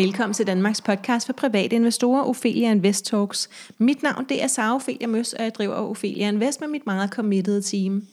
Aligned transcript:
Velkommen 0.00 0.34
til 0.34 0.46
Danmarks 0.46 0.80
podcast 0.80 1.26
for 1.26 1.32
private 1.32 1.76
investorer, 1.76 2.22
Ophelia 2.22 2.70
Invest 2.70 3.04
Talks. 3.04 3.48
Mit 3.78 4.02
navn 4.02 4.26
det 4.28 4.42
er 4.42 4.46
Sara 4.46 4.74
Ophelia 4.74 5.06
Møs, 5.06 5.32
og 5.32 5.44
jeg 5.44 5.54
driver 5.54 5.74
Ophelia 5.74 6.28
Invest 6.28 6.60
med 6.60 6.68
mit 6.68 6.86
meget 6.86 7.10
committed 7.10 7.62
team. 7.62 8.06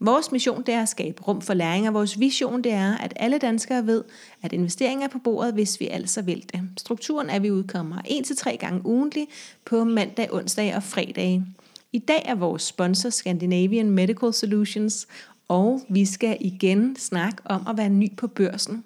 Vores 0.00 0.32
mission 0.32 0.62
det 0.62 0.74
er 0.74 0.82
at 0.82 0.88
skabe 0.88 1.22
rum 1.22 1.40
for 1.40 1.54
læring, 1.54 1.88
og 1.88 1.94
vores 1.94 2.20
vision 2.20 2.64
det 2.64 2.72
er, 2.72 2.96
at 2.96 3.12
alle 3.16 3.38
danskere 3.38 3.86
ved, 3.86 4.04
at 4.42 4.52
investeringer 4.52 5.04
er 5.06 5.10
på 5.10 5.18
bordet, 5.18 5.54
hvis 5.54 5.80
vi 5.80 5.88
altså 5.88 6.22
vil 6.22 6.44
det. 6.52 6.60
Strukturen 6.78 7.30
er, 7.30 7.34
at 7.34 7.42
vi 7.42 7.50
udkommer 7.50 7.96
1-3 7.98 8.56
gange 8.56 8.86
ugentlig 8.86 9.26
på 9.64 9.84
mandag, 9.84 10.34
onsdag 10.34 10.76
og 10.76 10.82
fredag. 10.82 11.42
I 11.92 11.98
dag 11.98 12.22
er 12.24 12.34
vores 12.34 12.62
sponsor 12.62 13.10
Scandinavian 13.10 13.90
Medical 13.90 14.34
Solutions, 14.34 15.06
og 15.48 15.80
vi 15.88 16.04
skal 16.04 16.36
igen 16.40 16.96
snakke 16.96 17.38
om 17.44 17.66
at 17.68 17.76
være 17.76 17.88
ny 17.88 18.16
på 18.16 18.26
børsen. 18.26 18.84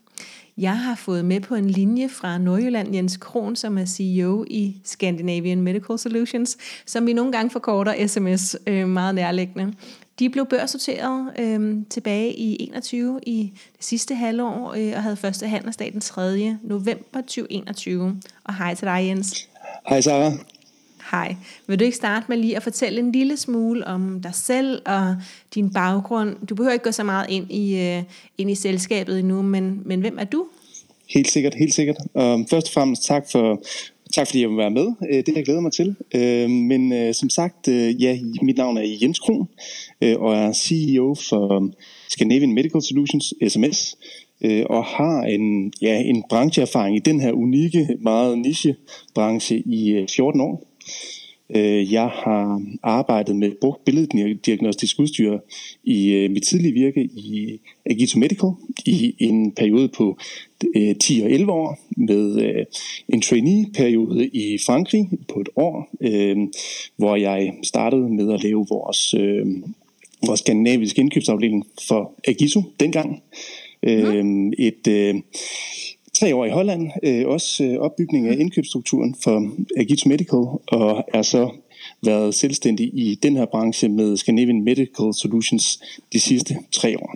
Jeg 0.59 0.79
har 0.79 0.95
fået 0.95 1.25
med 1.25 1.41
på 1.41 1.55
en 1.55 1.71
linje 1.71 2.09
fra 2.09 2.39
Nordjylland, 2.39 2.95
Jens 2.95 3.17
Kron, 3.17 3.57
som 3.57 3.79
er 3.79 3.87
CEO 3.87 4.45
i 4.51 4.77
Scandinavian 4.85 5.63
Medical 5.63 5.99
Solutions, 5.99 6.57
som 6.87 7.07
vi 7.07 7.13
nogle 7.13 7.33
gange 7.33 7.51
forkorter 7.51 8.07
SMS 8.07 8.57
øh, 8.67 8.89
meget 8.89 9.15
nærliggende. 9.15 9.73
De 10.19 10.31
blev 10.31 10.47
børsnoteret 10.47 11.33
øh, 11.39 11.77
tilbage 11.91 12.35
i 12.35 12.57
21 12.61 13.21
i 13.27 13.53
det 13.77 13.85
sidste 13.85 14.15
halvår, 14.15 14.75
øh, 14.79 14.93
og 14.97 15.03
havde 15.03 15.17
første 15.17 15.49
handelsdag 15.49 15.93
den 15.93 16.01
3. 16.01 16.57
november 16.63 17.21
2021. 17.21 18.21
Og 18.45 18.57
hej 18.57 18.75
til 18.75 18.87
dig, 18.87 19.07
Jens. 19.07 19.49
Hej, 19.89 20.01
Sara. 20.01 20.33
Hej. 21.11 21.37
Vil 21.67 21.79
du 21.79 21.85
ikke 21.85 21.97
starte 21.97 22.27
med 22.29 22.37
lige 22.37 22.57
at 22.57 22.63
fortælle 22.63 23.01
en 23.01 23.13
lille 23.13 23.37
smule 23.37 23.87
om 23.87 24.21
dig 24.23 24.35
selv 24.35 24.83
og 24.87 25.17
din 25.55 25.73
baggrund? 25.73 26.47
Du 26.47 26.55
behøver 26.55 26.73
ikke 26.73 26.85
gå 26.85 26.93
så 26.93 27.05
meget 27.05 27.27
ind 27.31 27.51
i, 27.51 27.75
uh, 27.75 28.05
ind 28.39 28.51
i 28.51 28.55
selskabet 28.55 29.19
endnu, 29.19 29.43
men, 29.43 29.83
men 29.85 30.01
hvem 30.01 30.19
er 30.19 30.25
du? 30.25 30.47
Helt 31.11 31.31
sikkert, 31.31 31.55
helt 31.55 31.75
sikkert. 31.75 31.97
Um, 32.15 32.47
først 32.47 32.67
og 32.67 32.73
fremmest 32.73 33.05
tak 33.05 33.31
for, 33.33 33.63
tak 34.13 34.27
fordi 34.27 34.41
jeg 34.41 34.49
vil 34.49 34.57
være 34.57 34.71
med. 34.71 34.87
Øh, 35.11 35.17
det 35.27 35.37
jeg 35.37 35.45
glæder 35.45 35.61
mig 35.61 35.73
til. 35.73 35.97
Uh, 36.15 36.51
men 36.51 36.93
uh, 36.93 37.15
som 37.15 37.31
sagt, 37.31 37.69
uh, 37.69 38.03
ja, 38.03 38.19
mit 38.43 38.57
navn 38.57 38.77
er 38.77 38.97
Jens 39.03 39.19
Kron, 39.19 39.49
uh, 40.05 40.23
og 40.23 40.37
er 40.37 40.53
CEO 40.53 41.15
for 41.29 41.71
Scandinavian 42.11 42.53
Medical 42.53 42.83
Solutions, 42.83 43.35
SMS, 43.49 43.97
uh, 44.45 44.63
og 44.71 44.85
har 44.85 45.23
en, 45.23 45.73
ja, 45.83 46.03
en 46.03 46.25
brancheerfaring 46.29 46.97
i 46.97 47.01
den 47.01 47.21
her 47.21 47.33
unikke, 47.33 47.89
meget 48.01 48.39
niche 48.39 48.77
branche 49.15 49.59
i 49.59 50.07
14 50.17 50.41
år. 50.41 50.68
Øh, 51.55 51.93
jeg 51.93 52.09
har 52.09 52.63
arbejdet 52.83 53.37
med 53.37 53.53
brugt 53.61 53.85
billeddiagnostisk 53.85 54.99
udstyr 54.99 55.39
i 55.85 56.11
øh, 56.13 56.31
mit 56.31 56.43
tidlige 56.43 56.73
virke 56.73 57.05
i 57.05 57.61
Agito 57.87 58.19
Medical 58.19 58.51
i 58.87 59.15
en 59.19 59.53
periode 59.53 59.89
på 59.89 60.19
10 61.01 61.19
øh, 61.19 61.25
og 61.25 61.33
11 61.33 61.53
år 61.53 61.79
med 61.97 62.65
en 63.09 63.21
trainee-periode 63.21 64.29
i 64.29 64.59
Frankrig 64.67 65.09
på 65.29 65.41
et 65.41 65.49
år, 65.57 65.91
hvor 66.97 67.17
jeg 67.17 67.53
startede 67.63 68.09
med 68.09 68.33
at 68.33 68.43
lave 68.43 68.67
vores, 68.71 69.15
vores 70.27 70.41
skandinaviske 70.41 71.01
indkøbsafdeling 71.01 71.67
for 71.89 72.15
Agito 72.29 72.63
dengang. 72.81 73.23
Mm. 73.83 74.53
Et 74.59 74.89
tre 76.19 76.35
år 76.35 76.45
i 76.45 76.51
Holland, 76.51 76.91
øh, 77.03 77.27
også 77.27 77.65
øh, 77.65 77.79
opbygning 77.79 78.29
af 78.29 78.37
indkøbsstrukturen 78.39 79.15
for 79.25 79.51
Agit 79.77 80.07
Medical, 80.07 80.45
og 80.67 81.05
er 81.15 81.23
så 81.23 81.51
været 82.03 82.35
selvstændig 82.35 82.87
i 82.87 83.15
den 83.23 83.37
her 83.37 83.47
branche 83.47 83.89
med 83.89 84.17
Scandinavian 84.17 84.65
Medical 84.65 85.15
Solutions 85.15 85.83
de 86.13 86.21
sidste 86.21 86.57
tre 86.73 86.97
år. 86.99 87.15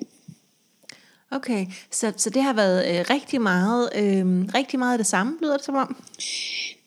Okay, 1.30 1.66
så, 1.90 2.12
så 2.16 2.30
det 2.30 2.42
har 2.42 2.52
været 2.52 2.98
øh, 2.98 3.04
rigtig 3.10 3.40
meget 3.40 3.90
øh, 3.96 4.44
rigtig 4.54 4.78
meget 4.78 4.92
af 4.92 4.98
det 4.98 5.06
samme, 5.06 5.32
lyder 5.42 5.56
det 5.56 5.66
som 5.66 5.74
om? 5.74 5.96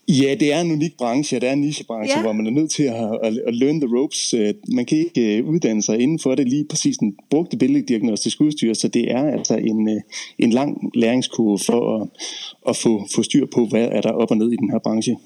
Ja, 0.07 0.35
det 0.39 0.53
er 0.53 0.61
en 0.61 0.71
unik 0.71 0.97
branche, 0.97 1.39
det 1.39 1.49
er 1.49 1.53
en 1.53 1.61
nichebranche, 1.61 2.17
ja. 2.17 2.21
hvor 2.21 2.31
man 2.31 2.47
er 2.47 2.51
nødt 2.51 2.71
til 2.71 2.83
at, 2.83 3.19
at, 3.23 3.37
at 3.47 3.55
learn 3.55 3.81
the 3.81 3.97
ropes. 3.97 4.33
Øh, 4.33 4.53
man 4.67 4.85
kan 4.85 4.97
ikke 4.97 5.37
øh, 5.37 5.45
uddanne 5.45 5.81
sig 5.81 5.99
inden 5.99 6.19
for 6.19 6.35
det 6.35 6.49
lige 6.49 6.65
præcis 6.69 6.97
den 6.97 7.15
brugte 7.29 7.57
billeddiagnostisk 7.57 8.41
udstyr, 8.41 8.73
så 8.73 8.87
det 8.87 9.11
er 9.11 9.31
altså 9.31 9.55
en, 9.55 9.89
øh, 9.89 10.01
en 10.39 10.49
lang 10.49 10.91
læringskurve 10.95 11.59
for 11.59 12.01
at, 12.01 12.09
at 12.69 12.75
få, 12.75 13.07
få 13.15 13.23
styr 13.23 13.45
på, 13.53 13.65
hvad 13.65 13.87
er 13.91 14.01
der 14.01 14.11
op 14.11 14.31
og 14.31 14.37
ned 14.37 14.51
i 14.51 14.55
den 14.55 14.71
her 14.71 14.79
branche. 14.79 15.17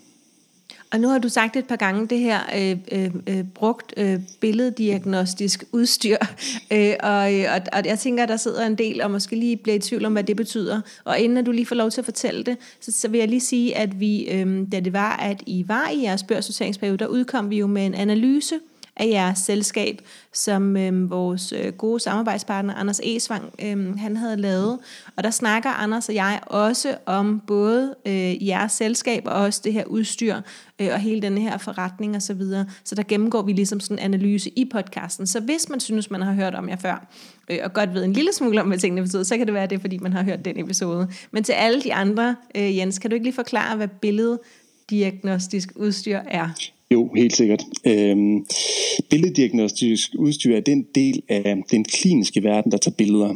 Og 0.91 0.99
nu 0.99 1.07
har 1.07 1.17
du 1.19 1.29
sagt 1.29 1.55
et 1.55 1.65
par 1.65 1.75
gange 1.75 2.07
det 2.07 2.19
her 2.19 2.39
øh, 2.55 2.77
øh, 2.91 3.11
øh 3.27 3.43
brugt 3.43 3.93
øh, 3.97 4.19
billeddiagnostisk 4.39 5.63
udstyr, 5.71 6.17
øh, 6.73 6.93
og, 6.99 7.33
øh, 7.33 7.45
og, 7.55 7.61
og 7.73 7.85
jeg 7.85 7.99
tænker, 7.99 8.23
at 8.23 8.29
der 8.29 8.37
sidder 8.37 8.65
en 8.65 8.75
del, 8.75 9.01
og 9.01 9.11
måske 9.11 9.35
lige 9.35 9.57
bliver 9.57 9.75
i 9.75 9.79
tvivl 9.79 10.05
om, 10.05 10.13
hvad 10.13 10.23
det 10.23 10.35
betyder. 10.35 10.81
Og 11.03 11.19
inden 11.19 11.37
at 11.37 11.45
du 11.45 11.51
lige 11.51 11.65
får 11.65 11.75
lov 11.75 11.91
til 11.91 12.01
at 12.01 12.05
fortælle 12.05 12.43
det, 12.43 12.57
så, 12.79 12.91
så 12.91 13.07
vil 13.07 13.19
jeg 13.19 13.27
lige 13.27 13.39
sige, 13.39 13.77
at 13.77 13.99
vi, 13.99 14.29
øh, 14.29 14.67
da 14.71 14.79
det 14.79 14.93
var, 14.93 15.17
at 15.17 15.43
I 15.45 15.65
var 15.67 15.89
i 15.89 16.03
jeres 16.03 16.23
børssorteringsperiode, 16.23 16.97
der 16.97 17.07
udkom 17.07 17.49
vi 17.49 17.57
jo 17.57 17.67
med 17.67 17.85
en 17.85 17.93
analyse 17.93 18.55
af 18.99 19.07
jeres 19.07 19.39
selskab, 19.39 20.01
som 20.33 20.77
øh, 20.77 21.09
vores 21.09 21.53
øh, 21.53 21.73
gode 21.73 21.99
samarbejdspartner 21.99 22.73
Anders 22.73 22.99
Esvang, 23.03 23.53
øh, 23.63 23.99
han 23.99 24.17
havde 24.17 24.37
lavet. 24.37 24.79
Og 25.15 25.23
der 25.23 25.29
snakker 25.31 25.69
Anders 25.69 26.09
og 26.09 26.15
jeg 26.15 26.39
også 26.45 26.97
om 27.05 27.41
både 27.47 27.95
øh, 28.05 28.47
jeres 28.47 28.71
selskab 28.71 29.23
og 29.25 29.33
også 29.33 29.61
det 29.63 29.73
her 29.73 29.85
udstyr 29.85 30.35
øh, 30.79 30.89
og 30.93 30.99
hele 30.99 31.21
den 31.21 31.37
her 31.37 31.57
forretning 31.57 32.15
og 32.15 32.21
så 32.21 32.33
videre. 32.33 32.65
Så 32.83 32.95
der 32.95 33.03
gennemgår 33.03 33.41
vi 33.41 33.53
ligesom 33.53 33.79
sådan 33.79 33.99
en 33.99 34.13
analyse 34.13 34.49
i 34.49 34.69
podcasten. 34.71 35.27
Så 35.27 35.39
hvis 35.39 35.69
man 35.69 35.79
synes, 35.79 36.11
man 36.11 36.21
har 36.21 36.33
hørt 36.33 36.55
om 36.55 36.69
jer 36.69 36.75
før, 36.75 37.07
øh, 37.49 37.59
og 37.63 37.73
godt 37.73 37.93
ved 37.93 38.03
en 38.03 38.13
lille 38.13 38.33
smule 38.33 38.61
om, 38.61 38.67
hvad 38.67 38.77
tingene 38.77 39.01
betyder, 39.01 39.23
så 39.23 39.37
kan 39.37 39.45
det 39.45 39.53
være 39.53 39.67
det, 39.67 39.81
fordi 39.81 39.97
man 39.97 40.13
har 40.13 40.23
hørt 40.23 40.45
den 40.45 40.59
episode. 40.59 41.07
Men 41.31 41.43
til 41.43 41.53
alle 41.53 41.81
de 41.81 41.93
andre, 41.93 42.35
øh, 42.55 42.77
Jens, 42.77 42.99
kan 42.99 43.09
du 43.09 43.13
ikke 43.13 43.25
lige 43.25 43.35
forklare, 43.35 43.77
hvad 43.77 43.87
billedet 43.87 44.39
diagnostisk 44.89 45.69
udstyr 45.75 46.19
er? 46.27 46.49
Jo, 46.93 47.09
helt 47.15 47.35
sikkert. 47.35 47.63
Øhm, 47.85 48.45
billeddiagnostisk 49.09 50.15
udstyr 50.17 50.55
er 50.55 50.59
den 50.59 50.85
del 50.95 51.21
af 51.27 51.63
den 51.71 51.83
kliniske 51.83 52.43
verden, 52.43 52.71
der 52.71 52.77
tager 52.77 52.95
billeder. 52.95 53.35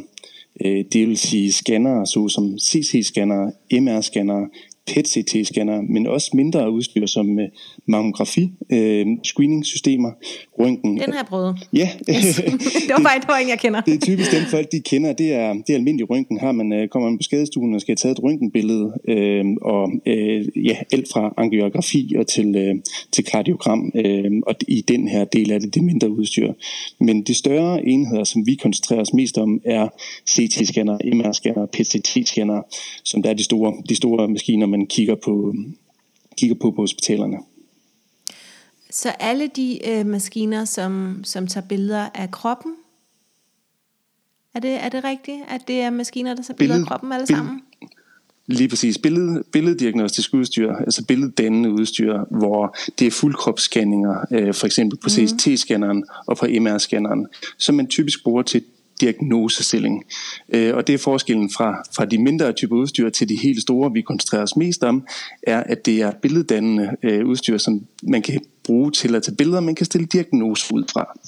Øh, 0.64 0.84
det 0.92 1.08
vil 1.08 1.16
sige 1.18 1.52
scannere, 1.52 2.06
såsom 2.06 2.58
CT-scannere, 2.58 3.52
MR-scannere, 3.72 4.48
PET-CT-scanner, 4.90 5.80
men 5.80 6.06
også 6.06 6.30
mindre 6.34 6.70
udstyr 6.70 7.06
som 7.06 7.38
uh, 7.38 7.44
mammografi, 7.86 8.44
uh, 8.72 9.06
screening-systemer, 9.24 10.10
røntgen. 10.58 10.98
Den 10.98 11.12
har 11.12 11.18
jeg 11.18 11.26
prøvet. 11.26 11.68
Ja. 11.72 11.88
Yes. 12.10 12.36
det 12.86 12.92
var 12.96 13.02
bare 13.02 13.16
et 13.16 13.26
point, 13.26 13.48
jeg 13.48 13.58
kender. 13.58 13.80
det 13.80 13.94
er 13.94 13.98
typisk 13.98 14.30
den 14.32 14.46
folk, 14.50 14.72
de 14.72 14.80
kender. 14.80 15.12
Det 15.12 15.32
er, 15.32 15.52
det 15.52 15.70
er 15.70 15.74
almindelig 15.74 16.10
røntgen. 16.10 16.38
Har 16.38 16.52
man, 16.52 16.72
uh, 16.72 16.88
kommer 16.88 17.08
man 17.10 17.18
på 17.18 17.22
skadestuen 17.22 17.74
og 17.74 17.80
skal 17.80 17.92
have 17.92 17.96
taget 17.96 18.18
et 18.18 18.24
røntgenbillede, 18.24 18.84
uh, 18.84 19.72
og 19.72 19.92
uh, 20.06 20.66
ja, 20.66 20.76
alt 20.92 21.08
fra 21.12 21.34
angiografi 21.36 22.14
og 22.18 22.26
til, 22.26 22.48
uh, 22.70 22.80
til 23.12 23.24
kardiogram, 23.24 23.92
uh, 23.94 24.32
og 24.46 24.54
i 24.68 24.80
den 24.80 25.08
her 25.08 25.24
del 25.24 25.52
af 25.52 25.60
det, 25.60 25.74
det 25.74 25.84
mindre 25.84 26.10
udstyr. 26.10 26.52
Men 27.00 27.22
de 27.22 27.34
større 27.34 27.86
enheder, 27.86 28.24
som 28.24 28.46
vi 28.46 28.54
koncentrerer 28.54 29.00
os 29.00 29.12
mest 29.14 29.38
om, 29.38 29.60
er 29.64 29.88
CT-scanner, 30.30 30.98
MR-scanner, 31.14 31.66
PCT-scanner, 31.76 32.60
som 33.04 33.22
der 33.22 33.30
er 33.30 33.34
de 33.34 33.44
store, 33.44 33.74
de 33.88 33.94
store 33.94 34.28
maskiner, 34.28 34.66
man 34.78 34.86
kigger 34.86 35.14
på, 35.24 35.54
kigger 36.38 36.56
på 36.60 36.70
på 36.70 36.82
hospitalerne. 36.82 37.38
Så 38.90 39.08
alle 39.08 39.50
de 39.56 39.88
øh, 39.88 40.06
maskiner, 40.06 40.64
som, 40.64 41.20
som 41.24 41.46
tager 41.46 41.66
billeder 41.66 42.08
af 42.14 42.30
kroppen, 42.30 42.72
er 44.54 44.60
det, 44.60 44.70
er 44.70 44.88
det 44.88 45.04
rigtigt, 45.04 45.42
at 45.48 45.60
det 45.68 45.80
er 45.80 45.90
maskiner, 45.90 46.34
der 46.34 46.42
tager 46.42 46.56
billeder 46.56 46.80
af 46.80 46.86
kroppen 46.86 47.12
alle 47.12 47.26
sammen? 47.26 47.60
Lige 48.46 48.68
præcis. 48.68 48.98
Billed, 48.98 49.44
billeddiagnostisk 49.52 50.34
udstyr, 50.34 50.72
altså 50.72 51.04
billeddannende 51.06 51.70
udstyr, 51.72 52.18
hvor 52.30 52.76
det 52.98 53.06
er 53.06 53.10
fuldkropsscanninger, 53.10 54.24
øh, 54.30 54.54
for 54.54 54.66
eksempel 54.66 54.98
på 54.98 55.08
mm. 55.08 55.24
CT-scanneren 55.24 56.02
og 56.26 56.36
på 56.36 56.46
MR-scanneren, 56.46 57.26
som 57.58 57.74
man 57.74 57.86
typisk 57.86 58.22
bruger 58.22 58.42
til 58.42 58.62
diagnosestilling. 59.00 60.04
Øh, 60.48 60.74
og 60.74 60.86
det 60.86 60.94
er 60.94 60.98
forskellen 60.98 61.50
fra, 61.50 61.82
fra 61.96 62.04
de 62.04 62.18
mindre 62.18 62.52
typer 62.52 62.76
udstyr 62.76 63.10
til 63.10 63.28
de 63.28 63.36
helt 63.36 63.62
store, 63.62 63.92
vi 63.92 64.02
koncentrerer 64.02 64.42
os 64.42 64.56
mest 64.56 64.82
om, 64.82 65.06
er, 65.42 65.60
at 65.60 65.86
det 65.86 66.02
er 66.02 66.12
billeddannende 66.22 66.96
øh, 67.02 67.26
udstyr, 67.26 67.58
som 67.58 67.86
man 68.02 68.22
kan 68.22 68.40
bruge 68.64 68.90
til 68.90 69.14
at 69.14 69.22
tage 69.22 69.36
billeder, 69.36 69.60
man 69.60 69.74
kan 69.74 69.86
stille 69.86 70.06
diagnose 70.06 70.74
ud 70.74 70.84
fra. 70.92 71.18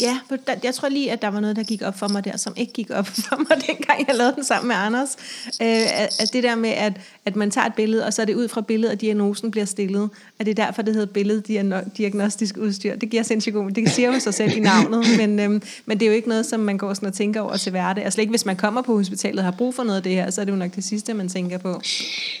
Ja, 0.00 0.18
jeg 0.64 0.74
tror 0.74 0.88
lige, 0.88 1.12
at 1.12 1.22
der 1.22 1.28
var 1.28 1.40
noget, 1.40 1.56
der 1.56 1.62
gik 1.62 1.82
op 1.82 1.98
for 1.98 2.08
mig 2.08 2.24
der, 2.24 2.36
som 2.36 2.54
ikke 2.56 2.72
gik 2.72 2.90
op 2.90 3.06
for 3.28 3.36
mig, 3.36 3.66
dengang 3.66 4.08
jeg 4.08 4.16
lavede 4.16 4.34
den 4.34 4.44
sammen 4.44 4.68
med 4.68 4.76
Anders. 4.76 5.16
Øh, 5.62 6.02
at, 6.02 6.20
at 6.20 6.32
det 6.32 6.42
der 6.42 6.54
med, 6.54 6.70
at, 6.70 6.92
at 7.24 7.36
man 7.36 7.50
tager 7.50 7.66
et 7.66 7.74
billede, 7.74 8.06
og 8.06 8.12
så 8.12 8.22
er 8.22 8.26
det 8.26 8.34
ud 8.34 8.48
fra 8.48 8.60
billedet, 8.60 8.92
at 8.92 9.00
diagnosen 9.00 9.50
bliver 9.50 9.64
stillet. 9.64 10.10
At 10.38 10.46
det 10.46 10.58
er 10.58 10.64
derfor, 10.64 10.82
det 10.82 10.94
hedder 10.94 11.12
billeddiagnostisk 11.12 12.56
udstyr. 12.56 12.96
Det 12.96 13.10
giver 13.10 13.22
sindssygt 13.22 13.54
god, 13.54 13.70
det 13.70 13.90
siger 13.90 14.12
jo 14.12 14.20
sig 14.20 14.34
selv 14.34 14.56
i 14.56 14.60
navnet, 14.60 15.04
men, 15.20 15.40
øhm, 15.40 15.62
men 15.86 16.00
det 16.00 16.06
er 16.06 16.10
jo 16.10 16.16
ikke 16.16 16.28
noget, 16.28 16.46
som 16.46 16.60
man 16.60 16.78
går 16.78 16.94
sådan 16.94 17.08
og 17.08 17.14
tænker 17.14 17.40
over 17.40 17.56
til 17.56 17.70
hverdag. 17.70 18.04
Altså 18.04 18.20
ikke, 18.20 18.30
hvis 18.30 18.46
man 18.46 18.56
kommer 18.56 18.82
på 18.82 18.96
hospitalet 18.96 19.38
og 19.38 19.44
har 19.44 19.52
brug 19.52 19.74
for 19.74 19.82
noget 19.82 19.96
af 19.96 20.02
det 20.02 20.12
her, 20.12 20.30
så 20.30 20.40
er 20.40 20.44
det 20.44 20.52
jo 20.52 20.56
nok 20.56 20.74
det 20.74 20.84
sidste, 20.84 21.14
man 21.14 21.28
tænker 21.28 21.58
på. 21.58 21.80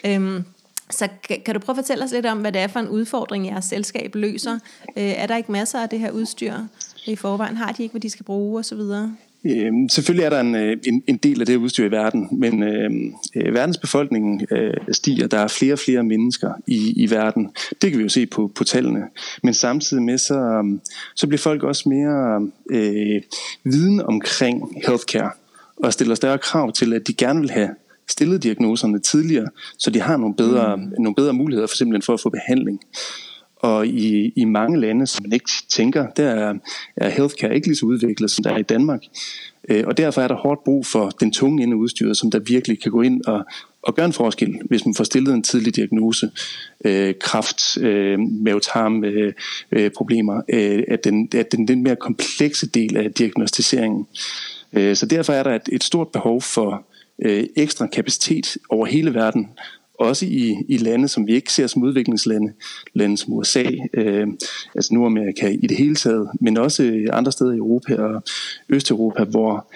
Øhm, 0.06 0.44
så 0.90 1.08
kan 1.44 1.54
du 1.54 1.60
prøve 1.60 1.78
at 1.78 1.84
fortælle 1.84 2.04
os 2.04 2.12
lidt 2.12 2.26
om, 2.26 2.38
hvad 2.38 2.52
det 2.52 2.60
er 2.60 2.66
for 2.66 2.80
en 2.80 2.88
udfordring, 2.88 3.46
jeres 3.46 3.64
selskab 3.64 4.14
løser? 4.14 4.58
Øh, 4.96 5.04
er 5.04 5.26
der 5.26 5.36
ikke 5.36 5.52
masser 5.52 5.82
af 5.82 5.88
det 5.88 5.98
her 5.98 6.10
udstyr? 6.10 6.54
I 7.12 7.16
forvejen? 7.16 7.56
Har 7.56 7.72
de 7.72 7.82
ikke, 7.82 7.92
hvad 7.92 8.00
de 8.00 8.10
skal 8.10 8.24
bruge 8.24 8.58
osv.? 8.58 8.80
Øh, 9.44 9.72
selvfølgelig 9.90 10.24
er 10.24 10.30
der 10.30 10.40
en, 10.40 10.54
øh, 10.54 10.76
en, 10.86 11.02
en 11.06 11.16
del 11.16 11.40
af 11.40 11.46
det 11.46 11.56
udstyr 11.56 11.84
i 11.84 11.90
verden, 11.90 12.28
men 12.32 12.62
øh, 12.62 12.90
øh, 13.36 13.54
verdensbefolkningen 13.54 14.46
øh, 14.50 14.74
stiger. 14.92 15.26
Der 15.26 15.38
er 15.38 15.48
flere 15.48 15.72
og 15.72 15.78
flere 15.78 16.02
mennesker 16.02 16.52
i, 16.66 16.92
i 16.96 17.10
verden. 17.10 17.50
Det 17.82 17.90
kan 17.90 17.98
vi 17.98 18.02
jo 18.02 18.08
se 18.08 18.26
på, 18.26 18.52
på 18.54 18.64
tallene. 18.64 19.02
Men 19.42 19.54
samtidig 19.54 20.02
med, 20.02 20.18
så, 20.18 20.64
så 21.14 21.26
bliver 21.26 21.38
folk 21.38 21.62
også 21.62 21.88
mere 21.88 22.48
øh, 22.70 23.22
viden 23.64 24.00
omkring 24.00 24.82
healthcare 24.86 25.30
og 25.76 25.92
stiller 25.92 26.14
større 26.14 26.38
krav 26.38 26.72
til, 26.72 26.92
at 26.92 27.06
de 27.06 27.14
gerne 27.14 27.40
vil 27.40 27.50
have 27.50 27.68
stillet 28.08 28.42
diagnoserne 28.42 28.98
tidligere, 28.98 29.46
så 29.78 29.90
de 29.90 30.00
har 30.00 30.16
nogle 30.16 30.34
bedre, 30.34 30.76
mm. 30.76 30.82
nogle 30.98 31.14
bedre 31.14 31.32
muligheder 31.32 31.66
for 31.66 31.76
simpelthen 31.76 32.02
for 32.02 32.14
at 32.14 32.20
få 32.20 32.30
behandling. 32.30 32.80
Og 33.56 33.86
i, 33.86 34.32
i 34.36 34.44
mange 34.44 34.80
lande, 34.80 35.06
som 35.06 35.24
man 35.24 35.32
ikke 35.32 35.50
tænker, 35.68 36.06
der 36.10 36.30
er, 36.30 36.54
er 36.96 37.08
healthcare 37.08 37.54
ikke 37.54 37.66
lige 37.66 37.76
så 37.76 37.86
udviklet, 37.86 38.30
som 38.30 38.42
der 38.42 38.50
er 38.50 38.58
i 38.58 38.62
Danmark. 38.62 39.00
Øh, 39.68 39.84
og 39.86 39.96
derfor 39.96 40.22
er 40.22 40.28
der 40.28 40.34
hårdt 40.34 40.64
brug 40.64 40.86
for 40.86 41.10
den 41.10 41.32
tunge 41.32 41.62
ende 41.62 41.76
udstyret, 41.76 42.16
som 42.16 42.30
der 42.30 42.38
virkelig 42.38 42.82
kan 42.82 42.92
gå 42.92 43.02
ind 43.02 43.24
og, 43.26 43.44
og 43.82 43.94
gøre 43.94 44.06
en 44.06 44.12
forskel, 44.12 44.60
hvis 44.64 44.84
man 44.86 44.94
får 44.94 45.04
stillet 45.04 45.34
en 45.34 45.42
tidlig 45.42 45.76
diagnose. 45.76 46.30
Øh, 46.84 47.14
kraft, 47.20 47.78
øh, 47.78 48.18
mavetarm 48.18 49.04
øh, 49.04 49.32
øh, 49.72 49.90
problemer, 49.96 50.42
øh, 50.48 50.82
at, 50.88 51.04
den, 51.04 51.28
at 51.34 51.52
den, 51.52 51.68
den 51.68 51.82
mere 51.82 51.96
komplekse 51.96 52.66
del 52.66 52.96
af 52.96 53.12
diagnostiseringen. 53.12 54.06
Øh, 54.72 54.96
så 54.96 55.06
derfor 55.06 55.32
er 55.32 55.42
der 55.42 55.54
et, 55.54 55.68
et 55.72 55.84
stort 55.84 56.08
behov 56.08 56.42
for 56.42 56.86
øh, 57.22 57.44
ekstra 57.56 57.86
kapacitet 57.86 58.56
over 58.68 58.86
hele 58.86 59.14
verden, 59.14 59.48
også 59.98 60.26
i, 60.26 60.56
i 60.68 60.76
lande, 60.76 61.08
som 61.08 61.26
vi 61.26 61.34
ikke 61.34 61.52
ser 61.52 61.66
som 61.66 61.82
udviklingslande, 61.82 62.52
lande 62.94 63.18
som 63.18 63.32
USA, 63.32 63.64
øh, 63.94 64.26
altså 64.74 64.94
Nordamerika 64.94 65.48
i 65.48 65.66
det 65.66 65.76
hele 65.76 65.94
taget, 65.94 66.28
men 66.40 66.56
også 66.56 67.06
andre 67.12 67.32
steder 67.32 67.52
i 67.52 67.56
Europa 67.56 67.96
og 67.96 68.22
Østeuropa, 68.68 69.24
hvor 69.24 69.66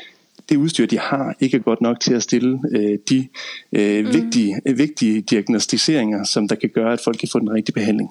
det 0.49 0.57
udstyr, 0.57 0.87
de 0.87 0.99
har, 0.99 1.35
ikke 1.41 1.57
er 1.57 1.61
godt 1.61 1.81
nok 1.81 2.01
til 2.01 2.15
at 2.15 2.23
stille 2.23 2.61
øh, 2.71 2.99
de 3.09 3.29
øh, 3.73 4.05
mm. 4.05 4.13
vigtige, 4.13 4.61
vigtige 4.77 5.21
diagnostiseringer, 5.21 6.25
som 6.25 6.49
der 6.49 6.55
kan 6.55 6.69
gøre, 6.69 6.93
at 6.93 7.01
folk 7.05 7.19
kan 7.19 7.29
få 7.29 7.39
den 7.39 7.53
rigtige 7.53 7.75
behandling. 7.75 8.11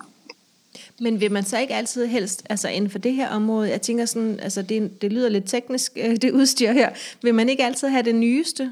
Men 1.01 1.21
vil 1.21 1.31
man 1.31 1.45
så 1.45 1.59
ikke 1.59 1.73
altid 1.73 2.05
helst, 2.05 2.43
altså 2.49 2.67
inden 2.69 2.89
for 2.89 2.99
det 2.99 3.13
her 3.13 3.29
område, 3.29 3.69
jeg 3.69 3.81
tænker 3.81 4.05
sådan, 4.05 4.39
altså 4.39 4.61
det, 4.61 5.01
det 5.01 5.13
lyder 5.13 5.29
lidt 5.29 5.49
teknisk, 5.49 5.91
øh, 6.03 6.15
det 6.15 6.31
udstyr 6.31 6.71
her, 6.71 6.89
vil 7.21 7.35
man 7.35 7.49
ikke 7.49 7.65
altid 7.65 7.87
have 7.87 8.03
det 8.03 8.15
nyeste? 8.15 8.71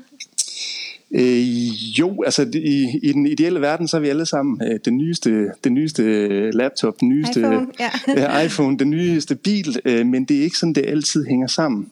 Øh, 1.11 1.99
jo, 1.99 2.23
altså 2.23 2.49
i, 2.53 2.99
i 3.03 3.11
den 3.11 3.27
ideelle 3.27 3.61
verden, 3.61 3.87
så 3.87 3.97
er 3.97 4.01
vi 4.01 4.09
alle 4.09 4.25
sammen 4.25 4.61
øh, 4.67 4.79
den, 4.85 4.97
nyeste, 4.97 5.51
den 5.63 5.73
nyeste 5.73 6.03
laptop, 6.51 6.99
den 6.99 7.09
nyeste 7.09 7.39
iPhone, 7.39 7.67
ja. 7.79 7.89
øh, 8.39 8.45
iPhone 8.45 8.77
den 8.77 8.89
nyeste 8.89 9.35
bil, 9.35 9.79
øh, 9.85 10.05
men 10.05 10.25
det 10.25 10.37
er 10.37 10.43
ikke 10.43 10.57
sådan, 10.57 10.73
det 10.73 10.85
altid 10.87 11.25
hænger 11.25 11.47
sammen. 11.47 11.87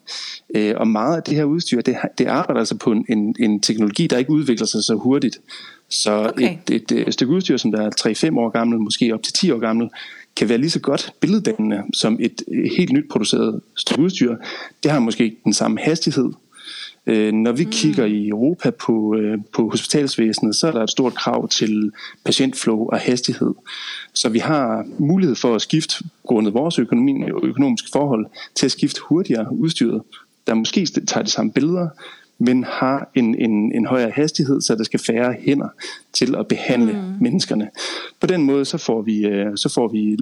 Øh, 0.54 0.74
og 0.76 0.88
meget 0.88 1.16
af 1.16 1.22
det 1.22 1.34
her 1.34 1.44
udstyr, 1.44 1.80
det, 1.80 1.96
det 2.18 2.26
arbejder 2.26 2.58
altså 2.58 2.76
på 2.76 2.92
en, 2.92 3.04
en, 3.08 3.36
en 3.38 3.60
teknologi, 3.60 4.06
der 4.06 4.18
ikke 4.18 4.30
udvikler 4.30 4.66
sig 4.66 4.84
så 4.84 4.94
hurtigt. 4.94 5.40
Så 5.88 6.28
okay. 6.28 6.56
et, 6.70 6.90
et, 6.90 7.06
et 7.08 7.14
stykke 7.14 7.34
udstyr, 7.34 7.56
som 7.56 7.72
der 7.72 7.82
er 7.82 8.30
3-5 8.30 8.38
år 8.38 8.48
gammel, 8.48 8.78
måske 8.78 9.14
op 9.14 9.22
til 9.22 9.32
10 9.32 9.50
år 9.50 9.58
gammel, 9.58 9.88
kan 10.36 10.48
være 10.48 10.58
lige 10.58 10.70
så 10.70 10.80
godt 10.80 11.12
billeddannende 11.20 11.82
som 11.92 12.18
et 12.20 12.42
helt 12.76 12.92
nyt 12.92 13.08
produceret 13.10 13.60
stykke 13.76 14.02
udstyr. 14.02 14.36
Det 14.82 14.90
har 14.90 15.00
måske 15.00 15.24
ikke 15.24 15.36
den 15.44 15.52
samme 15.52 15.78
hastighed, 15.80 16.32
Øh, 17.06 17.32
når 17.32 17.52
vi 17.52 17.64
mm. 17.64 17.70
kigger 17.70 18.04
i 18.04 18.28
Europa 18.28 18.70
på, 18.70 19.16
øh, 19.16 19.38
på 19.52 19.68
hospitalsvæsenet, 19.70 20.56
så 20.56 20.66
er 20.66 20.72
der 20.72 20.82
et 20.82 20.90
stort 20.90 21.14
krav 21.14 21.48
til 21.48 21.92
patientflow 22.24 22.86
og 22.86 22.98
hastighed. 22.98 23.54
Så 24.12 24.28
vi 24.28 24.38
har 24.38 24.86
mulighed 24.98 25.36
for 25.36 25.54
at 25.54 25.62
skifte, 25.62 25.94
grundet 26.26 26.54
vores 26.54 26.78
økonomi, 26.78 27.24
økonomiske 27.42 27.88
forhold, 27.92 28.26
til 28.54 28.66
at 28.66 28.72
skifte 28.72 29.00
hurtigere 29.08 29.52
udstyret, 29.52 30.02
der 30.46 30.54
måske 30.54 30.86
tager 30.86 31.24
de 31.24 31.30
samme 31.30 31.52
billeder, 31.52 31.88
men 32.38 32.64
har 32.64 33.10
en, 33.14 33.34
en, 33.34 33.72
en 33.72 33.86
højere 33.86 34.10
hastighed, 34.10 34.60
så 34.60 34.74
der 34.74 34.84
skal 34.84 35.00
færre 35.00 35.34
hænder 35.40 35.68
til 36.12 36.34
at 36.34 36.48
behandle 36.48 36.92
mm. 36.92 36.98
menneskerne. 37.20 37.68
På 38.20 38.26
den 38.26 38.42
måde 38.42 38.64
så 38.64 38.78
får 38.78 39.02
vi, 39.02 39.26
øh, 39.26 39.56
så 39.56 39.72
får 39.74 39.88
vi 39.88 40.16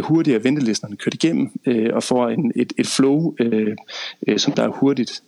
hurtigere 0.00 0.44
ventelisterne 0.44 0.96
kørt 0.96 1.14
igennem, 1.14 1.50
og 1.92 2.02
får 2.02 2.28
en, 2.28 2.52
et, 2.56 2.72
et 2.78 2.86
flow, 2.86 3.34
som 4.36 4.52
der 4.52 4.62
er 4.62 4.68
hurtigt. 4.68 5.22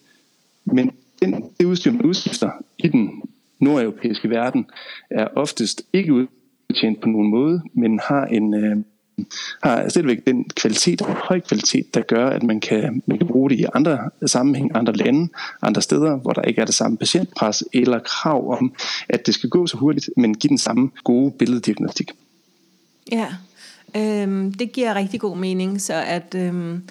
Men 0.64 0.90
den, 1.22 1.44
det 1.60 1.64
udstyr, 1.64 1.92
man 1.92 2.02
udskifter 2.02 2.50
i 2.78 2.88
den 2.88 3.22
nordeuropæiske 3.60 4.30
verden, 4.30 4.66
er 5.10 5.26
oftest 5.36 5.82
ikke 5.92 6.12
udtjent 6.12 7.00
på 7.00 7.08
nogen 7.08 7.30
måde, 7.30 7.62
men 7.74 8.00
har 8.08 8.26
en 8.26 8.54
øh, 8.54 8.76
har 9.62 9.88
stadigvæk 9.88 10.26
den 10.26 10.44
kvalitet, 10.48 11.00
høj 11.00 11.40
kvalitet, 11.40 11.94
der 11.94 12.00
gør, 12.00 12.26
at 12.26 12.42
man 12.42 12.60
kan, 12.60 13.02
man 13.06 13.18
kan 13.18 13.26
bruge 13.26 13.50
det 13.50 13.60
i 13.60 13.64
andre 13.74 14.10
sammenhæng, 14.26 14.70
andre 14.74 14.92
lande, 14.92 15.28
andre 15.62 15.82
steder, 15.82 16.16
hvor 16.16 16.32
der 16.32 16.42
ikke 16.42 16.60
er 16.60 16.64
det 16.64 16.74
samme 16.74 16.96
patientpres 16.96 17.64
eller 17.72 17.98
krav 17.98 18.58
om, 18.58 18.74
at 19.08 19.26
det 19.26 19.34
skal 19.34 19.50
gå 19.50 19.66
så 19.66 19.76
hurtigt, 19.76 20.10
men 20.16 20.34
give 20.34 20.48
den 20.48 20.58
samme 20.58 20.90
gode 21.04 21.30
billeddiagnostik. 21.30 22.10
Ja, 23.12 23.26
øhm, 23.96 24.52
det 24.52 24.72
giver 24.72 24.94
rigtig 24.94 25.20
god 25.20 25.36
mening, 25.36 25.80
så 25.80 25.94
at 25.94 26.34
øhm, 26.34 26.82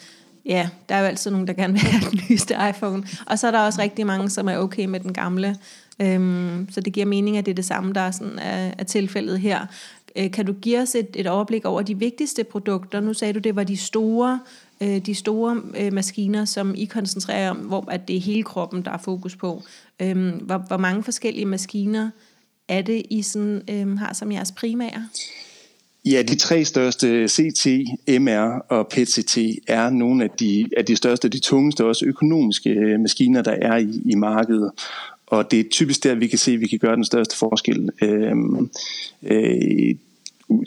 ja, 0.45 0.69
der 0.89 0.95
er 0.95 0.99
jo 0.99 1.05
altid 1.05 1.31
nogen, 1.31 1.47
der 1.47 1.53
gerne 1.53 1.73
vil 1.73 1.81
have 1.81 2.11
den 2.11 2.19
nyeste 2.29 2.55
iPhone. 2.69 3.03
Og 3.25 3.39
så 3.39 3.47
er 3.47 3.51
der 3.51 3.59
også 3.59 3.81
rigtig 3.81 4.05
mange, 4.05 4.29
som 4.29 4.47
er 4.47 4.57
okay 4.57 4.85
med 4.85 4.99
den 4.99 5.13
gamle. 5.13 5.57
Øhm, 6.01 6.67
så 6.71 6.81
det 6.81 6.93
giver 6.93 7.05
mening, 7.05 7.37
at 7.37 7.45
det 7.45 7.51
er 7.51 7.55
det 7.55 7.65
samme, 7.65 7.93
der 7.93 8.01
er, 8.01 8.11
sådan, 8.11 8.39
er, 8.39 8.71
er 8.77 8.83
tilfældet 8.83 9.39
her. 9.39 9.65
Øh, 10.15 10.31
kan 10.31 10.45
du 10.45 10.53
give 10.53 10.79
os 10.79 10.95
et, 10.95 11.07
et 11.15 11.27
overblik 11.27 11.65
over 11.65 11.81
de 11.81 11.99
vigtigste 11.99 12.43
produkter? 12.43 12.99
Nu 12.99 13.13
sagde 13.13 13.33
du, 13.33 13.39
det 13.39 13.55
var 13.55 13.63
de 13.63 13.77
store, 13.77 14.39
øh, 14.81 14.97
de 14.97 15.15
store 15.15 15.61
øh, 15.77 15.93
maskiner, 15.93 16.45
som 16.45 16.75
I 16.75 16.85
koncentrerer 16.85 17.49
om, 17.49 17.57
hvor 17.57 17.91
at 17.91 18.07
det 18.07 18.15
er 18.15 18.19
hele 18.19 18.43
kroppen, 18.43 18.81
der 18.85 18.91
er 18.91 18.97
fokus 18.97 19.35
på. 19.35 19.63
Øhm, 19.99 20.29
hvor, 20.29 20.57
hvor 20.57 20.77
mange 20.77 21.03
forskellige 21.03 21.45
maskiner 21.45 22.09
er 22.67 22.81
det, 22.81 23.03
I 23.09 23.21
sådan, 23.21 23.61
øhm, 23.69 23.97
har 23.97 24.13
som 24.13 24.31
jeres 24.31 24.51
primære? 24.51 25.07
Ja, 26.05 26.21
de 26.21 26.35
tre 26.35 26.65
største, 26.65 27.27
CT, 27.27 27.67
MR 28.19 28.65
og 28.69 28.87
PET-CT, 28.93 29.37
er 29.67 29.89
nogle 29.89 30.23
af 30.23 30.29
de, 30.29 30.69
af 30.77 30.85
de 30.85 30.95
største, 30.95 31.29
de 31.29 31.39
tungeste, 31.39 31.85
også 31.85 32.05
økonomiske 32.05 32.69
øh, 32.69 32.99
maskiner, 32.99 33.41
der 33.41 33.51
er 33.51 33.77
i, 33.77 34.01
i 34.05 34.15
markedet. 34.15 34.71
Og 35.27 35.51
det 35.51 35.59
er 35.59 35.63
typisk 35.71 36.03
der, 36.03 36.15
vi 36.15 36.27
kan 36.27 36.39
se, 36.39 36.51
at 36.51 36.59
vi 36.59 36.67
kan 36.67 36.79
gøre 36.79 36.95
den 36.95 37.05
største 37.05 37.37
forskel. 37.37 37.89
Øhm, 38.01 38.69
øh, 39.23 39.95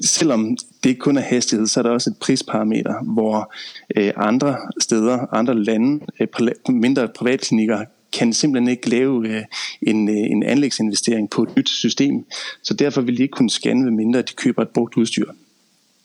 selvom 0.05 0.57
det 0.83 0.91
ikke 0.91 1.01
kun 1.01 1.17
er 1.17 1.23
hastighed, 1.23 1.67
så 1.67 1.81
er 1.81 1.83
der 1.83 1.91
også 1.91 2.11
et 2.11 2.17
prisparameter, 2.21 3.03
hvor 3.03 3.55
øh, 3.97 4.13
andre 4.17 4.57
steder, 4.81 5.35
andre 5.35 5.55
lande, 5.55 6.07
øh, 6.21 6.29
mindre 6.69 7.09
privatklinikker 7.09 7.85
kan 8.19 8.33
simpelthen 8.33 8.69
ikke 8.69 8.89
lave 8.89 9.29
øh, 9.29 9.43
en, 9.83 10.09
øh, 10.09 10.17
en 10.17 10.43
anlægsinvestering 10.43 11.31
på 11.31 11.43
et 11.43 11.57
nyt 11.57 11.69
system. 11.69 12.25
Så 12.63 12.75
derfor 12.75 13.01
vil 13.01 13.17
de 13.17 13.23
ikke 13.23 13.33
kunne 13.33 13.51
scanne, 13.51 13.91
mindre 13.91 14.23
de 14.23 14.33
køber 14.37 14.63
et 14.63 14.69
brugt 14.69 14.97
udstyr. 14.97 15.27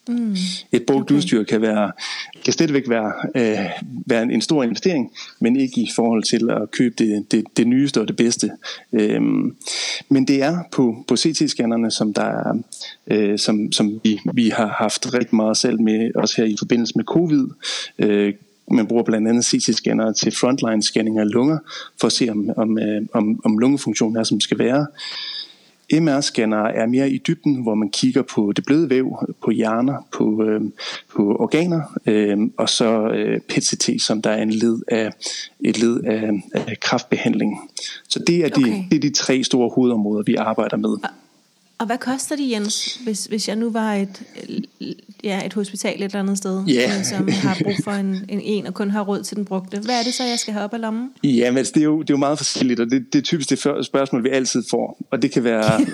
Mm. 0.08 0.36
Et 0.72 0.86
brugt 0.86 1.02
okay. 1.02 1.14
udstyr 1.14 1.42
kan 1.42 1.62
være 1.62 1.92
kan 2.44 2.52
stadigvæk 2.52 2.88
være, 2.88 3.12
øh, 3.34 3.70
være 4.06 4.22
en, 4.22 4.30
en 4.30 4.40
stor 4.40 4.62
investering, 4.62 5.12
men 5.40 5.56
ikke 5.56 5.80
i 5.80 5.90
forhold 5.94 6.22
til 6.22 6.50
at 6.50 6.70
købe 6.70 6.94
det, 6.98 7.32
det, 7.32 7.44
det 7.56 7.66
nyeste 7.66 8.00
og 8.00 8.08
det 8.08 8.16
bedste. 8.16 8.50
Øhm, 8.92 9.56
men 10.08 10.24
det 10.28 10.42
er 10.42 10.58
på, 10.72 11.04
på 11.08 11.14
CT-scannerne, 11.14 11.90
som, 11.90 12.14
der 12.14 12.24
er, 12.24 12.62
øh, 13.06 13.38
som, 13.38 13.72
som 13.72 14.00
vi, 14.04 14.20
vi 14.34 14.48
har 14.48 14.68
haft 14.68 15.14
rigtig 15.14 15.36
meget 15.36 15.56
selv 15.56 15.80
med, 15.80 16.10
også 16.14 16.34
her 16.36 16.44
i 16.44 16.56
forbindelse 16.58 16.92
med 16.96 17.04
covid. 17.04 17.48
Øh, 17.98 18.34
man 18.70 18.86
bruger 18.86 19.02
blandt 19.02 19.28
andet 19.28 19.44
CT-scanner 19.44 20.12
til 20.12 20.32
frontline 20.32 20.82
scanning 20.82 21.18
af 21.18 21.30
lunger, 21.30 21.58
for 22.00 22.06
at 22.06 22.12
se 22.12 22.28
om, 22.30 22.50
om, 22.56 22.78
øh, 22.78 23.02
om, 23.12 23.40
om 23.44 23.58
lungefunktionen 23.58 24.16
er, 24.16 24.22
som 24.22 24.36
det 24.36 24.44
skal 24.44 24.58
være. 24.58 24.86
MR-scanner 25.92 26.56
er 26.56 26.86
mere 26.86 27.10
i 27.10 27.18
dybden, 27.18 27.62
hvor 27.62 27.74
man 27.74 27.90
kigger 27.90 28.22
på 28.22 28.52
det 28.56 28.64
bløde 28.64 28.90
væv, 28.90 29.16
på 29.44 29.50
hjerner, 29.50 30.06
på, 30.12 30.44
øh, 30.44 30.60
på 31.14 31.36
organer, 31.40 31.98
øh, 32.06 32.38
og 32.56 32.68
så 32.68 33.08
øh, 33.08 33.40
PET-CT, 33.48 33.98
som 33.98 34.22
der 34.22 34.30
er 34.30 34.42
en 34.42 34.50
led 34.50 34.78
af, 34.88 35.10
et 35.60 35.78
led 35.78 36.00
af, 36.00 36.30
af 36.52 36.80
kraftbehandling. 36.80 37.70
Så 38.08 38.24
det 38.26 38.36
er, 38.36 38.48
de, 38.48 38.60
okay. 38.60 38.82
det 38.90 38.96
er 38.96 39.00
de 39.00 39.10
tre 39.10 39.44
store 39.44 39.70
hovedområder, 39.74 40.22
vi 40.22 40.34
arbejder 40.34 40.76
med. 40.76 40.96
Og 41.80 41.86
hvad 41.86 41.98
koster 41.98 42.36
det, 42.36 42.50
Jens, 42.50 42.94
hvis, 43.04 43.24
hvis 43.24 43.48
jeg 43.48 43.56
nu 43.56 43.70
var 43.70 43.94
et, 43.94 44.22
ja, 45.24 45.46
et 45.46 45.54
hospital 45.54 45.94
et 45.96 46.04
eller 46.04 46.18
andet 46.18 46.38
sted, 46.38 46.64
yeah. 46.68 47.04
som 47.04 47.28
har 47.28 47.58
brug 47.64 47.74
for 47.84 47.90
en, 47.90 48.24
en 48.28 48.40
en 48.40 48.66
og 48.66 48.74
kun 48.74 48.90
har 48.90 49.02
råd 49.02 49.22
til 49.22 49.36
den 49.36 49.44
brugte? 49.44 49.78
Hvad 49.78 49.98
er 49.98 50.02
det 50.02 50.14
så, 50.14 50.24
jeg 50.24 50.38
skal 50.38 50.52
have 50.52 50.64
op 50.64 50.74
af 50.74 50.80
lommen? 50.80 51.10
Ja, 51.24 51.50
men 51.50 51.58
altså, 51.58 51.72
det 51.74 51.80
er 51.80 51.84
jo, 51.84 52.00
det 52.02 52.10
er 52.10 52.14
jo 52.14 52.18
meget 52.18 52.38
forskelligt, 52.38 52.80
og 52.80 52.90
det, 52.90 53.12
det 53.12 53.18
er 53.18 53.22
typisk 53.22 53.50
det 53.50 53.58
spørgsmål, 53.58 54.24
vi 54.24 54.28
altid 54.28 54.62
får. 54.70 54.98
Og 55.10 55.22
det 55.22 55.30
kan 55.30 55.44
være... 55.44 55.78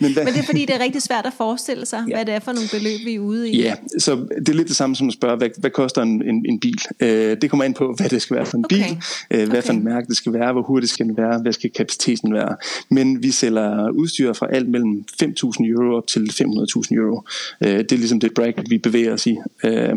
men, 0.00 0.12
hvad, 0.12 0.24
men 0.24 0.34
det 0.34 0.40
er 0.40 0.46
fordi, 0.46 0.60
det 0.60 0.74
er 0.74 0.80
rigtig 0.80 1.02
svært 1.02 1.26
at 1.26 1.32
forestille 1.36 1.86
sig, 1.86 2.04
ja. 2.08 2.14
hvad 2.14 2.24
det 2.24 2.34
er 2.34 2.38
for 2.38 2.52
nogle 2.52 2.68
beløb, 2.72 3.06
vi 3.06 3.14
er 3.14 3.18
ude 3.18 3.50
i. 3.50 3.62
Ja, 3.62 3.74
så 3.98 4.16
det 4.38 4.48
er 4.48 4.54
lidt 4.54 4.68
det 4.68 4.76
samme 4.76 4.96
som 4.96 5.08
at 5.08 5.14
spørge, 5.14 5.36
hvad, 5.36 5.48
hvad 5.58 5.70
koster 5.70 6.02
en, 6.02 6.22
en, 6.22 6.46
en 6.48 6.60
bil? 6.60 6.80
Øh, 7.00 7.36
det 7.42 7.50
kommer 7.50 7.64
ind 7.64 7.74
på, 7.74 7.94
hvad 7.96 8.08
det 8.08 8.22
skal 8.22 8.36
være 8.36 8.46
for 8.46 8.56
en 8.56 8.64
okay. 8.64 8.76
bil, 8.76 8.98
øh, 9.30 9.38
hvad 9.38 9.48
okay. 9.48 9.62
for 9.62 9.72
en 9.72 9.84
mærke 9.84 10.06
det 10.06 10.16
skal 10.16 10.32
være, 10.32 10.52
hvor 10.52 10.62
hurtigt 10.62 10.92
skal 10.92 11.06
den 11.06 11.16
være, 11.16 11.38
hvad 11.42 11.52
skal 11.52 11.70
kapaciteten 11.70 12.34
være. 12.34 12.56
Men 12.90 13.22
vi 13.22 13.30
sælger 13.30 13.90
udstyr 13.90 14.25
udstyr 14.26 14.38
fra 14.38 14.54
alt 14.54 14.68
mellem 14.68 15.04
5.000 15.22 15.66
euro 15.66 15.96
op 15.96 16.06
til 16.06 16.20
500.000 16.20 16.94
euro. 16.94 17.22
Øh, 17.60 17.78
det 17.78 17.92
er 17.92 17.96
ligesom 17.96 18.20
det 18.20 18.34
bracket, 18.34 18.70
vi 18.70 18.78
bevæger 18.78 19.12
os 19.12 19.26
i. 19.26 19.36
Øh, 19.64 19.94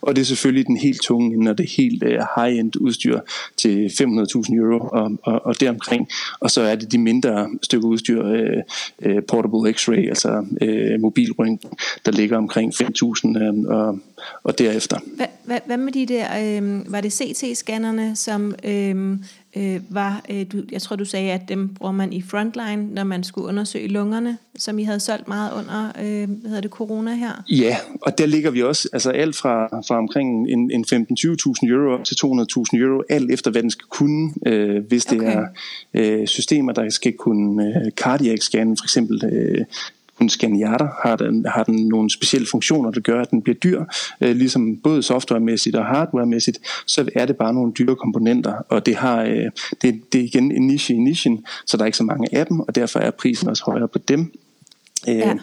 og 0.00 0.16
det 0.16 0.22
er 0.22 0.26
selvfølgelig 0.26 0.66
den 0.66 0.76
helt 0.76 1.02
tunge, 1.02 1.44
når 1.44 1.52
det 1.52 1.64
er 1.64 1.74
helt 1.76 2.02
øh, 2.02 2.18
high-end 2.36 2.76
udstyr 2.80 3.20
til 3.56 3.88
500.000 3.88 4.54
euro 4.54 4.88
og, 4.92 5.18
og, 5.22 5.46
og 5.46 5.60
deromkring. 5.60 6.08
Og 6.40 6.50
så 6.50 6.60
er 6.62 6.74
det 6.74 6.92
de 6.92 6.98
mindre 6.98 7.48
stykker 7.62 7.88
udstyr, 7.88 8.24
øh, 8.24 8.62
øh, 9.02 9.22
portable 9.28 9.70
x-ray, 9.70 10.08
altså 10.08 10.46
øh, 10.60 11.00
mobilrøntgen, 11.00 11.70
der 12.04 12.12
ligger 12.12 12.36
omkring 12.36 12.72
5.000 12.74 13.38
øh, 13.38 13.78
og, 13.78 13.98
og 14.44 14.58
derefter. 14.58 14.98
Hvad, 15.16 15.26
hvad, 15.44 15.58
hvad 15.66 15.76
med 15.76 15.92
de 15.92 16.06
der, 16.06 16.26
øh, 16.42 16.92
var 16.92 17.00
det 17.00 17.12
CT-scannerne, 17.12 18.14
som 18.14 18.54
øh, 18.64 19.16
øh, 19.56 19.80
var, 19.88 20.24
øh, 20.30 20.46
du, 20.52 20.62
jeg 20.72 20.82
tror 20.82 20.96
du 20.96 21.04
sagde, 21.04 21.32
at 21.32 21.48
dem 21.48 21.74
bruger 21.74 21.92
man 21.92 22.12
i 22.12 22.22
frontline, 22.22 22.94
når 22.94 23.04
man 23.04 23.24
skulle 23.24 23.48
undersøge 23.48 23.88
lungerne, 23.88 24.38
som 24.58 24.78
I 24.78 24.84
havde 24.84 25.00
solgt 25.00 25.28
meget 25.28 25.52
under, 25.52 25.86
øh, 25.86 26.30
hvad 26.40 26.48
hedder 26.48 26.60
det, 26.60 26.70
corona 26.70 27.14
her? 27.14 27.44
Ja, 27.50 27.76
og 28.02 28.18
der 28.18 28.26
ligger 28.26 28.50
vi 28.50 28.62
også, 28.62 28.88
altså 28.92 29.10
alt 29.10 29.36
fra, 29.36 29.66
fra 29.88 29.98
omkring 29.98 30.50
en, 30.50 30.70
en 30.70 30.84
15-20.000 30.92 31.68
euro 31.68 32.02
til 32.04 32.14
200.000 32.14 32.78
euro, 32.78 33.02
alt 33.10 33.30
efter 33.30 33.50
hvad 33.50 33.62
den 33.62 33.70
skal 33.70 33.86
kunne, 33.90 34.34
øh, 34.46 34.84
hvis 34.88 35.04
det 35.04 35.20
okay. 35.20 35.36
er 35.36 35.46
øh, 35.94 36.26
systemer, 36.26 36.72
der 36.72 36.90
skal 36.90 37.12
kunne 37.12 37.66
øh, 37.66 37.90
cardiac 37.90 38.40
scan, 38.40 38.76
for 38.76 38.84
eksempel 38.84 39.24
øh, 39.24 39.64
kun 40.18 40.28
scanne 40.28 40.56
hjerter, 40.56 40.88
har 41.04 41.16
den, 41.16 41.46
har 41.46 41.64
den 41.64 41.88
nogle 41.88 42.10
specielle 42.10 42.46
funktioner, 42.46 42.90
der 42.90 43.00
gør, 43.00 43.22
at 43.22 43.30
den 43.30 43.42
bliver 43.42 43.56
dyr, 43.56 43.84
øh, 44.20 44.36
ligesom 44.36 44.76
både 44.76 45.02
softwaremæssigt 45.02 45.76
og 45.76 45.84
hardwaremæssigt, 45.84 46.58
så 46.86 47.10
er 47.14 47.26
det 47.26 47.36
bare 47.36 47.54
nogle 47.54 47.72
dyre 47.72 47.96
komponenter, 47.96 48.54
og 48.68 48.86
det 48.86 48.96
har 48.96 49.22
øh, 49.22 49.50
det, 49.82 50.12
det 50.12 50.20
er 50.20 50.24
igen 50.24 50.52
en 50.52 50.66
niche 50.66 50.94
i 50.94 50.98
nichen, 50.98 51.46
så 51.66 51.76
der 51.76 51.82
er 51.82 51.86
ikke 51.86 51.98
så 51.98 52.04
mange 52.04 52.28
af 52.38 52.46
dem, 52.46 52.60
og 52.60 52.74
derfor 52.74 52.98
er 52.98 53.10
prisen 53.10 53.48
også 53.48 53.64
højere 53.64 53.88
på 53.88 53.98
dem. 53.98 54.32
Øh, 55.08 55.16
ja. 55.16 55.34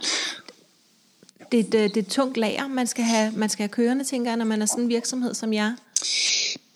Det, 1.52 1.72
det, 1.72 1.78
øh, 1.78 1.84
det 1.84 1.98
er 1.98 2.02
et 2.02 2.08
tungt 2.08 2.38
lager, 2.38 2.68
man 2.68 2.88
skal, 2.88 3.04
have, 3.04 3.32
man 3.36 3.50
skal 3.50 3.64
have 3.64 3.70
kørende, 3.70 4.04
tænker 4.04 4.32
jeg, 4.32 4.38
når 4.38 4.46
man 4.46 4.62
er 4.62 4.66
sådan 4.66 4.84
en 4.84 4.90
virksomhed 4.90 5.34
som 5.34 5.54
jer. 5.54 5.72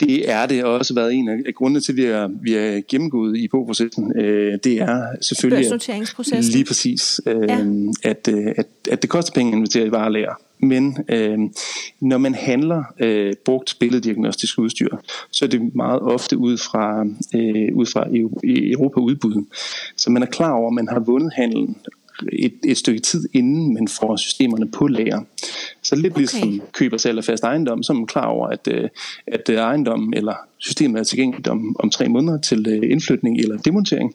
Det 0.04 0.30
er 0.30 0.46
det 0.46 0.64
også 0.64 0.94
været 0.94 1.14
en 1.14 1.28
af 1.28 1.54
grundene 1.54 1.80
til, 1.80 1.92
at 1.92 1.96
vi 1.96 2.04
er, 2.04 2.28
vi 2.42 2.54
er 2.54 2.80
gennemgået 2.88 3.36
i 3.36 3.48
på-processen. 3.48 4.18
Øh, 4.18 4.58
det 4.64 4.80
er 4.80 5.02
selvfølgelig 5.20 5.58
at, 5.58 6.44
lige 6.52 6.64
præcis, 6.64 7.20
øh, 7.26 7.48
ja. 7.48 7.58
at, 8.02 8.28
øh, 8.28 8.46
at, 8.56 8.66
at 8.90 9.02
det 9.02 9.10
koster 9.10 9.32
penge 9.32 9.52
at 9.52 9.56
invitere 9.56 9.86
i 9.86 9.90
varelager. 9.90 10.34
Men 10.58 10.98
øh, 11.08 11.38
når 12.00 12.18
man 12.18 12.34
handler 12.34 12.82
øh, 13.00 13.32
brugt 13.44 13.76
billeddiagnostisk 13.80 14.58
udstyr, 14.58 14.96
så 15.30 15.44
er 15.44 15.48
det 15.48 15.74
meget 15.74 16.00
ofte 16.00 16.38
ud 16.38 16.58
fra, 16.58 17.00
øh, 17.34 17.76
ud 17.76 17.86
fra 17.86 18.06
Europa-udbud. 18.44 19.44
Så 19.96 20.10
man 20.10 20.22
er 20.22 20.26
klar 20.26 20.52
over, 20.52 20.68
at 20.68 20.74
man 20.74 20.88
har 20.88 21.00
vundet 21.00 21.32
handlen, 21.36 21.76
et, 22.32 22.54
et 22.64 22.76
stykke 22.76 23.00
tid 23.00 23.28
inden 23.32 23.74
man 23.74 23.88
får 23.88 24.16
systemerne 24.16 24.70
på 24.70 24.86
lager. 24.86 25.20
Så 25.82 25.96
lidt 25.96 26.12
okay. 26.12 26.20
ligesom 26.20 26.62
køber 26.72 26.96
selv 26.96 27.18
af 27.18 27.24
fast 27.24 27.44
ejendom, 27.44 27.82
så 27.82 27.92
er 27.92 27.96
man 27.96 28.06
klar 28.06 28.26
over, 28.26 28.48
at, 28.48 28.68
øh, 28.70 28.88
at 29.26 29.48
øh, 29.50 29.56
ejendommen 29.56 30.14
eller 30.14 30.34
systemet 30.58 31.00
er 31.00 31.04
tilgængeligt 31.04 31.48
om, 31.48 31.76
om 31.78 31.90
tre 31.90 32.08
måneder 32.08 32.40
til 32.40 32.66
øh, 32.68 32.90
indflytning 32.90 33.38
eller 33.38 33.56
demontering. 33.56 34.14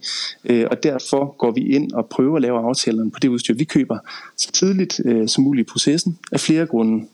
Og 0.71 0.83
derfor 0.83 1.35
går 1.37 1.51
vi 1.51 1.61
ind 1.61 1.91
og 1.91 2.07
prøver 2.09 2.35
at 2.35 2.41
lave 2.41 2.59
aftalerne 2.59 3.11
på 3.11 3.19
det 3.21 3.27
udstyr, 3.27 3.53
vi 3.53 3.63
køber, 3.63 3.97
så 4.37 4.51
tidligt 4.51 5.01
som 5.27 5.43
muligt 5.43 5.67
i 5.67 5.71
processen 5.71 6.17
af 6.31 6.39
flere 6.39 6.65
grunde. 6.65 7.05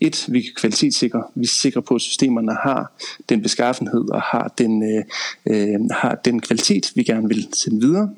Et, 0.00 0.24
vi 0.28 0.40
kan 0.40 0.52
kvalitetssikre. 0.56 1.22
Vi 1.34 1.42
er 1.42 1.48
sikre 1.48 1.82
på, 1.82 1.94
at 1.94 2.00
systemerne 2.00 2.52
har 2.62 2.92
den 3.28 3.42
beskaffenhed 3.42 4.10
og 4.10 4.22
har 4.22 4.54
den, 4.58 4.82
øh, 5.46 5.80
har 5.90 6.20
den 6.24 6.40
kvalitet, 6.40 6.92
vi 6.94 7.02
gerne 7.02 7.28
vil 7.28 7.48
sende 7.52 7.80
videre 7.86 8.10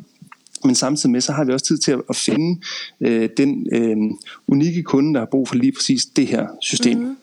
men 0.64 0.74
samtidig 0.74 1.10
med, 1.10 1.20
så 1.20 1.32
har 1.32 1.44
vi 1.44 1.52
også 1.52 1.66
tid 1.66 1.78
til 1.78 1.96
at, 2.08 2.16
finde 2.16 2.60
øh, 3.00 3.28
den 3.36 3.66
øh, 3.72 3.96
unikke 4.48 4.82
kunde, 4.82 5.14
der 5.14 5.20
har 5.20 5.26
brug 5.26 5.48
for 5.48 5.54
lige 5.54 5.72
præcis 5.72 6.06
det 6.06 6.26
her 6.26 6.46
system. 6.62 6.98
Mm-hmm. 6.98 7.16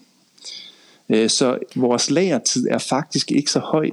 Øh, 1.13 1.29
så 1.29 1.57
vores 1.75 2.11
lagertid 2.11 2.67
er 2.67 2.77
faktisk 2.77 3.31
ikke 3.31 3.51
så 3.51 3.59
høj, 3.59 3.89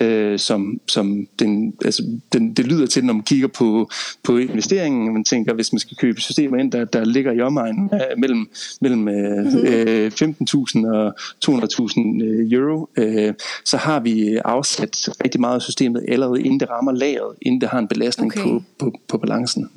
øh, 0.00 0.38
som, 0.38 0.80
som 0.88 1.26
den, 1.38 1.74
altså 1.84 2.02
den, 2.32 2.52
det 2.52 2.66
lyder 2.66 2.86
til, 2.86 3.04
når 3.04 3.12
man 3.12 3.22
kigger 3.22 3.48
på, 3.48 3.90
på 4.24 4.36
investeringen. 4.36 5.12
Man 5.12 5.24
tænker, 5.24 5.54
hvis 5.54 5.72
man 5.72 5.78
skal 5.78 5.96
købe 5.96 6.20
systemer 6.20 6.56
ind, 6.56 6.72
der, 6.72 6.84
der 6.84 7.04
ligger 7.04 7.32
i 7.32 7.40
omegnen 7.40 7.88
af 7.92 8.14
mellem, 8.18 8.50
mellem 8.80 9.08
øh, 9.08 9.44
mm-hmm. 9.44 9.66
øh, 9.66 10.12
15.000 10.14 10.86
og 10.88 11.14
200.000 11.44 12.24
øh, 12.24 12.52
euro, 12.52 12.88
øh, 12.96 13.34
så 13.64 13.76
har 13.76 14.00
vi 14.00 14.36
afsat 14.44 15.08
rigtig 15.24 15.40
meget 15.40 15.54
af 15.54 15.62
systemet 15.62 16.04
allerede, 16.08 16.42
inden 16.42 16.60
det 16.60 16.70
rammer 16.70 16.92
lageret, 16.92 17.36
inden 17.42 17.60
det 17.60 17.68
har 17.68 17.78
en 17.78 17.88
belastning 17.88 18.32
okay. 18.32 18.42
på, 18.42 18.62
på, 18.78 18.92
på 19.08 19.18
balancen. 19.18 19.70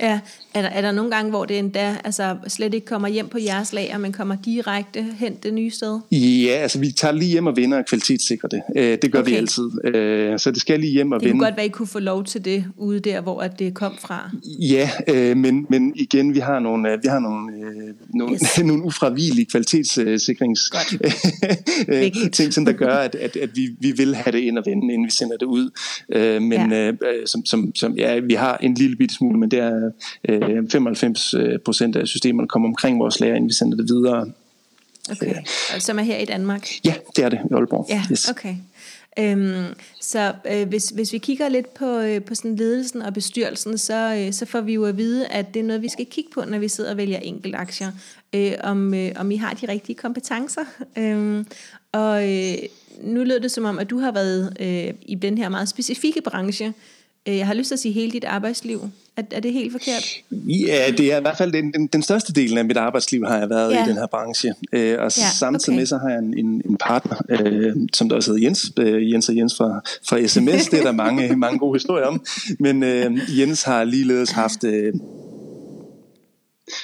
Ja, 0.00 0.20
er 0.54 0.62
der, 0.62 0.68
er 0.68 0.80
der 0.80 0.92
nogle 0.92 1.10
gange, 1.10 1.30
hvor 1.30 1.44
det 1.44 1.58
endda 1.58 1.96
altså, 2.04 2.36
slet 2.48 2.74
ikke 2.74 2.86
kommer 2.86 3.08
hjem 3.08 3.28
på 3.28 3.38
jeres 3.38 3.72
lager, 3.72 3.98
men 3.98 4.12
kommer 4.12 4.36
direkte 4.44 5.02
hen 5.18 5.34
det 5.42 5.54
nye 5.54 5.70
sted? 5.70 6.00
Ja, 6.12 6.52
altså 6.52 6.78
vi 6.78 6.92
tager 6.96 7.12
lige 7.12 7.30
hjem 7.30 7.46
og 7.46 7.56
vinder 7.56 7.78
og 7.78 7.84
kvalitetssikrer 7.86 8.48
det. 8.48 8.62
Øh, 8.76 8.98
det 9.02 9.12
gør 9.12 9.20
okay. 9.20 9.30
vi 9.30 9.36
altid. 9.36 9.70
Øh, 9.84 10.38
så 10.38 10.50
det 10.50 10.60
skal 10.60 10.80
lige 10.80 10.92
hjem 10.92 11.12
og 11.12 11.20
vinde. 11.20 11.32
Det 11.32 11.32
kunne 11.32 11.46
godt 11.46 11.56
være, 11.56 11.66
I 11.66 11.68
kunne 11.68 11.86
få 11.86 11.98
lov 11.98 12.24
til 12.24 12.44
det 12.44 12.64
ude 12.76 13.00
der, 13.00 13.20
hvor 13.20 13.42
det 13.42 13.74
kom 13.74 13.92
fra. 14.00 14.30
Ja, 14.60 14.90
øh, 15.08 15.36
men, 15.36 15.66
men 15.70 15.92
igen, 15.96 16.34
vi 16.34 16.38
har 16.38 16.58
nogle, 16.58 16.98
vi 17.02 17.08
har 17.08 17.18
nogle, 17.18 17.52
nogle, 18.14 18.34
yes. 18.34 18.58
nogle 18.64 18.82
ufravigelige 18.84 19.46
kvalitetssikrings 19.46 20.72
ting, 22.36 22.54
som 22.54 22.64
der 22.64 22.72
gør, 22.72 22.94
at, 22.94 23.14
at, 23.14 23.36
at 23.36 23.50
vi, 23.54 23.68
vi 23.80 23.92
vil 23.92 24.14
have 24.14 24.32
det 24.32 24.38
ind 24.38 24.58
og 24.58 24.64
vende, 24.66 24.92
inden 24.92 25.06
vi 25.06 25.12
sender 25.12 25.36
det 25.36 25.46
ud. 25.46 25.70
Men 26.40 26.72
ja. 26.72 26.92
som, 27.26 27.46
som, 27.46 27.74
som, 27.74 27.96
ja, 27.96 28.18
vi 28.18 28.34
har 28.34 28.56
en 28.56 28.74
lille 28.74 28.96
bitte 28.96 29.14
smule, 29.14 29.38
men 29.38 29.50
det 29.50 29.58
er 29.58 29.83
øh, 30.28 30.70
95 30.70 31.34
procent 31.64 31.96
af 31.96 32.06
systemerne 32.06 32.48
kommer 32.48 32.68
omkring 32.68 32.98
vores 32.98 33.20
lager, 33.20 33.34
inden 33.34 33.48
vi 33.48 33.54
sender 33.54 33.76
det 33.76 33.88
videre. 33.88 34.26
Okay, 35.10 35.34
øh, 35.74 35.80
som 35.80 35.98
er 35.98 36.02
her 36.02 36.18
i 36.18 36.24
Danmark? 36.24 36.68
Ja, 36.84 36.94
det 37.16 37.24
er 37.24 37.28
det 37.28 37.38
i 37.50 37.54
Aalborg. 37.54 37.86
Ja, 37.88 38.02
yes. 38.12 38.30
okay. 38.30 38.54
Øhm, 39.18 39.64
så 40.00 40.32
øh, 40.50 40.68
hvis, 40.68 40.88
hvis 40.88 41.12
vi 41.12 41.18
kigger 41.18 41.48
lidt 41.48 41.74
på, 41.74 41.98
øh, 41.98 42.22
på 42.22 42.34
sådan 42.34 42.56
ledelsen 42.56 43.02
og 43.02 43.14
bestyrelsen, 43.14 43.78
så, 43.78 44.14
øh, 44.18 44.32
så 44.32 44.46
får 44.46 44.60
vi 44.60 44.74
jo 44.74 44.84
at 44.84 44.96
vide, 44.96 45.26
at 45.26 45.54
det 45.54 45.60
er 45.60 45.64
noget, 45.64 45.82
vi 45.82 45.88
skal 45.88 46.06
kigge 46.06 46.30
på, 46.34 46.44
når 46.44 46.58
vi 46.58 46.68
sidder 46.68 46.90
og 46.90 46.96
vælger 46.96 47.18
enkelte 47.18 47.58
aktier, 47.58 47.92
øh, 48.32 48.52
om, 48.62 48.94
øh, 48.94 49.12
om 49.16 49.30
I 49.30 49.36
har 49.36 49.54
de 49.54 49.68
rigtige 49.68 49.96
kompetencer. 49.96 50.64
Øhm, 50.98 51.46
og 51.92 52.32
øh, 52.32 52.54
nu 53.02 53.24
lød 53.24 53.40
det 53.40 53.50
som 53.50 53.64
om, 53.64 53.78
at 53.78 53.90
du 53.90 53.98
har 53.98 54.12
været 54.12 54.56
øh, 54.60 54.94
i 55.02 55.14
den 55.14 55.38
her 55.38 55.48
meget 55.48 55.68
specifikke 55.68 56.20
branche, 56.20 56.72
jeg 57.26 57.46
har 57.46 57.54
lyst 57.54 57.68
til 57.68 57.74
at 57.74 57.78
sige 57.78 57.92
hele 57.92 58.12
dit 58.12 58.24
arbejdsliv. 58.24 58.80
Er, 59.16 59.22
er 59.30 59.40
det 59.40 59.52
helt 59.52 59.72
forkert? 59.72 60.04
Ja, 60.30 60.90
det 60.98 61.12
er 61.12 61.18
i 61.18 61.20
hvert 61.20 61.38
fald 61.38 61.52
den, 61.52 61.72
den, 61.72 61.86
den 61.86 62.02
største 62.02 62.32
del 62.32 62.58
af 62.58 62.64
mit 62.64 62.76
arbejdsliv 62.76 63.24
har 63.26 63.38
jeg 63.38 63.50
været 63.50 63.72
ja. 63.72 63.84
i 63.84 63.88
den 63.88 63.96
her 63.96 64.06
branche. 64.06 64.54
Øh, 64.72 64.98
og 64.98 65.04
ja, 65.04 65.08
samtidig 65.38 65.74
okay. 65.74 65.80
med 65.80 65.86
så 65.86 65.98
har 65.98 66.08
jeg 66.08 66.18
en, 66.18 66.38
en, 66.38 66.62
en 66.64 66.76
partner, 66.76 67.16
øh, 67.28 67.76
som 67.92 68.08
der 68.08 68.16
også 68.16 68.32
hedder 68.32 68.46
Jens, 68.46 68.72
øh, 68.78 69.12
Jens 69.12 69.28
og 69.28 69.36
Jens 69.36 69.56
fra, 69.56 69.80
fra 70.08 70.26
SMS. 70.26 70.68
det 70.68 70.78
er 70.78 70.82
der 70.82 70.92
mange, 70.92 71.36
mange 71.46 71.58
gode 71.58 71.74
historier 71.74 72.06
om. 72.06 72.24
Men 72.58 72.82
øh, 72.82 73.38
Jens 73.38 73.62
har 73.62 73.84
ligeledes 73.84 74.30
haft... 74.30 74.64
Øh, 74.64 74.92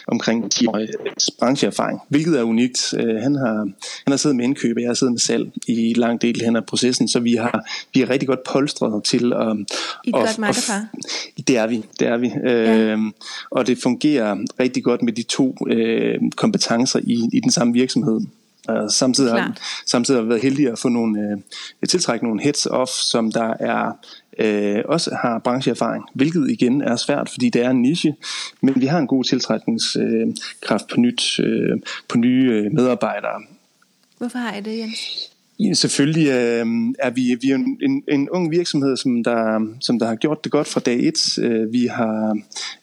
omkring 0.06 0.50
10 0.50 0.66
års 0.66 1.30
brancheerfaring, 1.38 2.00
hvilket 2.08 2.38
er 2.38 2.42
unikt. 2.42 2.94
Øh, 2.98 3.16
han 3.16 3.34
har, 3.34 3.56
han 4.04 4.10
har 4.10 4.16
siddet 4.16 4.36
med 4.36 4.44
indkøb, 4.44 4.76
og 4.76 4.82
jeg 4.82 4.88
har 4.88 4.94
siddet 4.94 5.12
med 5.12 5.20
salg 5.20 5.52
i 5.68 5.94
lang 5.96 6.22
del 6.22 6.40
hen 6.44 6.56
af 6.56 6.66
processen, 6.66 7.08
så 7.08 7.20
vi 7.20 7.34
har 7.34 7.70
vi 7.94 8.00
er 8.02 8.10
rigtig 8.10 8.28
godt 8.28 8.44
polstret 8.44 9.04
til 9.04 9.32
at... 9.32 9.56
I 10.04 10.08
et 10.08 10.14
godt 10.14 10.38
makkerpar. 10.38 10.86
Det 11.48 11.56
er 11.56 11.66
vi, 11.66 11.84
det 12.00 12.08
er 12.08 12.16
vi. 12.16 12.32
Ja. 12.44 12.76
Øhm, 12.76 13.12
og 13.50 13.66
det 13.66 13.78
fungerer 13.82 14.36
rigtig 14.60 14.84
godt 14.84 15.02
med 15.02 15.12
de 15.12 15.22
to 15.22 15.56
øh, 15.66 16.18
kompetencer 16.36 17.00
i, 17.02 17.28
i 17.32 17.40
den 17.40 17.50
samme 17.50 17.72
virksomhed. 17.72 18.20
Uh, 18.68 18.88
samtidig, 18.88 19.32
har, 19.32 19.56
samtidig 19.86 20.18
har 20.18 20.22
vi 20.22 20.28
været 20.28 20.42
heldige 20.42 20.70
at 20.70 20.78
få 20.78 20.88
nogle, 20.88 21.42
uh, 21.82 21.88
tiltrække 21.88 22.24
nogle 22.24 22.42
heads 22.42 22.66
off, 22.66 22.90
som 22.90 23.32
der 23.32 23.54
er 23.60 23.92
uh, 24.40 24.90
også 24.90 25.14
har 25.22 25.38
brancheerfaring, 25.38 26.04
hvilket 26.14 26.50
igen 26.50 26.82
er 26.82 26.96
svært, 26.96 27.30
fordi 27.30 27.48
det 27.50 27.64
er 27.64 27.70
en 27.70 27.82
niche, 27.82 28.14
men 28.60 28.80
vi 28.80 28.86
har 28.86 28.98
en 28.98 29.06
god 29.06 29.24
tiltrækningskraft 29.24 30.84
uh, 30.84 30.94
på, 30.94 31.00
nyt, 31.00 31.38
uh, 31.38 31.80
på 32.08 32.18
nye 32.18 32.66
uh, 32.66 32.72
medarbejdere. 32.72 33.42
Hvorfor 34.18 34.38
har 34.38 34.56
I 34.56 34.60
det, 34.60 34.78
Jens? 34.78 35.30
Selvfølgelig 35.74 36.26
øh, 36.26 36.66
er 36.98 37.10
vi, 37.10 37.36
vi 37.40 37.50
er 37.50 37.54
en, 37.54 37.78
en, 37.82 38.02
en 38.08 38.28
ung 38.30 38.50
virksomhed, 38.50 38.96
som 38.96 39.24
der, 39.24 39.60
som 39.80 39.98
der 39.98 40.06
har 40.06 40.14
gjort 40.14 40.44
det 40.44 40.52
godt 40.52 40.66
fra 40.66 40.80
dag 40.80 41.08
et. 41.08 41.38
Øh, 41.38 41.72
vi 41.72 41.86
har 41.86 42.38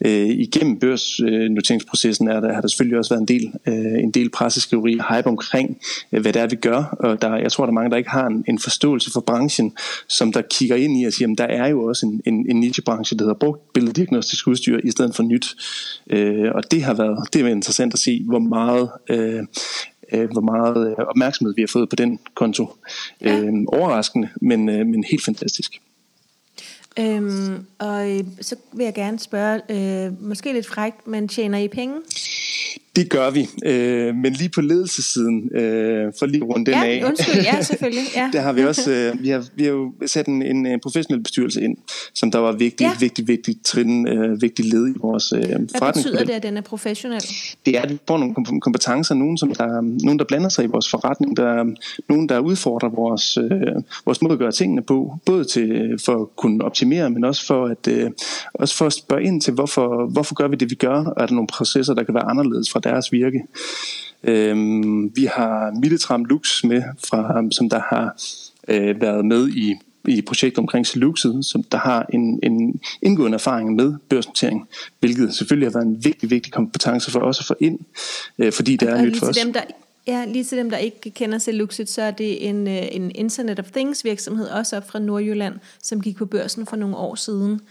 øh, 0.06 0.30
igennem 0.30 0.80
børsnoteringsprocessen 0.80 2.28
er 2.28 2.40
der, 2.40 2.54
har 2.54 2.62
der 2.62 2.68
selvfølgelig 2.68 2.98
også 2.98 3.14
været 3.14 3.22
en 3.22 3.28
del, 3.28 3.54
øh, 3.68 4.04
en 4.04 4.12
del 4.12 4.30
presseskriveri 4.30 5.00
og 5.00 5.16
hype 5.16 5.28
omkring, 5.28 5.78
øh, 6.12 6.22
hvad 6.22 6.34
det 6.34 6.42
er, 6.42 6.48
vi 6.48 6.56
gør. 6.56 6.98
Og 7.00 7.22
der, 7.22 7.36
jeg 7.36 7.52
tror, 7.52 7.66
der 7.66 7.72
er 7.72 7.74
mange, 7.74 7.90
der 7.90 7.98
ikke 7.98 8.10
har 8.10 8.28
en, 8.28 8.44
en 8.48 8.60
forståelse 8.60 9.12
for 9.12 9.22
branchen, 9.22 9.74
som 10.08 10.32
der 10.34 10.42
kigger 10.42 10.76
ind 10.76 11.02
i 11.02 11.06
og 11.06 11.14
siger, 11.14 11.32
at 11.32 11.38
der 11.38 11.46
er 11.46 11.68
jo 11.68 11.84
også 11.84 12.06
en, 12.06 12.22
en, 12.26 12.46
en 12.50 12.60
nichebranche, 12.60 13.18
der 13.18 13.24
hedder 13.24 13.40
brugt 13.40 13.74
billeddiagnostisk 13.74 14.48
udstyr 14.48 14.80
i 14.84 14.92
stedet 14.92 15.16
for 15.16 15.24
nyt. 15.24 15.48
Øh, 16.10 16.52
og 16.56 16.72
det 16.72 16.84
har 16.84 16.94
været, 16.94 17.34
det 17.34 17.42
er 17.42 17.48
interessant 17.48 17.94
at 17.94 18.00
se, 18.00 18.24
hvor 18.26 18.40
meget 18.40 18.90
øh, 19.10 19.44
øh, 20.14 20.32
hvor 20.32 20.42
meget 20.42 20.90
øh, 20.90 21.06
opmærksomhed 21.06 21.56
vi 21.56 21.62
har 21.62 21.68
fået 21.68 21.90
på 21.90 21.96
den 21.96 22.20
konto. 22.34 22.70
Ja. 23.22 23.40
Øh, 23.40 23.54
overraskende, 23.68 24.30
men, 24.42 24.70
øh, 24.70 24.86
men 24.86 25.04
helt 25.04 25.26
fantastisk. 25.26 25.82
Øhm, 27.00 27.66
og 27.80 28.12
øh, 28.12 28.24
så 28.42 28.56
vil 28.74 28.84
jeg 28.84 28.94
gerne 28.94 29.20
spørge, 29.20 29.62
øh, 29.70 30.24
måske 30.24 30.54
lidt 30.54 30.68
frægt, 30.68 31.08
men 31.08 31.28
tjener 31.28 31.58
I 31.58 31.68
penge? 31.68 31.96
Det 32.98 33.10
gør 33.10 33.30
vi, 33.30 33.50
øh, 33.66 34.16
men 34.16 34.34
lige 34.34 34.50
på 34.50 34.62
ledelsessiden, 34.62 35.56
øh, 35.56 36.14
for 36.20 36.26
lige 36.26 36.44
rundt 36.44 36.66
den 36.68 36.76
ja, 36.76 36.86
af. 36.86 37.04
undskyld, 37.06 37.44
ja, 37.44 37.62
selvfølgelig. 37.70 38.04
Ja. 38.16 38.30
der 38.34 38.42
har 38.42 38.54
vi 38.54 38.64
også, 38.64 38.92
øh, 38.92 39.24
vi, 39.24 39.30
har, 39.30 39.46
vi 39.56 39.64
har 39.64 39.72
jo 39.72 39.94
sat 40.06 40.26
en, 40.26 40.42
en, 40.42 40.66
en 40.66 40.80
professionel 40.80 41.24
bestyrelse 41.24 41.62
ind, 41.62 41.78
som 42.14 42.32
der 42.32 42.40
var 42.40 42.52
vigtig, 42.52 42.84
ja. 42.84 42.92
vigtig, 43.00 43.28
vigtig 43.28 43.56
trin, 43.64 44.08
øh, 44.08 44.42
vigtig 44.42 44.66
led 44.66 44.88
i 44.90 44.94
vores 45.02 45.32
øh, 45.32 45.42
Hvad 45.42 45.94
betyder 45.94 46.24
det, 46.24 46.34
at 46.34 46.44
den 46.44 46.58
er 46.58 46.62
professionel? 46.62 47.22
Det 47.66 47.78
er, 47.78 47.82
at 47.82 47.90
vi 47.90 47.98
får 48.08 48.18
nogle 48.18 48.62
kompetencer, 48.62 49.16
nogen, 49.16 49.38
som 49.38 49.56
der, 49.56 49.82
nogen, 49.82 50.20
der 50.20 50.26
blander 50.26 50.50
sig 50.50 50.64
i 50.64 50.68
vores 50.68 50.90
forretning, 50.90 51.38
der, 51.38 51.64
nogen, 52.10 52.30
der 52.30 52.40
udfordrer 52.40 52.90
vores, 52.90 53.38
øh, 53.38 53.84
vores 54.06 54.22
måde 54.22 54.34
at 54.34 54.40
gøre 54.40 54.52
tingene 54.52 54.82
på, 54.82 55.18
både 55.26 55.44
til, 55.44 56.00
for 56.06 56.22
at 56.22 56.36
kunne 56.36 56.64
optimere, 56.64 57.10
men 57.10 57.24
også 57.24 57.46
for 57.46 57.66
at, 57.66 57.88
øh, 57.88 58.12
også 58.54 58.76
for 58.78 58.86
at 58.86 58.94
spørge 58.94 59.24
ind 59.24 59.42
til, 59.42 59.54
hvorfor, 59.54 60.12
hvorfor 60.12 60.36
gør 60.36 60.48
vi 60.48 60.56
det, 60.56 60.70
vi 60.70 60.76
gør, 60.76 61.04
og 61.04 61.14
er 61.18 61.26
der 61.26 61.34
nogle 61.34 61.48
processer, 61.48 61.94
der 61.94 62.04
kan 62.04 62.14
være 62.14 62.24
anderledes 62.24 62.72
fra 62.72 62.80
deres 62.88 63.12
virke. 63.12 63.44
Øhm, 64.24 65.16
vi 65.16 65.26
har 65.26 65.80
Milletram 65.82 66.26
Lux 66.26 66.64
med, 66.64 66.84
fra, 67.10 67.44
som 67.52 67.70
der 67.70 67.82
har 67.90 68.16
øh, 68.68 69.02
været 69.02 69.26
med 69.26 69.50
i 69.50 69.76
i 70.08 70.22
projektet 70.22 70.60
omkring 70.60 70.88
Seluxet, 70.88 71.46
som 71.46 71.64
der 71.64 71.78
har 71.78 72.06
en, 72.14 72.40
en 72.44 72.82
indgående 73.02 73.36
erfaring 73.36 73.76
med 73.76 73.94
børsnotering, 74.10 74.68
hvilket 75.00 75.36
selvfølgelig 75.36 75.72
har 75.72 75.80
været 75.80 75.86
en 75.86 76.06
vigtig, 76.06 76.30
vigtig 76.30 76.54
kompetence 76.54 77.12
for 77.12 77.20
os 77.20 77.40
at 77.40 77.46
få 77.46 77.56
ind, 77.60 77.80
øh, 78.38 78.52
fordi 78.52 78.76
det 78.76 78.90
er 78.90 78.96
og 78.96 79.04
nyt 79.04 79.20
for 79.20 79.28
os. 79.28 79.38
Dem, 79.38 79.54
der 79.54 79.62
Ja, 80.08 80.26
lige 80.26 80.44
til 80.44 80.58
dem, 80.58 80.70
der 80.70 80.78
ikke 80.78 81.10
kender 81.10 81.38
Seluxit, 81.38 81.90
så 81.90 82.02
er 82.02 82.12
det 82.12 82.50
en, 82.50 82.68
øh, 82.68 82.88
en 82.92 83.12
Internet 83.16 83.60
of 83.60 83.66
Things 83.72 84.04
virksomhed, 84.04 84.48
også 84.48 84.78
op 84.78 84.90
fra 84.90 85.00
Nordjylland, 85.00 85.56
som 85.82 86.02
gik 86.02 86.18
på 86.18 86.26
børsen 86.26 86.66
for 86.66 86.76
nogle 86.76 86.96
år 86.96 87.16
siden. 87.16 87.62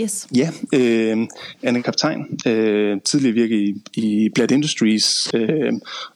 Yes. 0.00 0.28
Ja, 0.36 0.50
øh, 0.74 1.26
Anne 1.62 1.82
Kaptajn, 1.82 2.38
øh, 2.46 3.00
tidligere 3.04 3.34
virke 3.34 3.62
i, 3.62 3.74
i 3.94 4.28
Blad 4.34 4.50
Industries 4.50 5.34
øh, 5.34 5.72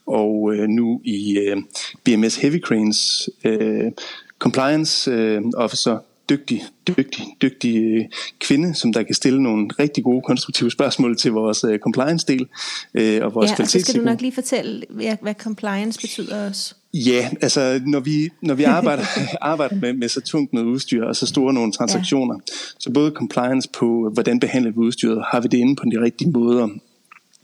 og 0.07 0.55
øh, 0.55 0.69
nu 0.69 1.01
i 1.05 1.39
øh, 1.39 1.57
BMS 2.05 2.37
Heavy 2.37 2.61
Cranes 2.61 3.29
øh, 3.45 3.93
Compliance 4.39 5.11
øh, 5.11 5.43
Officer, 5.57 5.99
dygtig, 6.31 6.63
dygtig, 6.89 7.25
dygtig 7.43 7.77
øh, 7.77 8.05
kvinde, 8.41 8.75
som 8.75 8.93
der 8.93 9.03
kan 9.03 9.15
stille 9.15 9.43
nogle 9.43 9.69
rigtig 9.79 10.05
gode 10.05 10.23
konstruktive 10.23 10.71
spørgsmål 10.71 11.17
til 11.17 11.33
vores 11.33 11.65
øh, 11.65 11.79
compliance-del 11.79 12.49
øh, 12.95 13.25
og 13.25 13.35
vores 13.35 13.51
Ja, 13.51 13.57
og 13.63 13.69
så 13.69 13.81
skal 13.81 14.01
du 14.01 14.05
nok 14.05 14.21
lige 14.21 14.33
fortælle, 14.33 14.83
hvad, 14.91 15.17
hvad 15.23 15.35
compliance 15.35 16.01
betyder 16.01 16.49
også. 16.49 16.75
Ja, 16.95 17.31
altså 17.41 17.81
når 17.87 18.01
vi, 18.01 18.31
når 18.41 18.55
vi 18.55 18.65
arbejder, 18.65 19.05
arbejder 19.41 19.77
med, 19.77 19.93
med 19.93 20.09
så 20.09 20.21
tungt 20.21 20.53
noget 20.53 20.67
udstyr 20.67 21.05
og 21.05 21.17
så 21.17 21.27
store 21.27 21.53
nogle 21.53 21.73
transaktioner, 21.73 22.35
ja. 22.35 22.55
så 22.79 22.91
både 22.91 23.11
compliance 23.11 23.69
på, 23.79 24.11
hvordan 24.13 24.41
behandler 24.41 24.71
vi 24.71 24.79
udstyret, 24.79 25.25
har 25.31 25.41
vi 25.41 25.49
det 25.49 25.59
inde 25.59 25.77
på 25.77 25.85
de 25.93 26.01
rigtige 26.01 26.31
måder, 26.31 26.69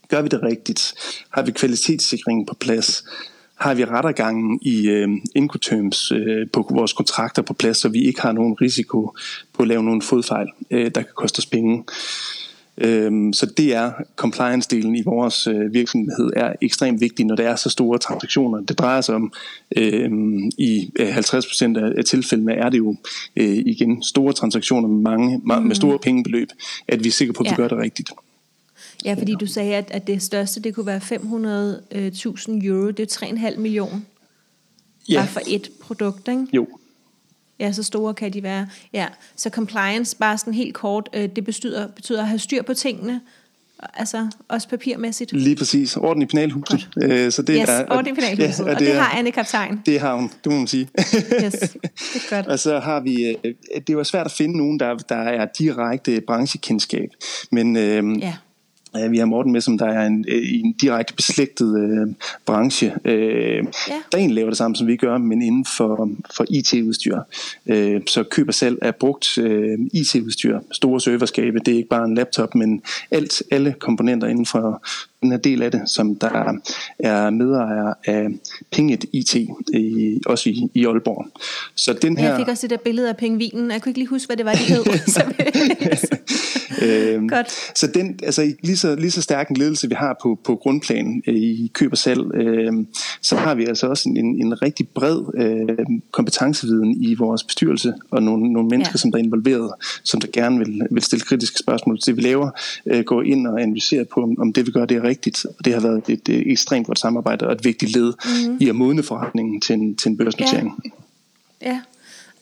gør 0.09 0.23
vi 0.23 0.29
det 0.29 0.43
rigtigt, 0.43 0.95
har 1.31 1.43
vi 1.43 1.53
kvalitetssikringen 1.53 2.47
på 2.47 2.55
plads, 2.55 3.05
har 3.55 3.75
vi 3.75 3.85
rettergangen 3.85 4.59
i 4.63 4.89
øh, 4.89 5.09
incoterms 5.35 6.13
øh, 6.13 6.51
på 6.53 6.67
vores 6.71 6.93
kontrakter 6.93 7.43
på 7.43 7.55
plads, 7.55 7.77
så 7.77 7.89
vi 7.89 8.05
ikke 8.05 8.21
har 8.21 8.33
nogen 8.33 8.55
risiko 8.61 9.17
på 9.53 9.63
at 9.63 9.69
lave 9.69 9.85
nogle 9.85 10.03
fodfejl, 10.03 10.49
øh, 10.71 10.85
der 10.95 11.03
kan 11.03 11.13
koste 11.15 11.39
os 11.39 11.47
penge. 11.47 11.73
Øhm, 11.75 11.85
så 13.33 13.53
det 13.57 13.75
er 13.75 13.93
compliance-delen 14.17 14.95
i 14.97 15.03
vores 15.05 15.47
øh, 15.47 15.75
virksomhed 15.75 16.31
er 16.37 16.53
ekstremt 16.63 17.01
vigtig, 17.01 17.27
når 17.27 17.37
der 17.37 17.49
er 17.49 17.57
så 17.57 17.71
store 17.71 17.99
transaktioner. 17.99 18.61
Det 18.61 18.79
drejer 18.79 19.01
sig 19.01 19.15
om, 19.15 19.33
øhm, 19.77 20.51
i 20.59 20.91
50% 21.01 21.99
af 21.99 22.05
tilfældene 22.05 22.53
er 22.53 22.69
det 22.69 22.79
jo 22.79 22.97
øh, 23.37 23.57
igen 23.57 24.03
store 24.03 24.33
transaktioner 24.33 24.89
med 24.89 25.03
mange 25.03 25.41
med 25.61 25.77
store 25.77 25.99
pengebeløb, 25.99 26.49
at 26.89 27.05
vi 27.05 27.09
er 27.09 27.13
sikre 27.13 27.33
på, 27.33 27.43
at 27.43 27.51
vi 27.51 27.55
gør 27.57 27.69
det 27.69 27.79
rigtigt. 27.79 28.11
Ja, 29.05 29.15
fordi 29.15 29.35
du 29.41 29.47
sagde, 29.47 29.75
at, 29.75 29.91
at 29.91 30.07
det 30.07 30.23
største, 30.23 30.61
det 30.61 30.75
kunne 30.75 30.87
være 30.87 31.01
500.000 31.01 32.67
euro, 32.67 32.91
det 32.91 33.23
er 33.23 33.27
3,5 33.27 33.59
millioner. 33.59 34.01
Ja. 35.09 35.19
Bare 35.19 35.27
for 35.27 35.41
et 35.47 35.71
produkt, 35.81 36.29
ikke? 36.29 36.47
Jo. 36.53 36.67
Ja, 37.61 37.73
så 37.73 37.83
store 37.83 38.15
kan 38.15 38.33
de 38.33 38.43
være. 38.43 38.67
Ja, 38.93 39.07
så 39.37 39.51
compliance, 39.51 40.17
bare 40.17 40.39
sådan 40.39 40.55
helt 40.55 40.75
kort, 40.75 41.09
øh, 41.13 41.29
det 41.37 41.45
betyder, 41.45 41.89
betyder 41.89 42.21
at 42.21 42.29
have 42.29 42.39
styr 42.39 42.63
på 42.63 42.75
tingene, 42.75 43.21
altså 43.95 44.27
også 44.49 44.69
papirmæssigt. 44.69 45.33
Lige 45.33 45.57
præcis. 45.57 45.97
Orden 45.97 46.23
i 46.23 46.27
penalhuset. 46.27 46.89
Øh, 47.03 47.33
så 47.33 47.43
det 47.43 47.57
yes, 47.61 47.69
er, 47.69 47.85
orden 47.91 48.13
i 48.13 48.15
penalhuset. 48.15 48.67
Ja, 48.67 48.73
og, 48.73 48.79
det, 48.79 48.87
det 48.87 48.95
har 48.95 49.19
Anne 49.19 49.31
Kaptajn. 49.31 49.83
Det 49.87 50.01
har 50.01 50.15
hun, 50.15 50.31
det 50.45 50.53
må 50.53 50.59
man 50.59 50.67
sige. 50.67 50.89
yes, 51.45 51.53
det 51.53 52.23
er 52.31 52.37
godt. 52.37 52.47
Og 52.47 52.59
så 52.59 52.79
har 52.79 53.01
vi, 53.01 53.37
øh, 53.45 53.55
det 53.87 53.97
var 53.97 54.03
svært 54.03 54.27
at 54.27 54.33
finde 54.33 54.57
nogen, 54.59 54.81
der, 54.81 54.95
der 54.95 55.17
er 55.17 55.47
direkte 55.59 56.21
branchekendskab. 56.27 57.09
Men 57.51 57.77
øh, 57.77 58.23
ja 58.23 58.35
Vi 59.11 59.19
har 59.19 59.27
Morten 59.27 59.53
med, 59.53 59.61
som 59.61 59.79
der 59.79 59.87
er 59.87 60.07
en, 60.07 60.25
øh, 60.29 60.43
en 60.53 60.73
direkte 60.73 61.15
beslægtet 61.15 61.79
øh, 61.81 62.15
branche, 62.47 62.95
øh, 63.05 63.65
ja. 63.89 63.95
der 64.13 64.19
egentlig 64.19 64.35
laver 64.35 64.51
det 64.51 64.59
samme, 64.59 64.77
som 64.77 64.87
vi 64.87 64.97
gør, 64.97 65.19
men 65.19 65.43
inden 65.43 65.65
for, 65.65 66.11
for 66.37 66.47
IT-udstyr. 66.51 67.19
Øh, 67.67 68.01
så 68.07 68.23
køber 68.23 68.53
selv 68.53 68.79
af 68.83 68.97
brugt 68.97 69.39
øh, 69.39 69.79
IT-udstyr, 69.93 70.61
store 70.73 71.01
serverskabe, 71.01 71.59
det 71.59 71.73
er 71.73 71.77
ikke 71.77 71.89
bare 71.89 72.05
en 72.05 72.15
laptop, 72.15 72.55
men 72.55 72.83
alt, 73.11 73.43
alle 73.51 73.75
komponenter 73.79 74.29
inden 74.29 74.47
for 74.47 74.83
den 75.23 75.31
her 75.31 75.39
del 75.39 75.63
af 75.63 75.71
det, 75.71 75.83
som 75.87 76.17
der 76.17 76.59
er 76.99 77.31
medejer 77.31 77.95
af 78.05 78.27
Pinget 78.73 79.05
IT, 79.13 79.35
i, 79.75 80.21
også 80.27 80.51
i, 80.51 80.71
i 80.75 80.87
Aalborg. 80.87 81.27
Så 81.75 81.93
den 81.93 82.17
her... 82.17 82.29
Jeg 82.29 82.37
fik 82.39 82.49
også 82.49 82.63
det 82.63 82.71
der 82.71 82.85
billede 82.85 83.09
af 83.09 83.17
pingvinen, 83.17 83.71
jeg 83.71 83.83
kunne 83.83 83.91
ikke 83.91 83.99
lige 83.99 84.09
huske, 84.09 84.27
hvad 84.29 84.37
det 84.37 84.47
var, 84.47 84.53
de 84.53 84.59
hed. 84.59 84.85
øhm, 87.15 87.29
Godt. 87.29 87.79
Så 87.79 87.87
den, 87.87 88.21
altså, 88.23 88.53
lige, 88.63 88.77
så, 88.77 88.95
lige 88.95 89.11
så 89.11 89.23
stærk 89.23 89.49
en 89.49 89.57
ledelse, 89.57 89.89
vi 89.89 89.95
har 89.95 90.17
på, 90.23 90.39
på 90.45 90.57
grundplanen 90.57 91.23
øh, 91.27 91.35
i 91.35 91.71
køb 91.75 91.93
og 91.93 91.99
salg, 91.99 92.35
øh, 92.35 92.73
så 93.23 93.37
har 93.37 93.55
vi 93.55 93.65
altså 93.65 93.87
også 93.87 94.09
en, 94.09 94.17
en 94.17 94.63
rigtig 94.63 94.89
bred 94.89 95.23
øh, 95.35 95.87
kompetenceviden 96.11 97.03
i 97.03 97.15
vores 97.15 97.45
bestyrelse, 97.45 97.93
og 98.11 98.23
nogle, 98.23 98.53
nogle 98.53 98.69
mennesker, 98.69 98.93
ja. 98.95 98.99
som 98.99 99.13
der 99.13 99.19
er 99.19 99.23
involveret, 99.23 99.73
som 100.03 100.21
der 100.21 100.29
gerne 100.33 100.59
vil, 100.59 100.83
vil 100.91 101.03
stille 101.03 101.25
kritiske 101.25 101.59
spørgsmål 101.59 101.99
til 101.99 102.07
det, 102.07 102.17
vi 102.17 102.29
laver, 102.29 102.51
øh, 102.87 103.05
gå 103.05 103.21
ind 103.21 103.47
og 103.47 103.63
analysere 103.63 104.05
på, 104.05 104.23
om, 104.23 104.41
om 104.41 104.53
det 104.53 104.67
vi 104.67 104.71
gør, 104.71 104.85
det 104.85 104.97
er 104.97 105.08
rigtigt. 105.09 105.45
Og 105.59 105.65
det 105.65 105.73
har 105.73 105.81
været 105.81 106.09
et, 106.09 106.29
et 106.29 106.53
ekstremt 106.53 106.87
godt 106.87 106.99
samarbejde 106.99 107.47
og 107.47 107.53
et 107.53 107.65
vigtigt 107.65 107.97
led 107.97 108.13
mm-hmm. 108.25 108.59
i 108.61 108.69
at 108.69 108.75
modne 108.75 109.03
forretningen 109.03 109.61
til 109.61 109.75
en, 109.75 109.97
til 109.97 110.09
en 110.09 110.17
børsnotering. 110.17 110.83
Ja, 111.63 111.81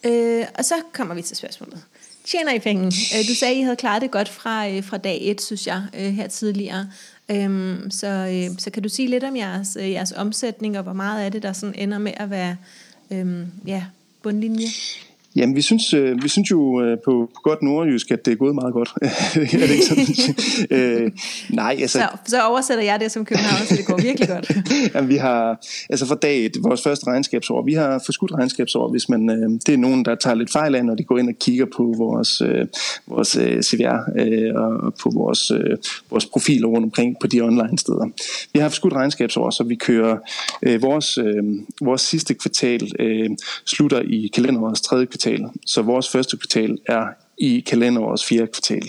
ja. 0.05 0.41
Øh, 0.41 0.47
og 0.59 0.65
så 0.65 0.75
kommer 0.93 1.15
vi 1.15 1.23
til 1.23 1.37
spørgsmålet. 1.37 1.83
Tjener 2.25 2.53
I 2.53 2.59
penge? 2.59 2.87
Øh, 2.87 3.29
du 3.29 3.35
sagde, 3.35 3.55
at 3.55 3.59
I 3.59 3.63
havde 3.63 3.77
klaret 3.77 4.03
det 4.03 4.11
godt 4.11 4.29
fra, 4.29 4.69
øh, 4.69 4.85
fra 4.85 4.97
dag 4.97 5.19
et, 5.23 5.43
synes 5.43 5.67
jeg, 5.67 5.83
øh, 5.95 6.13
her 6.13 6.29
tidligere. 6.29 6.89
Øhm, 7.31 7.91
så, 7.91 8.51
så 8.59 8.71
kan 8.71 8.83
du 8.83 8.89
sige 8.89 9.09
lidt 9.09 9.25
om 9.25 9.37
jeres, 9.37 9.77
jeres 9.81 10.13
omsætning, 10.13 10.77
og 10.77 10.83
hvor 10.83 10.93
meget 10.93 11.25
af 11.25 11.33
det, 11.33 11.43
der 11.43 11.53
sådan 11.53 11.75
ender 11.79 11.99
med 11.99 12.13
at 12.17 12.31
være 12.31 12.57
øhm, 13.11 13.47
ja, 13.67 13.85
bundlinje? 14.23 14.67
Jamen, 15.37 15.57
vi 15.57 15.63
synes, 15.63 15.95
øh, 15.95 16.23
vi 16.23 16.29
synes 16.29 16.51
jo 16.51 16.83
øh, 16.83 16.99
på, 17.05 17.31
på 17.35 17.41
godt 17.43 17.63
nordjysk, 17.63 18.11
at 18.11 18.25
det 18.25 18.33
er 18.33 18.37
gået 18.37 18.55
meget 18.55 18.73
godt. 18.73 18.93
er 19.03 19.67
det 19.67 19.71
ikke 19.71 19.87
sådan? 19.87 20.07
øh, 20.79 21.11
nej, 21.51 21.77
altså... 21.81 21.99
Så, 21.99 22.09
så 22.27 22.43
oversætter 22.43 22.85
jeg 22.85 23.01
det 23.01 23.13
som 23.13 23.25
københavn, 23.25 23.67
så 23.67 23.77
det 23.77 23.87
går 23.87 23.97
virkelig 24.03 24.29
godt. 24.29 24.57
Jamen, 24.95 25.09
vi 25.09 25.17
har, 25.17 25.67
altså 25.91 26.07
for 26.07 26.15
dag 26.15 26.47
et, 26.47 26.57
vores 26.63 26.83
første 26.83 27.07
regnskabsår, 27.07 27.65
vi 27.65 27.73
har 27.73 28.03
forskudt 28.07 28.33
regnskabsår, 28.33 28.91
hvis 28.91 29.09
man, 29.09 29.31
øh, 29.31 29.51
det 29.67 29.75
er 29.75 29.77
nogen, 29.77 30.05
der 30.05 30.15
tager 30.15 30.35
lidt 30.35 30.53
fejl 30.53 30.75
af, 30.75 30.85
når 30.85 30.95
de 30.95 31.05
går 31.05 31.19
ind 31.19 31.29
og 31.29 31.35
kigger 31.41 31.67
på 31.77 31.95
vores, 31.99 32.41
øh, 32.41 32.67
vores 33.07 33.37
øh, 33.37 33.63
CVR 33.63 33.99
øh, 34.21 34.55
og 34.55 34.95
på 34.95 35.11
vores, 35.15 35.51
øh, 35.51 35.77
vores 36.11 36.27
profiler 36.27 36.69
rundt 36.69 36.85
omkring 36.85 37.17
på 37.21 37.27
de 37.27 37.41
online 37.41 37.79
steder. 37.79 38.07
Vi 38.53 38.59
har 38.59 38.69
forskudt 38.69 38.95
regnskabsår, 38.95 39.51
så 39.51 39.65
vi 39.65 39.75
kører 39.75 40.17
øh, 40.63 40.83
vores, 40.83 41.19
øh, 41.19 41.45
vores 41.81 42.01
sidste 42.01 42.35
kvartal 42.35 42.91
øh, 42.99 43.31
slutter 43.65 44.01
i 44.01 44.31
kalenderårets 44.35 44.81
tredje 44.81 45.07
kvartal 45.07 45.26
kvartal. 45.27 45.61
Så 45.67 45.83
vores 45.83 46.09
første 46.09 46.37
kvartal 46.37 46.79
er 46.87 47.07
i 47.39 47.61
kalenderårets 47.61 48.27
fjerde 48.27 48.47
kvartal. 48.47 48.89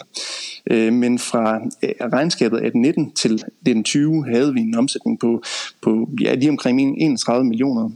Øh, 0.71 0.93
men 0.93 1.19
fra 1.19 1.59
øh, 1.83 1.91
regnskabet 2.13 2.59
18-19 2.59 2.63
til 3.15 3.33
1920 3.33 4.25
havde 4.25 4.53
vi 4.53 4.59
en 4.59 4.75
omsætning 4.75 5.19
på, 5.19 5.43
på 5.81 6.09
ja, 6.21 6.33
lige 6.33 6.49
omkring 6.49 7.01
31 7.01 7.45
millioner. 7.45 7.89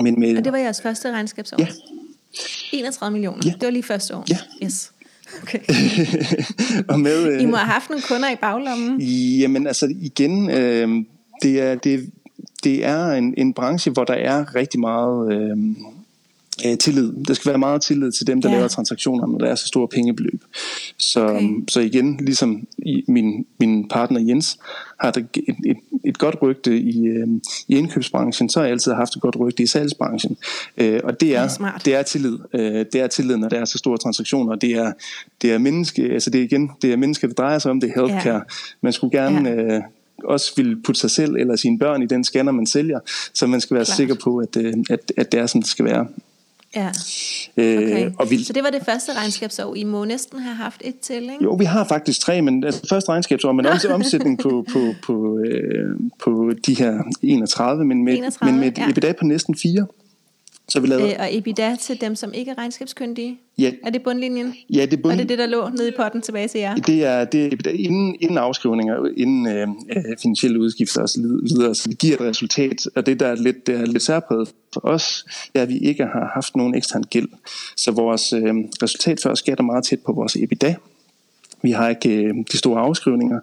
Men 0.00 0.20
med, 0.20 0.36
og 0.36 0.44
det 0.44 0.52
var 0.52 0.58
jeres 0.58 0.82
første 0.82 1.12
regnskabsår? 1.12 1.56
Ja. 1.60 1.66
31 2.72 3.12
millioner? 3.12 3.42
Ja. 3.44 3.50
Det 3.50 3.62
var 3.62 3.70
lige 3.70 3.82
første 3.82 4.16
år? 4.16 4.24
Ja. 4.30 4.38
Yes. 4.64 4.92
Okay. 5.42 5.58
og 6.92 7.00
med, 7.00 7.40
I 7.40 7.46
må 7.46 7.56
have 7.56 7.72
haft 7.72 7.90
nogle 7.90 8.02
kunder 8.02 8.30
i 8.30 8.36
baglommen. 8.36 9.00
Jamen 9.40 9.66
altså 9.66 9.94
igen, 10.00 10.50
øh, 10.50 10.88
det 11.42 11.60
er, 11.60 11.74
det, 11.74 12.10
det 12.64 12.84
er 12.84 13.10
en, 13.10 13.34
en 13.36 13.54
branche, 13.54 13.92
hvor 13.92 14.04
der 14.04 14.14
er 14.14 14.54
rigtig 14.54 14.80
meget... 14.80 15.32
Øh, 15.32 15.56
øh, 16.66 16.78
tillid. 16.78 17.12
Der 17.28 17.34
skal 17.34 17.48
være 17.48 17.58
meget 17.58 17.82
tillid 17.82 18.12
til 18.12 18.26
dem, 18.26 18.42
der 18.42 18.48
ja. 18.50 18.54
laver 18.54 18.68
transaktioner, 18.68 19.26
når 19.26 19.38
der 19.38 19.46
er 19.46 19.54
så 19.54 19.66
store 19.66 19.88
pengebeløb. 19.88 20.44
Så, 20.96 21.26
okay. 21.26 21.48
så 21.68 21.80
igen, 21.80 22.16
ligesom 22.16 22.66
i 22.78 23.04
min, 23.08 23.46
min 23.60 23.88
partner 23.88 24.20
Jens 24.20 24.58
har 25.00 25.08
et, 25.08 25.28
et, 25.66 25.76
et 26.04 26.18
godt 26.18 26.36
rygte 26.42 26.78
i, 26.78 27.06
øh, 27.06 27.26
i 27.68 27.76
indkøbsbranchen, 27.76 28.48
så 28.48 28.58
har 28.58 28.64
jeg 28.64 28.72
altid 28.72 28.92
haft 28.92 29.16
et 29.16 29.22
godt 29.22 29.36
rygte 29.40 29.62
i 29.62 29.66
salgsbranchen. 29.66 30.36
Øh, 30.76 31.00
og 31.04 31.20
det 31.20 31.36
er, 31.36 31.48
det 31.48 31.60
er, 31.60 31.78
det 31.84 31.94
er 31.94 32.02
tillid. 32.02 32.38
Øh, 32.54 32.86
det 32.92 32.94
er 32.94 33.06
tillid, 33.06 33.36
når 33.36 33.48
der 33.48 33.60
er 33.60 33.64
så 33.64 33.78
store 33.78 33.98
transaktioner. 33.98 34.54
Det 34.54 34.70
er, 34.70 34.92
det 35.42 35.52
er 35.52 35.58
menneske, 35.58 36.02
altså 36.02 36.30
det 36.30 36.40
er 36.40 36.44
igen, 36.44 36.70
det 36.82 36.92
er 36.92 36.96
mennesker, 36.96 37.28
det 37.28 37.38
drejer 37.38 37.58
sig 37.58 37.70
om, 37.70 37.80
det 37.80 37.90
er 37.90 38.00
healthcare. 38.00 38.34
Ja. 38.34 38.40
Man 38.80 38.92
skulle 38.92 39.18
gerne... 39.18 39.48
Ja. 39.48 39.76
Øh, 39.76 39.82
også 40.24 40.52
vil 40.56 40.82
putte 40.82 41.00
sig 41.00 41.10
selv 41.10 41.36
eller 41.36 41.56
sine 41.56 41.78
børn 41.78 42.02
i 42.02 42.06
den 42.06 42.24
scanner, 42.24 42.52
man 42.52 42.66
sælger, 42.66 43.00
så 43.34 43.46
man 43.46 43.60
skal 43.60 43.74
være 43.74 43.84
Klart. 43.84 43.96
sikker 43.96 44.14
på, 44.14 44.38
at, 44.38 44.56
øh, 44.56 44.74
at, 44.90 45.12
at 45.16 45.32
det 45.32 45.40
er, 45.40 45.46
som 45.46 45.62
det 45.62 45.70
skal 45.70 45.84
være. 45.84 46.06
Ja. 46.76 46.90
Øh, 47.56 47.78
okay. 47.78 48.06
Øh, 48.06 48.12
og 48.18 48.30
vi, 48.30 48.44
så 48.44 48.52
det 48.52 48.62
var 48.62 48.70
det 48.70 48.82
første 48.84 49.12
regnskabsår. 49.12 49.74
I 49.74 49.84
må 49.84 50.04
næsten 50.04 50.38
have 50.38 50.54
haft 50.54 50.82
et 50.84 50.98
til, 51.00 51.22
ikke? 51.22 51.44
Jo, 51.44 51.54
vi 51.54 51.64
har 51.64 51.84
faktisk 51.84 52.20
tre, 52.20 52.42
men 52.42 52.64
altså, 52.64 52.80
første 52.88 53.08
regnskabsår, 53.08 53.52
men 53.52 53.66
også 53.66 53.88
omsætning 53.88 54.38
på, 54.38 54.64
på, 54.72 54.78
på, 55.02 55.38
øh, 55.38 55.96
på 56.24 56.52
de 56.66 56.74
her 56.74 57.02
31, 57.22 57.84
men 57.84 58.04
med, 58.04 58.14
31, 58.14 58.52
men 58.52 58.60
med 58.60 58.68
et 58.68 58.78
ja. 58.78 58.88
EBITDA 58.90 59.12
på 59.12 59.24
næsten 59.24 59.54
fire. 59.56 59.86
Så 60.70 60.80
vi 60.80 60.86
lavede... 60.86 61.12
øh, 61.12 61.16
og 61.18 61.36
EBITDA 61.36 61.76
til 61.80 62.00
dem, 62.00 62.14
som 62.14 62.34
ikke 62.34 62.50
er 62.50 62.58
regnskabskyndige? 62.58 63.38
Ja. 63.58 63.72
Er 63.84 63.90
det 63.90 64.02
bundlinjen? 64.02 64.54
Ja, 64.74 64.86
det 64.86 64.92
er 64.92 65.02
bund... 65.02 65.12
Og 65.12 65.18
det 65.18 65.24
er 65.24 65.28
det, 65.28 65.38
der 65.38 65.46
lå 65.46 65.68
nede 65.68 65.88
i 65.88 65.92
potten 65.96 66.22
tilbage 66.22 66.48
til 66.48 66.60
jer? 66.60 66.74
Det 66.74 67.04
er, 67.04 67.24
det 67.24 67.44
er 67.44 67.46
EBITDA 67.46 67.70
inden, 67.70 68.16
inden 68.20 68.38
afskrivninger, 68.38 69.08
inden 69.16 69.46
øh, 69.46 69.68
øh 69.96 70.04
finansielle 70.22 70.60
udgifter 70.60 71.02
osv. 71.02 71.22
Så, 71.46 71.74
så 71.74 71.88
det 71.88 71.98
giver 71.98 72.14
et 72.14 72.20
resultat, 72.20 72.86
og 72.96 73.06
det, 73.06 73.20
der 73.20 73.26
er 73.26 73.34
lidt, 73.34 73.66
det 73.66 73.74
er 73.74 73.86
lidt 73.86 74.02
særpræget 74.02 74.48
for 74.74 74.80
os, 74.84 75.24
det 75.52 75.58
er, 75.58 75.62
at 75.62 75.68
vi 75.68 75.78
ikke 75.78 76.02
har 76.04 76.30
haft 76.34 76.56
nogen 76.56 76.74
ekstern 76.74 77.02
gæld. 77.02 77.28
Så 77.76 77.90
vores 77.90 78.32
øh, 78.32 78.54
resultat 78.82 79.20
før 79.22 79.34
skat 79.34 79.58
er 79.58 79.62
meget 79.62 79.84
tæt 79.84 80.00
på 80.06 80.12
vores 80.12 80.36
EBITDA. 80.36 80.74
Vi 81.62 81.70
har 81.70 81.88
ikke 81.88 82.24
øh, 82.24 82.34
de 82.52 82.58
store 82.58 82.80
afskrivninger. 82.80 83.40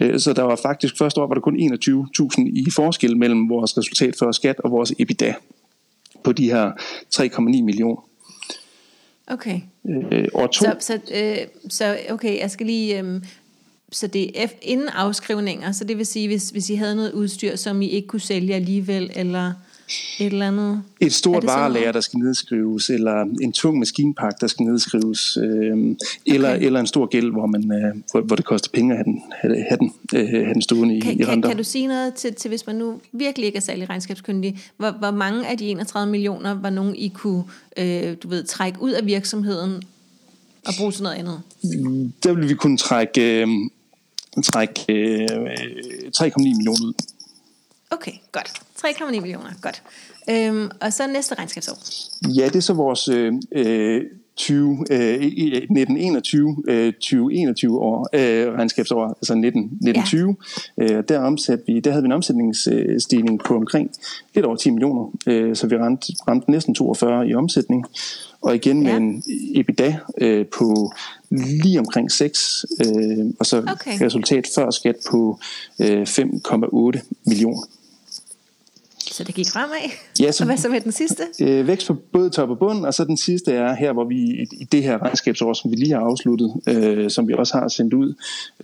Øh, 0.00 0.20
så 0.20 0.32
der 0.32 0.42
var 0.42 0.56
faktisk 0.56 0.98
første 0.98 1.20
år 1.20 1.26
var 1.26 1.34
der 1.34 1.40
kun 1.40 1.56
21.000 1.56 2.66
i 2.66 2.70
forskel 2.70 3.16
mellem 3.16 3.48
vores 3.48 3.78
resultat 3.78 4.14
før 4.18 4.32
skat 4.32 4.60
og 4.60 4.70
vores 4.70 4.92
EBITDA 4.98 5.34
på 6.24 6.32
de 6.32 6.50
her 6.50 6.72
3,9 7.14 7.40
millioner. 7.40 8.08
Okay. 9.26 9.60
Øh, 9.88 10.28
år 10.34 10.46
to. 10.46 10.64
Så, 10.64 10.76
så, 10.80 10.98
øh, 11.14 11.36
så 11.68 11.98
okay, 12.10 12.38
jeg 12.38 12.50
skal 12.50 12.66
lige... 12.66 13.00
Øh, 13.00 13.22
så 13.92 14.06
det 14.06 14.42
er 14.42 14.48
inden 14.62 14.88
afskrivninger, 14.88 15.72
så 15.72 15.84
det 15.84 15.98
vil 15.98 16.06
sige, 16.06 16.28
hvis, 16.28 16.50
hvis 16.50 16.70
I 16.70 16.74
havde 16.74 16.96
noget 16.96 17.12
udstyr, 17.12 17.56
som 17.56 17.82
I 17.82 17.88
ikke 17.88 18.08
kunne 18.08 18.20
sælge 18.20 18.54
alligevel, 18.54 19.10
eller 19.14 19.52
et 20.18 20.26
eller 20.26 20.48
andet? 20.48 20.82
Et 21.00 21.12
stort 21.12 21.46
varelager, 21.46 21.92
der 21.92 22.00
skal 22.00 22.18
nedskrives, 22.18 22.90
eller 22.90 23.22
en 23.40 23.52
tung 23.52 23.78
maskinpakke, 23.78 24.36
der 24.40 24.46
skal 24.46 24.66
nedskrives, 24.66 25.36
øh, 25.36 25.72
okay. 25.72 25.94
eller, 26.26 26.48
eller 26.48 26.80
en 26.80 26.86
stor 26.86 27.06
gæld, 27.06 27.32
hvor, 27.32 27.46
man, 27.46 27.72
øh, 27.72 28.02
hvor, 28.10 28.20
hvor 28.20 28.36
det 28.36 28.44
koster 28.44 28.70
penge 28.72 28.92
at 28.92 28.96
have 28.96 29.04
den, 29.04 29.22
have, 29.68 29.78
den, 29.78 29.92
øh, 30.14 30.28
have 30.28 30.54
den 30.54 30.62
stående 30.62 31.00
kan, 31.00 31.12
i, 31.12 31.22
i 31.22 31.24
renter. 31.24 31.34
Kan, 31.34 31.42
kan 31.42 31.56
du 31.56 31.64
sige 31.64 31.86
noget 31.86 32.14
til, 32.14 32.34
til, 32.34 32.48
hvis 32.48 32.66
man 32.66 32.76
nu 32.76 33.00
virkelig 33.12 33.46
ikke 33.46 33.56
er 33.56 33.60
særlig 33.60 33.88
regnskabskyndig, 33.90 34.58
hvor, 34.76 34.90
hvor 34.90 35.10
mange 35.10 35.46
af 35.46 35.58
de 35.58 35.64
31 35.64 36.10
millioner 36.10 36.54
var 36.54 36.70
nogen, 36.70 36.96
I 36.96 37.08
kunne 37.08 37.44
øh, 37.76 38.16
du 38.22 38.28
ved, 38.28 38.44
trække 38.44 38.82
ud 38.82 38.90
af 38.90 39.06
virksomheden 39.06 39.82
og 40.66 40.74
bruge 40.78 40.92
til 40.92 41.02
noget 41.02 41.16
andet? 41.16 41.42
Der 42.22 42.32
vil 42.32 42.48
vi 42.48 42.54
kunne 42.54 42.78
trække, 42.78 43.42
øh, 43.42 43.48
trække 44.44 44.92
øh, 44.92 45.28
3,9 46.16 46.32
millioner 46.38 46.84
ud. 46.84 46.92
Okay, 47.94 48.12
godt. 48.32 48.52
3,9 48.86 49.20
millioner, 49.20 49.50
godt. 49.62 49.82
Øhm, 50.30 50.70
og 50.80 50.92
så 50.92 51.06
næste 51.06 51.34
regnskabsår. 51.34 51.78
Ja, 52.28 52.46
det 52.46 52.56
er 52.56 52.60
så 52.60 52.72
vores 52.72 53.08
øh, 53.52 54.02
20, 54.36 54.84
øh, 54.90 55.14
1921, 55.14 56.56
øh, 56.68 56.92
2021 56.92 57.80
år, 57.80 58.08
øh, 58.12 58.52
regnskabsår, 58.52 59.06
altså 59.06 59.34
19, 59.34 59.62
1920. 59.62 60.36
Ja. 60.78 60.84
Øh, 60.84 61.04
der, 61.08 61.18
omsat 61.18 61.60
vi, 61.66 61.80
der 61.80 61.90
havde 61.90 62.02
vi 62.02 62.06
en 62.06 62.12
omsætningsstigning 62.12 63.40
på 63.44 63.56
omkring 63.56 63.90
lidt 64.34 64.46
over 64.46 64.56
10 64.56 64.70
millioner, 64.70 65.12
øh, 65.26 65.56
så 65.56 65.66
vi 65.66 65.76
ramte, 65.76 66.12
ramte 66.28 66.50
næsten 66.50 66.74
42 66.74 67.28
i 67.28 67.34
omsætning. 67.34 67.84
Og 68.40 68.54
igen 68.54 68.82
med 68.82 68.90
ja. 68.90 68.96
en 68.96 69.22
EBITDA 69.54 69.96
øh, 70.20 70.46
på 70.46 70.92
lige 71.62 71.78
omkring 71.78 72.12
6, 72.12 72.64
øh, 72.80 73.26
og 73.40 73.46
så 73.46 73.58
okay. 73.58 74.04
resultat 74.04 74.48
før 74.54 74.70
skat 74.70 74.96
på 75.10 75.38
øh, 75.80 76.02
5,8 76.02 77.20
millioner. 77.26 77.62
Så 79.14 79.24
det 79.24 79.34
gik 79.34 79.46
fremad. 79.52 79.90
Ja, 80.20 80.32
så, 80.32 80.44
og 80.44 80.46
hvad 80.46 80.56
så 80.56 80.68
med 80.68 80.80
den 80.80 80.92
sidste? 80.92 81.22
Øh, 81.40 81.66
vækst 81.66 81.86
på 81.86 81.94
både 82.12 82.30
top 82.30 82.50
og 82.50 82.58
bund, 82.58 82.86
og 82.86 82.94
så 82.94 83.04
den 83.04 83.16
sidste 83.16 83.52
er 83.52 83.74
her, 83.74 83.92
hvor 83.92 84.04
vi 84.04 84.16
i, 84.16 84.46
i 84.52 84.64
det 84.64 84.82
her 84.82 85.02
regnskabsår, 85.02 85.52
som 85.52 85.70
vi 85.70 85.76
lige 85.76 85.92
har 85.92 86.00
afsluttet, 86.00 86.54
øh, 86.68 87.10
som 87.10 87.28
vi 87.28 87.34
også 87.34 87.58
har 87.58 87.68
sendt 87.68 87.94
ud, 87.94 88.14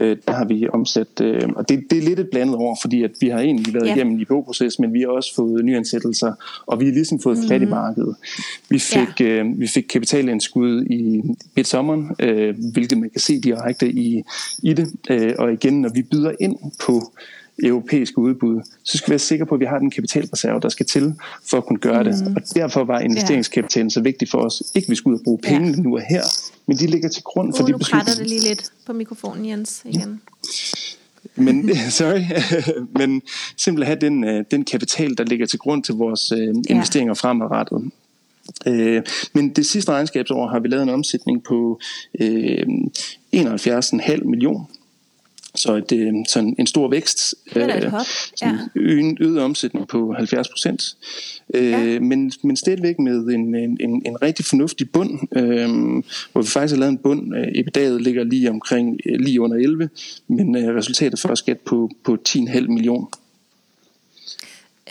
øh, 0.00 0.16
der 0.28 0.32
har 0.32 0.44
vi 0.44 0.68
omsat, 0.68 1.20
øh, 1.20 1.48
og 1.56 1.68
det, 1.68 1.84
det 1.90 1.98
er 1.98 2.02
lidt 2.02 2.20
et 2.20 2.28
blandet 2.30 2.56
år, 2.56 2.78
fordi 2.80 3.02
at 3.02 3.10
vi 3.20 3.28
har 3.28 3.40
egentlig 3.40 3.74
været 3.74 3.86
ja. 3.86 3.94
igennem 3.94 4.18
en 4.18 4.44
proces 4.44 4.78
men 4.78 4.92
vi 4.92 5.00
har 5.00 5.08
også 5.08 5.34
fået 5.34 5.64
nyansættelser, 5.64 6.32
og 6.66 6.80
vi 6.80 6.84
har 6.84 6.92
ligesom 6.92 7.20
fået 7.20 7.38
mm. 7.38 7.48
fat 7.48 7.62
i 7.62 7.64
markedet. 7.64 8.16
Vi 8.68 8.78
fik, 8.78 9.20
ja. 9.20 9.24
øh, 9.24 9.60
vi 9.60 9.66
fik 9.66 9.84
kapitalindskud 9.90 10.84
i 10.84 11.22
midt 11.56 11.66
sommeren, 11.66 12.10
øh, 12.18 12.54
hvilket 12.72 12.98
man 12.98 13.10
kan 13.10 13.20
se 13.20 13.40
direkte 13.40 13.90
i, 13.92 14.22
i 14.62 14.72
det, 14.72 14.88
øh, 15.10 15.34
og 15.38 15.52
igen, 15.52 15.80
når 15.80 15.88
vi 15.88 16.02
byder 16.02 16.32
ind 16.40 16.56
på 16.86 17.12
europæiske 17.62 18.18
udbud, 18.18 18.62
så 18.84 18.98
skal 18.98 19.06
vi 19.06 19.10
være 19.10 19.18
sikre 19.18 19.46
på, 19.46 19.54
at 19.54 19.60
vi 19.60 19.64
har 19.64 19.78
den 19.78 19.90
kapitalreserve, 19.90 20.60
der 20.60 20.68
skal 20.68 20.86
til 20.86 21.14
for 21.50 21.56
at 21.56 21.66
kunne 21.66 21.78
gøre 21.78 22.02
mm. 22.02 22.10
det. 22.10 22.36
Og 22.36 22.42
derfor 22.54 22.84
var 22.84 23.00
investeringskapitalen 23.00 23.90
så 23.90 24.00
vigtig 24.00 24.28
for 24.28 24.38
os. 24.38 24.62
Ikke 24.74 24.86
at 24.86 24.90
vi 24.90 24.94
skulle 24.94 25.14
ud 25.14 25.18
og 25.18 25.24
bruge 25.24 25.38
penge 25.38 25.70
ja. 25.70 25.76
nu 25.76 25.96
og 25.96 26.02
her, 26.10 26.22
men 26.66 26.76
de 26.76 26.86
ligger 26.86 27.08
til 27.08 27.22
grund 27.22 27.54
for 27.54 27.62
uh, 27.62 27.68
de 27.68 27.78
beslutninger. 27.78 28.14
Nu 28.16 28.22
det 28.22 28.30
lige 28.30 28.48
lidt 28.48 28.70
på 28.86 28.92
mikrofonen, 28.92 29.46
Jens, 29.46 29.82
igen. 29.84 30.00
Ja. 30.00 31.42
Men, 31.42 31.70
sorry, 31.90 32.22
men 32.98 33.22
simpelthen 33.56 33.86
have 33.86 34.00
den, 34.00 34.24
øh, 34.24 34.44
den 34.50 34.64
kapital, 34.64 35.18
der 35.18 35.24
ligger 35.24 35.46
til 35.46 35.58
grund 35.58 35.82
til 35.82 35.94
vores 35.94 36.32
øh, 36.32 36.54
investeringer 36.68 37.10
ja. 37.10 37.28
fremadrettet. 37.28 37.90
Øh, 38.66 39.02
men 39.32 39.48
det 39.48 39.66
sidste 39.66 39.92
regnskabsår 39.92 40.46
har 40.46 40.60
vi 40.60 40.68
lavet 40.68 40.82
en 40.82 40.88
omsætning 40.88 41.44
på 41.44 41.80
øh, 42.20 42.66
71,5 43.36 44.24
millioner 44.24 44.64
så 45.54 45.74
et, 45.74 45.92
øh, 45.92 46.12
sådan 46.28 46.54
en 46.58 46.66
stor 46.66 46.88
vækst. 46.88 47.34
Øh, 47.56 47.68
ja. 48.42 48.58
En 48.76 49.18
øget 49.20 49.40
omsætning 49.40 49.88
på 49.88 50.12
70 50.12 50.48
procent. 50.48 50.96
Øh, 51.54 51.70
ja. 51.70 52.00
men, 52.00 52.32
men 52.42 52.56
stadigvæk 52.56 52.98
med 52.98 53.16
en, 53.16 53.54
en, 53.54 53.76
en, 53.80 54.02
en 54.06 54.22
rigtig 54.22 54.44
fornuftig 54.44 54.90
bund, 54.90 55.18
øh, 55.36 55.68
hvor 56.32 56.42
vi 56.42 56.48
faktisk 56.48 56.74
har 56.74 56.80
lavet 56.80 56.92
en 56.92 56.98
bund. 56.98 57.36
Øh, 57.36 57.46
EBITDA'et 57.46 57.98
ligger 57.98 58.24
lige 58.24 58.50
omkring 58.50 59.00
lige 59.18 59.40
under 59.40 59.56
11, 59.56 59.90
men 60.28 60.56
øh, 60.56 60.76
resultatet 60.76 61.20
for 61.20 61.34
skat 61.34 61.58
på, 61.58 61.90
på 62.04 62.16
10,5 62.28 62.60
millioner. 62.60 63.06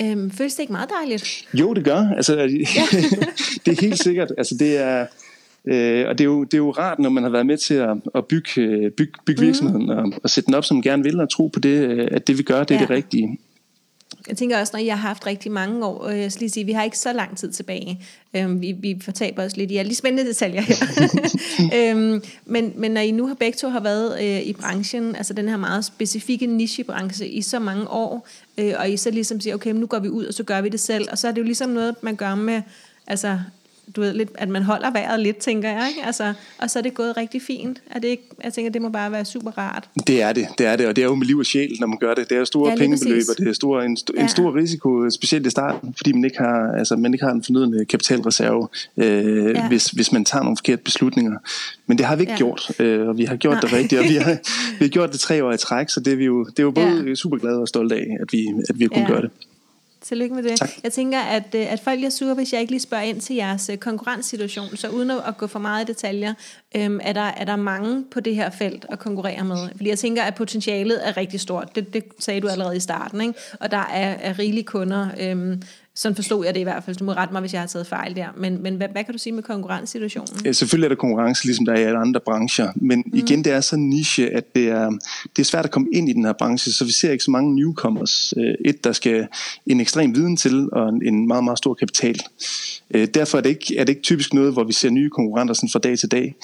Øhm, 0.01 0.31
føles 0.31 0.55
det 0.55 0.59
ikke 0.59 0.73
meget 0.73 0.89
dejligt? 0.89 1.47
Jo, 1.53 1.73
det 1.73 1.83
gør. 1.83 2.07
Altså, 2.17 2.37
ja. 2.37 2.45
det 3.65 3.77
er 3.77 3.81
helt 3.81 4.03
sikkert. 4.03 4.31
Altså, 4.37 4.55
det 4.59 4.77
er, 4.77 5.05
Øh, 5.69 6.05
og 6.07 6.17
det 6.17 6.23
er, 6.23 6.25
jo, 6.25 6.43
det 6.43 6.53
er 6.53 6.57
jo 6.57 6.71
rart, 6.71 6.99
når 6.99 7.09
man 7.09 7.23
har 7.23 7.29
været 7.29 7.45
med 7.45 7.57
til 7.57 7.73
at, 7.73 7.97
at 8.15 8.25
bygge, 8.25 8.61
øh, 8.61 8.91
bygge, 8.91 9.13
bygge 9.25 9.41
virksomheden 9.41 9.83
mm. 9.83 9.89
og, 9.89 10.13
og 10.23 10.29
sætte 10.29 10.45
den 10.45 10.53
op, 10.53 10.65
som 10.65 10.77
man 10.77 10.81
gerne 10.81 11.03
vil, 11.03 11.19
og 11.19 11.29
tro 11.29 11.47
på 11.47 11.59
det, 11.59 11.89
øh, 11.89 12.07
at 12.11 12.27
det 12.27 12.37
vi 12.37 12.43
gør, 12.43 12.63
det 12.63 12.75
er 12.75 12.79
ja. 12.79 12.81
det 12.81 12.89
rigtige. 12.89 13.39
Jeg 14.27 14.37
tænker 14.37 14.59
også, 14.59 14.71
når 14.73 14.79
I 14.79 14.87
har 14.87 14.95
haft 14.95 15.25
rigtig 15.25 15.51
mange 15.51 15.85
år, 15.85 15.97
og 15.97 16.19
jeg 16.19 16.31
skal 16.31 16.41
lige 16.41 16.49
sige, 16.49 16.65
vi 16.65 16.71
har 16.71 16.83
ikke 16.83 16.97
så 16.97 17.13
lang 17.13 17.37
tid 17.37 17.51
tilbage. 17.51 18.05
Øhm, 18.35 18.61
vi, 18.61 18.71
vi 18.71 18.97
fortaber 19.01 19.43
os 19.43 19.57
lidt 19.57 19.71
i 19.71 19.77
alle 19.77 19.89
de 19.89 19.95
spændende 19.95 20.29
detaljer 20.29 20.61
her. 20.61 20.75
øhm, 21.77 22.23
men, 22.45 22.73
men 22.75 22.91
når 22.91 23.01
I 23.01 23.11
nu 23.11 23.27
har 23.27 23.33
begge 23.33 23.57
to 23.57 23.69
har 23.69 23.79
været 23.79 24.21
øh, 24.21 24.41
i 24.41 24.53
branchen, 24.53 25.15
altså 25.15 25.33
den 25.33 25.47
her 25.47 25.57
meget 25.57 25.85
specifikke 25.85 26.47
nichebranche 26.47 27.27
i 27.27 27.41
så 27.41 27.59
mange 27.59 27.87
år, 27.87 28.27
øh, 28.57 28.73
og 28.79 28.89
I 28.89 28.97
så 28.97 29.11
ligesom 29.11 29.39
siger, 29.41 29.55
okay, 29.55 29.71
nu 29.71 29.85
går 29.85 29.99
vi 29.99 30.09
ud, 30.09 30.25
og 30.25 30.33
så 30.33 30.43
gør 30.43 30.61
vi 30.61 30.69
det 30.69 30.79
selv, 30.79 31.07
og 31.11 31.17
så 31.17 31.27
er 31.27 31.31
det 31.31 31.39
jo 31.41 31.45
ligesom 31.45 31.69
noget, 31.69 31.95
man 32.01 32.15
gør 32.15 32.35
med 32.35 32.61
altså 33.07 33.39
du 33.95 34.01
ved, 34.01 34.13
lidt, 34.13 34.29
at 34.35 34.49
man 34.49 34.63
holder 34.63 34.91
vejret 34.91 35.19
lidt, 35.19 35.37
tænker 35.37 35.69
jeg. 35.69 35.87
Ikke? 35.89 36.05
Altså, 36.05 36.33
og 36.57 36.69
så 36.69 36.79
er 36.79 36.83
det 36.83 36.93
gået 36.93 37.17
rigtig 37.17 37.41
fint. 37.41 37.81
Er 37.91 37.99
det 37.99 38.07
ikke, 38.07 38.23
jeg 38.43 38.53
tænker, 38.53 38.71
det 38.71 38.81
må 38.81 38.89
bare 38.89 39.11
være 39.11 39.25
super 39.25 39.51
rart. 39.57 39.89
Det 40.07 40.21
er 40.21 40.33
det, 40.33 40.47
det 40.57 40.65
er 40.65 40.75
det, 40.75 40.87
og 40.87 40.95
det 40.95 41.01
er 41.01 41.05
jo 41.05 41.15
med 41.15 41.27
liv 41.27 41.37
og 41.37 41.45
sjæl, 41.45 41.77
når 41.79 41.87
man 41.87 41.97
gør 41.97 42.13
det. 42.13 42.29
Det 42.29 42.37
er 42.37 42.43
store 42.43 42.69
ja, 42.71 42.77
pengebeløb, 42.77 43.23
og 43.29 43.37
det 43.37 43.47
er 43.47 43.53
store, 43.53 43.85
en, 43.85 43.97
ja. 44.15 44.21
en 44.21 44.29
stor 44.29 44.55
risiko, 44.55 45.09
specielt 45.09 45.47
i 45.47 45.49
starten, 45.49 45.93
fordi 45.97 46.11
man 46.11 46.23
ikke 46.23 46.37
har, 46.37 46.71
altså, 46.77 46.95
man 46.95 47.13
ikke 47.13 47.25
har 47.25 47.31
en 47.31 47.43
fornødende 47.43 47.85
kapitalreserve, 47.85 48.67
øh, 48.97 49.55
ja. 49.55 49.67
hvis, 49.67 49.85
hvis 49.85 50.11
man 50.11 50.25
tager 50.25 50.43
nogle 50.43 50.57
forkerte 50.57 50.81
beslutninger. 50.83 51.37
Men 51.87 51.97
det 51.97 52.05
har 52.05 52.15
vi 52.15 52.21
ikke 52.21 52.31
ja. 52.31 52.37
gjort, 52.37 52.71
øh, 52.79 53.07
og 53.07 53.17
vi 53.17 53.25
har 53.25 53.35
gjort 53.35 53.53
Nej. 53.53 53.61
det 53.61 53.73
rigtigt, 53.73 54.01
og 54.01 54.07
vi 54.09 54.15
har, 54.15 54.37
vi 54.79 54.85
har 54.85 54.89
gjort 54.89 55.11
det 55.11 55.19
tre 55.19 55.43
år 55.43 55.51
i 55.51 55.57
træk, 55.57 55.89
så 55.89 55.99
det 55.99 56.13
er 56.13 56.17
vi 56.17 56.25
jo, 56.25 56.43
det 56.43 56.59
er 56.59 56.63
jo 56.63 56.71
både 56.71 57.03
ja. 57.07 57.15
super 57.15 57.37
glade 57.37 57.59
og 57.59 57.67
stolte 57.67 57.95
af, 57.95 58.17
at 58.21 58.27
vi, 58.31 58.47
at 58.69 58.79
vi 58.79 58.83
har 58.83 58.89
kunnet 58.89 59.01
ja. 59.01 59.07
gøre 59.07 59.21
det. 59.21 59.31
Tillykke 60.01 60.35
med 60.35 60.43
det. 60.43 60.59
Tak. 60.59 60.69
Jeg 60.83 60.93
tænker, 60.93 61.19
at, 61.19 61.55
øh, 61.55 61.73
at 61.73 61.79
folk 61.79 62.03
er 62.03 62.09
sure, 62.09 62.33
hvis 62.33 62.53
jeg 62.53 62.61
ikke 62.61 62.71
lige 62.71 62.81
spørger 62.81 63.03
ind 63.03 63.21
til 63.21 63.35
jeres 63.35 63.69
øh, 63.69 63.77
konkurrencesituation. 63.77 64.77
Så 64.77 64.89
uden 64.89 65.11
at 65.11 65.37
gå 65.37 65.47
for 65.47 65.59
meget 65.59 65.89
i 65.89 65.91
detaljer, 65.91 66.33
øhm, 66.75 66.99
er, 67.03 67.13
der, 67.13 67.21
er 67.21 67.45
der 67.45 67.55
mange 67.55 68.05
på 68.11 68.19
det 68.19 68.35
her 68.35 68.49
felt 68.49 68.85
at 68.89 68.99
konkurrere 68.99 69.43
med? 69.43 69.69
Fordi 69.75 69.89
jeg 69.89 69.99
tænker, 69.99 70.23
at 70.23 70.35
potentialet 70.35 71.07
er 71.07 71.17
rigtig 71.17 71.39
stort. 71.39 71.75
Det, 71.75 71.93
det 71.93 72.03
sagde 72.19 72.41
du 72.41 72.47
allerede 72.47 72.77
i 72.77 72.79
starten. 72.79 73.21
Ikke? 73.21 73.33
Og 73.59 73.71
der 73.71 73.77
er, 73.77 74.15
er 74.19 74.39
rigelige 74.39 74.63
kunder, 74.63 75.07
øhm, 75.19 75.61
Sådan 75.99 76.15
forstod 76.15 76.45
jeg 76.45 76.53
det 76.53 76.59
i 76.59 76.63
hvert 76.63 76.83
fald. 76.83 76.95
Du 76.95 77.03
må 77.03 77.11
rette 77.11 77.31
mig, 77.33 77.41
hvis 77.41 77.53
jeg 77.53 77.61
har 77.61 77.67
taget 77.67 77.87
fejl 77.87 78.15
der. 78.15 78.27
Men, 78.37 78.63
men 78.63 78.75
hvad, 78.75 78.87
hvad 78.91 79.03
kan 79.03 79.13
du 79.13 79.17
sige 79.17 79.33
med 79.33 79.43
konkurrencesituationen? 79.43 80.45
Ja, 80.45 80.51
selvfølgelig 80.51 80.85
er 80.85 80.89
der 80.89 80.95
konkurrence, 80.95 81.45
ligesom 81.45 81.65
der 81.65 81.73
er 81.73 81.79
i 81.79 81.83
alle 81.83 81.99
andre 81.99 82.19
brancher. 82.25 82.71
Men 82.75 83.03
mm. 83.05 83.17
igen, 83.17 83.43
det 83.43 83.53
er 83.53 83.61
så 83.61 83.75
niche, 83.75 84.29
at 84.29 84.55
det 84.55 84.67
er, 84.67 84.89
det 85.35 85.39
er 85.39 85.43
svært 85.43 85.65
at 85.65 85.71
komme 85.71 85.87
ind 85.93 86.09
i 86.09 86.13
den 86.13 86.25
her 86.25 86.33
branche, 86.33 86.71
så 86.71 86.85
vi 86.85 86.91
ser 86.91 87.11
ikke 87.11 87.23
så 87.23 87.31
mange 87.31 87.55
newcomers. 87.55 88.33
Øh, 88.37 88.53
et, 88.65 88.83
der 88.83 88.91
skal 88.91 89.27
en 89.65 89.81
ekstrem 89.81 90.15
viden 90.15 90.37
til, 90.37 90.69
og 90.71 90.89
en 90.89 91.27
meget, 91.27 91.43
meget 91.43 91.57
stor 91.57 91.73
kapital. 91.73 92.19
Øh, 92.93 93.07
derfor 93.13 93.37
er 93.37 93.41
det, 93.41 93.49
ikke, 93.49 93.77
er 93.77 93.83
det 93.83 93.89
ikke 93.89 94.01
typisk 94.01 94.33
noget, 94.33 94.53
hvor 94.53 94.63
vi 94.63 94.73
ser 94.73 94.89
nye 94.89 95.09
konkurrenter 95.09 95.53
sådan 95.53 95.69
fra 95.69 95.79
dag 95.79 95.97
til 95.97 96.11
dag. 96.11 96.35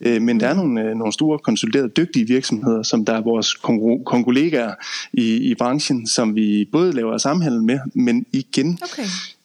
Øh, 0.00 0.22
men 0.22 0.40
der 0.40 0.48
er 0.48 0.54
nogle, 0.54 0.94
nogle 0.94 1.12
store, 1.12 1.38
konsoliderede, 1.38 1.88
dygtige 1.88 2.26
virksomheder, 2.26 2.82
som 2.82 3.04
der 3.04 3.12
er 3.12 3.20
vores 3.20 3.54
kongolegaer 4.04 4.74
i, 5.12 5.36
i 5.36 5.54
branchen, 5.54 6.06
som 6.06 6.34
vi 6.34 6.68
både 6.72 6.92
laver 6.92 7.18
samhandel 7.18 7.62
med, 7.62 7.78
men 7.94 8.26
igen 8.32 8.78
okay 8.82 9.03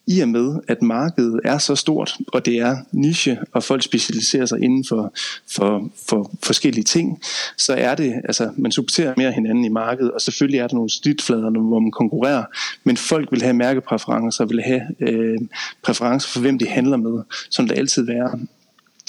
i 0.10 0.20
og 0.20 0.30
med, 0.30 0.60
at 0.68 0.82
markedet 0.82 1.40
er 1.44 1.58
så 1.58 1.76
stort, 1.76 2.18
og 2.28 2.46
det 2.46 2.56
er 2.58 2.78
niche, 2.92 3.38
og 3.54 3.64
folk 3.64 3.84
specialiserer 3.84 4.46
sig 4.46 4.64
inden 4.64 4.86
for, 4.90 5.14
for, 5.52 5.90
for 6.10 6.32
forskellige 6.44 6.84
ting, 6.84 7.22
så 7.58 7.74
er 7.74 7.96
det, 7.96 8.14
altså 8.24 8.52
man 8.58 8.72
supporterer 8.72 9.14
mere 9.18 9.32
hinanden 9.32 9.66
i 9.66 9.70
markedet, 9.70 10.12
og 10.12 10.22
selvfølgelig 10.22 10.60
er 10.60 10.68
der 10.68 10.76
nogle 10.76 10.90
snitflader, 10.90 11.50
hvor 11.50 11.80
man 11.80 11.92
konkurrerer, 11.92 12.44
men 12.84 12.98
folk 12.98 13.32
vil 13.32 13.42
have 13.42 13.54
mærkepræferencer, 13.54 14.46
vil 14.46 14.62
have 14.62 14.82
øh, 15.00 15.40
præferencer 15.84 16.30
for, 16.30 16.40
hvem 16.40 16.60
de 16.60 16.68
handler 16.68 16.98
med, 16.98 17.24
som 17.50 17.68
det 17.68 17.78
altid 17.78 18.06
være. 18.06 18.40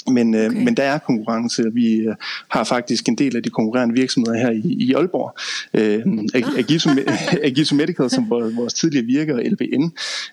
Men, 0.07 0.35
øh, 0.35 0.45
okay. 0.45 0.57
øh, 0.57 0.63
men 0.63 0.77
der 0.77 0.83
er 0.83 0.97
konkurrence. 0.97 1.63
Vi 1.73 1.95
øh, 1.95 2.15
har 2.47 2.63
faktisk 2.63 3.07
en 3.07 3.15
del 3.15 3.35
af 3.35 3.43
de 3.43 3.49
konkurrerende 3.49 3.95
virksomheder 3.95 4.37
her 4.37 4.51
i, 4.51 4.75
i 4.79 4.93
Aalborg. 4.93 5.35
Øh, 5.73 6.01
Agiso, 7.43 7.75
Medical, 7.81 8.09
som 8.09 8.29
vores, 8.29 8.55
vores 8.55 8.73
tidligere 8.73 9.05
virker, 9.05 9.35
og 9.35 9.41
LBN, 9.45 9.91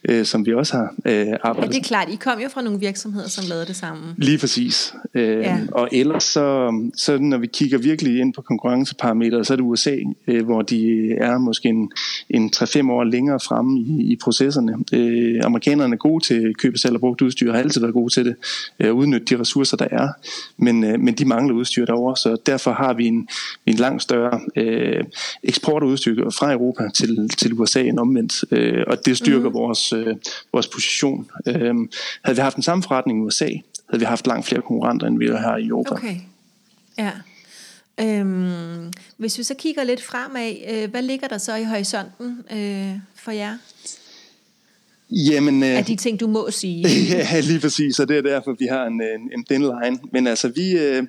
øh, 0.08 0.24
som 0.24 0.46
vi 0.46 0.54
også 0.54 0.76
har 0.76 0.94
øh, 1.04 1.26
arbejdet 1.42 1.74
Ja, 1.74 1.78
det 1.78 1.84
er 1.84 1.88
klart. 1.88 2.08
I 2.12 2.16
kom 2.16 2.40
jo 2.40 2.48
fra 2.48 2.62
nogle 2.62 2.80
virksomheder, 2.80 3.28
som 3.28 3.44
lavede 3.48 3.66
det 3.66 3.76
samme. 3.76 4.14
Lige 4.16 4.38
præcis. 4.38 4.94
Øh, 5.14 5.38
ja. 5.38 5.58
Og 5.72 5.88
ellers 5.92 6.24
så, 6.24 6.72
så, 6.96 7.18
når 7.18 7.38
vi 7.38 7.46
kigger 7.46 7.78
virkelig 7.78 8.20
ind 8.20 8.34
på 8.34 8.42
konkurrenceparametre, 8.42 9.44
så 9.44 9.52
er 9.52 9.56
det 9.56 9.64
USA, 9.64 9.96
øh, 10.26 10.44
hvor 10.44 10.62
de 10.62 11.12
er 11.12 11.38
måske 11.38 11.68
en, 11.68 11.90
en 12.30 12.50
3-5 12.56 12.90
år 12.90 13.04
længere 13.04 13.40
fremme 13.40 13.80
i, 13.80 14.12
i 14.12 14.16
processerne. 14.16 14.72
Øh, 14.92 15.40
amerikanerne 15.44 15.94
er 15.94 15.98
gode 15.98 16.24
til 16.24 16.54
køb 16.54 16.74
og 16.74 16.78
salg 16.78 16.94
af 16.94 17.00
brugt 17.00 17.22
udstyr, 17.22 17.52
har 17.52 17.58
altid 17.58 17.80
været 17.80 17.94
gode 17.94 18.12
til 18.12 18.24
det. 18.24 18.34
Øh, 18.80 18.94
udnytte 18.94 19.36
de 19.36 19.40
ressourcer, 19.40 19.57
ressourcer, 19.60 19.76
der 19.76 19.88
er, 20.02 20.08
men, 20.56 20.84
øh, 20.84 21.00
men 21.00 21.14
de 21.14 21.24
mangler 21.24 21.54
udstyr 21.54 21.84
derovre, 21.84 22.16
så 22.16 22.36
derfor 22.46 22.72
har 22.72 22.92
vi 22.92 23.06
en, 23.06 23.28
en 23.66 23.74
langt 23.74 24.02
større 24.02 24.40
øh, 24.56 25.04
eksport 25.42 25.82
af 25.82 25.86
udstyr 25.86 26.30
fra 26.30 26.52
Europa 26.52 26.88
til, 26.94 27.28
til 27.28 27.52
USA 27.52 27.82
end 27.82 27.98
omvendt, 27.98 28.44
øh, 28.50 28.84
og 28.86 29.06
det 29.06 29.16
styrker 29.16 29.48
mm. 29.48 29.54
vores, 29.54 29.92
øh, 29.92 30.16
vores 30.52 30.66
position. 30.66 31.30
Øh, 31.46 31.74
havde 32.24 32.36
vi 32.36 32.40
haft 32.40 32.54
den 32.54 32.62
samme 32.62 32.82
forretning 32.82 33.18
i 33.18 33.22
USA, 33.22 33.48
havde 33.90 34.00
vi 34.00 34.04
haft 34.04 34.26
langt 34.26 34.46
flere 34.46 34.62
konkurrenter, 34.62 35.06
end 35.06 35.18
vi 35.18 35.26
har 35.26 35.38
her 35.38 35.56
i 35.56 35.66
Europa. 35.66 35.94
Okay, 35.94 36.16
ja. 36.98 37.10
Øhm, 38.00 38.92
hvis 39.16 39.38
vi 39.38 39.42
så 39.42 39.54
kigger 39.54 39.84
lidt 39.84 40.02
fremad, 40.02 40.54
øh, 40.70 40.90
hvad 40.90 41.02
ligger 41.02 41.28
der 41.28 41.38
så 41.38 41.54
i 41.54 41.64
horisonten 41.64 42.44
øh, 42.52 42.96
for 43.14 43.30
jer? 43.30 43.56
Jamen, 45.10 45.62
af 45.62 45.84
de 45.84 45.96
ting, 45.96 46.20
du 46.20 46.26
må 46.26 46.50
sige. 46.50 46.84
ja, 47.32 47.40
lige 47.40 47.60
præcis, 47.60 47.98
og 47.98 48.08
det 48.08 48.16
er 48.18 48.22
derfor, 48.22 48.56
vi 48.58 48.66
har 48.70 48.86
en, 48.86 48.92
en, 48.92 49.30
en 49.34 49.44
thin 49.44 49.60
line. 49.60 49.98
Men 50.12 50.26
altså, 50.26 50.48
vi, 50.48 50.78
øh, 50.78 51.02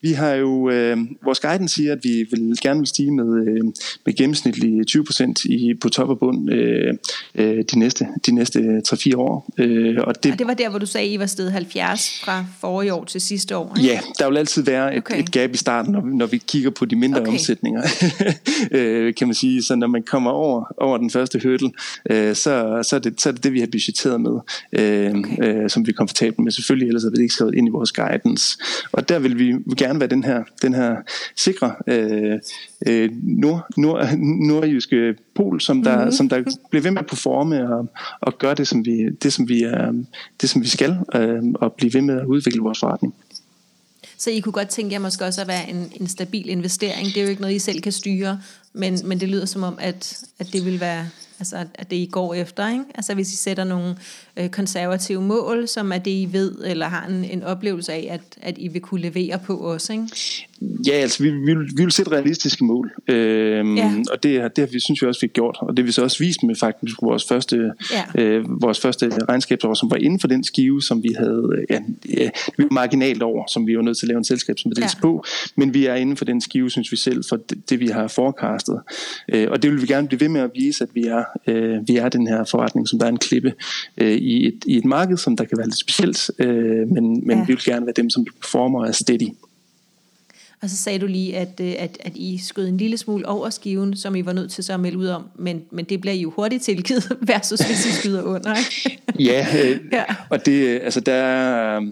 vi 0.00 0.12
har 0.12 0.34
jo, 0.34 0.70
øh, 0.70 0.98
vores 1.24 1.40
guidance 1.40 1.74
siger, 1.74 1.92
at 1.92 1.98
vi 2.02 2.26
vil 2.30 2.58
gerne 2.62 2.80
vil 2.80 2.86
stige 2.86 3.10
med, 3.10 3.46
øh, 3.46 3.64
med 4.06 4.16
gennemsnitlig 4.16 4.80
20% 4.90 5.44
i, 5.44 5.74
på 5.80 5.88
top 5.88 6.08
og 6.08 6.18
bund 6.18 6.52
øh, 6.52 6.94
øh, 7.34 7.64
de 7.72 7.78
næste, 7.78 8.06
de 8.26 8.32
næste 8.32 8.82
3-4 8.88 9.16
år. 9.16 9.50
Øh, 9.58 9.96
og 9.98 10.24
det, 10.24 10.30
ja, 10.30 10.34
det 10.34 10.46
var 10.46 10.54
der, 10.54 10.68
hvor 10.68 10.78
du 10.78 10.86
sagde, 10.86 11.06
at 11.06 11.12
I 11.12 11.18
var 11.18 11.26
stedet 11.26 11.52
70 11.52 12.20
fra 12.24 12.44
forrige 12.60 12.94
år 12.94 13.04
til 13.04 13.20
sidste 13.20 13.56
år. 13.56 13.76
Ikke? 13.76 13.90
Ja, 13.90 14.00
der 14.18 14.28
vil 14.28 14.36
altid 14.36 14.62
være 14.62 14.92
et, 14.94 14.98
okay. 14.98 15.20
et 15.20 15.32
gap 15.32 15.50
i 15.54 15.56
starten, 15.56 15.92
når, 15.92 16.00
når 16.00 16.26
vi 16.26 16.42
kigger 16.48 16.70
på 16.70 16.84
de 16.84 16.96
mindre 16.96 17.20
okay. 17.20 17.32
omsætninger, 17.32 17.82
øh, 18.72 19.14
kan 19.14 19.26
man 19.28 19.34
sige. 19.34 19.62
Så 19.62 19.74
når 19.74 19.86
man 19.86 20.02
kommer 20.02 20.30
over, 20.30 20.74
over 20.76 20.98
den 20.98 21.10
første 21.10 21.40
hurdle, 21.42 21.70
øh, 22.10 22.34
så, 22.36 22.82
så, 22.88 22.96
er 22.96 23.00
det, 23.00 23.20
så 23.20 23.28
er 23.28 23.32
det 23.32 23.41
det, 23.42 23.52
vi 23.52 23.60
har 23.60 23.66
budgetteret 23.66 24.20
med, 24.20 24.40
øh, 24.72 25.10
okay. 25.18 25.62
øh, 25.62 25.70
som 25.70 25.86
vi 25.86 25.90
er 25.90 25.94
komfortable 25.94 26.44
med. 26.44 26.52
Selvfølgelig, 26.52 26.86
ellers 26.86 27.04
er 27.04 27.10
det 27.10 27.20
ikke 27.20 27.34
skrevet 27.34 27.54
ind 27.54 27.68
i 27.68 27.70
vores 27.70 27.92
guidance. 27.92 28.58
Og 28.92 29.08
der 29.08 29.18
vil 29.18 29.38
vi 29.38 29.54
gerne 29.76 30.00
være 30.00 30.08
den 30.08 30.24
her, 30.24 30.42
den 30.62 30.74
her 30.74 30.96
sikre 31.36 31.74
øh, 31.86 32.38
øh, 32.86 33.10
nord, 33.22 33.66
nord, 33.76 34.16
nordjyske 34.18 35.14
pol, 35.34 35.60
som 35.60 35.82
der, 35.82 35.96
mm-hmm. 35.96 36.12
som 36.12 36.28
der 36.28 36.42
bliver 36.70 36.82
ved 36.82 36.90
med 36.90 37.00
at 37.00 37.06
performe 37.06 37.74
og, 37.74 37.92
og 38.20 38.38
gøre 38.38 38.54
det, 38.54 38.68
som 38.68 38.84
vi, 38.84 39.08
det, 39.22 39.32
som 39.32 39.48
vi, 39.48 39.62
er, 39.62 39.92
det, 40.40 40.50
som 40.50 40.62
vi 40.62 40.68
skal, 40.68 40.96
øh, 41.14 41.42
og 41.54 41.72
blive 41.72 41.94
ved 41.94 42.00
med 42.00 42.20
at 42.20 42.26
udvikle 42.26 42.60
vores 42.60 42.80
forretning. 42.80 43.14
Så 44.18 44.30
I 44.30 44.40
kunne 44.40 44.52
godt 44.52 44.68
tænke 44.68 44.92
jer 44.92 44.98
måske 44.98 45.24
også 45.24 45.40
at 45.40 45.48
være 45.48 45.70
en, 45.70 45.92
en 46.00 46.06
stabil 46.06 46.48
investering. 46.48 47.06
Det 47.06 47.16
er 47.16 47.22
jo 47.22 47.28
ikke 47.28 47.40
noget, 47.40 47.54
I 47.54 47.58
selv 47.58 47.80
kan 47.80 47.92
styre, 47.92 48.40
men, 48.72 48.98
men 49.04 49.20
det 49.20 49.28
lyder 49.28 49.46
som 49.46 49.62
om, 49.62 49.78
at, 49.80 50.24
at 50.38 50.52
det 50.52 50.64
vil 50.64 50.80
være 50.80 51.08
altså 51.42 51.56
at 51.74 51.90
det 51.90 51.96
I 51.96 52.08
går 52.12 52.34
efter, 52.34 52.70
ikke? 52.70 52.84
Altså 52.94 53.14
hvis 53.14 53.32
I 53.32 53.36
sætter 53.36 53.64
nogle 53.64 53.96
øh, 54.36 54.48
konservative 54.48 55.22
mål, 55.22 55.68
som 55.68 55.92
er 55.92 55.98
det 55.98 56.10
I 56.10 56.28
ved, 56.32 56.54
eller 56.64 56.86
har 56.86 57.06
en, 57.06 57.24
en 57.24 57.42
oplevelse 57.42 57.92
af, 57.92 58.08
at, 58.10 58.20
at 58.42 58.54
I 58.58 58.68
vil 58.68 58.80
kunne 58.80 59.00
levere 59.00 59.38
på 59.46 59.72
os, 59.72 59.90
ikke? 59.90 60.08
Ja, 60.86 60.92
altså 60.92 61.22
vi, 61.22 61.30
vi, 61.30 61.54
vil, 61.54 61.70
vi 61.76 61.82
vil 61.82 61.92
sætte 61.92 62.12
realistiske 62.12 62.64
mål, 62.64 62.92
øhm, 63.08 63.76
ja. 63.76 63.92
og 64.12 64.22
det, 64.22 64.56
det 64.56 64.62
har 64.62 64.66
vi, 64.66 64.80
synes 64.80 65.02
vi 65.02 65.06
også, 65.06 65.20
vi 65.20 65.26
har 65.26 65.32
gjort, 65.32 65.58
og 65.60 65.76
det 65.76 65.86
vi 65.86 65.92
så 65.92 66.02
også 66.02 66.18
vist 66.18 66.42
med 66.42 66.54
faktisk 66.60 66.96
vores 67.02 67.24
første, 67.24 67.72
ja. 67.92 68.22
øh, 68.22 68.44
vores 68.62 68.80
første 68.80 69.10
regnskabsår, 69.28 69.74
som 69.74 69.90
var 69.90 69.96
inden 69.96 70.20
for 70.20 70.28
den 70.28 70.44
skive, 70.44 70.82
som 70.82 71.02
vi 71.02 71.14
havde, 71.18 71.64
ja, 71.70 71.78
ja, 72.08 72.30
vi 72.56 72.64
var 72.64 72.70
marginalt 72.70 73.22
over, 73.22 73.46
som 73.46 73.66
vi 73.66 73.76
var 73.76 73.82
nødt 73.82 73.98
til 73.98 74.06
at 74.06 74.08
lave 74.08 74.18
en 74.18 74.24
selskabsmeddelelse 74.24 74.96
ja. 74.96 75.00
på, 75.00 75.24
men 75.56 75.74
vi 75.74 75.86
er 75.86 75.94
inden 75.94 76.16
for 76.16 76.24
den 76.24 76.40
skive, 76.40 76.70
synes 76.70 76.92
vi 76.92 76.96
selv, 76.96 77.24
for 77.28 77.36
det, 77.36 77.70
det 77.70 77.80
vi 77.80 77.86
har 77.86 78.08
forecastet, 78.66 78.80
øh, 79.32 79.48
og 79.50 79.62
det 79.62 79.70
vil 79.70 79.82
vi 79.82 79.86
gerne 79.86 80.08
blive 80.08 80.20
ved 80.20 80.28
med 80.28 80.40
at 80.40 80.50
vise, 80.54 80.84
at 80.84 80.90
vi 80.94 81.06
er, 81.06 81.24
øh, 81.46 81.88
vi 81.88 81.96
er 81.96 82.08
den 82.08 82.26
her 82.26 82.44
forretning, 82.44 82.88
som 82.88 82.98
der 82.98 83.06
er 83.06 83.10
en 83.10 83.18
klippe 83.18 83.54
øh, 83.98 84.12
i, 84.12 84.46
et, 84.46 84.64
i 84.66 84.76
et 84.76 84.84
marked, 84.84 85.16
som 85.16 85.36
der 85.36 85.44
kan 85.44 85.58
være 85.58 85.66
lidt 85.66 85.78
specielt, 85.78 86.30
øh, 86.38 86.88
men, 86.88 87.26
men 87.26 87.38
ja. 87.38 87.44
vi 87.44 87.52
vil 87.52 87.64
gerne 87.64 87.86
være 87.86 87.94
dem, 87.96 88.10
som 88.10 88.24
performer 88.40 88.80
og 88.80 88.88
er 88.88 88.92
steady. 88.92 89.28
Og 90.62 90.70
så 90.70 90.76
sagde 90.76 90.98
du 90.98 91.06
lige, 91.06 91.36
at, 91.36 91.60
øh, 91.60 91.72
at, 91.78 91.98
at 92.00 92.12
I 92.14 92.38
skød 92.38 92.68
en 92.68 92.76
lille 92.76 92.98
smule 92.98 93.28
over 93.28 93.50
skiven, 93.50 93.96
som 93.96 94.14
I 94.14 94.26
var 94.26 94.32
nødt 94.32 94.50
til 94.50 94.64
så 94.64 94.72
at 94.72 94.80
melde 94.80 94.98
ud 94.98 95.06
om, 95.06 95.24
men, 95.38 95.62
men 95.70 95.84
det 95.84 96.00
bliver 96.00 96.14
I 96.14 96.20
jo 96.20 96.30
hurtigt 96.30 96.62
tilgivet, 96.62 97.16
versus 97.32 97.60
hvis 97.60 97.86
I 97.86 97.92
skyder 97.92 98.22
under. 98.22 98.54
Ikke? 98.58 99.02
ja, 99.30 99.46
øh, 99.64 99.80
ja, 99.92 100.04
og 100.30 100.46
det, 100.46 100.80
altså 100.82 101.00
der, 101.00 101.76
øh, 101.76 101.86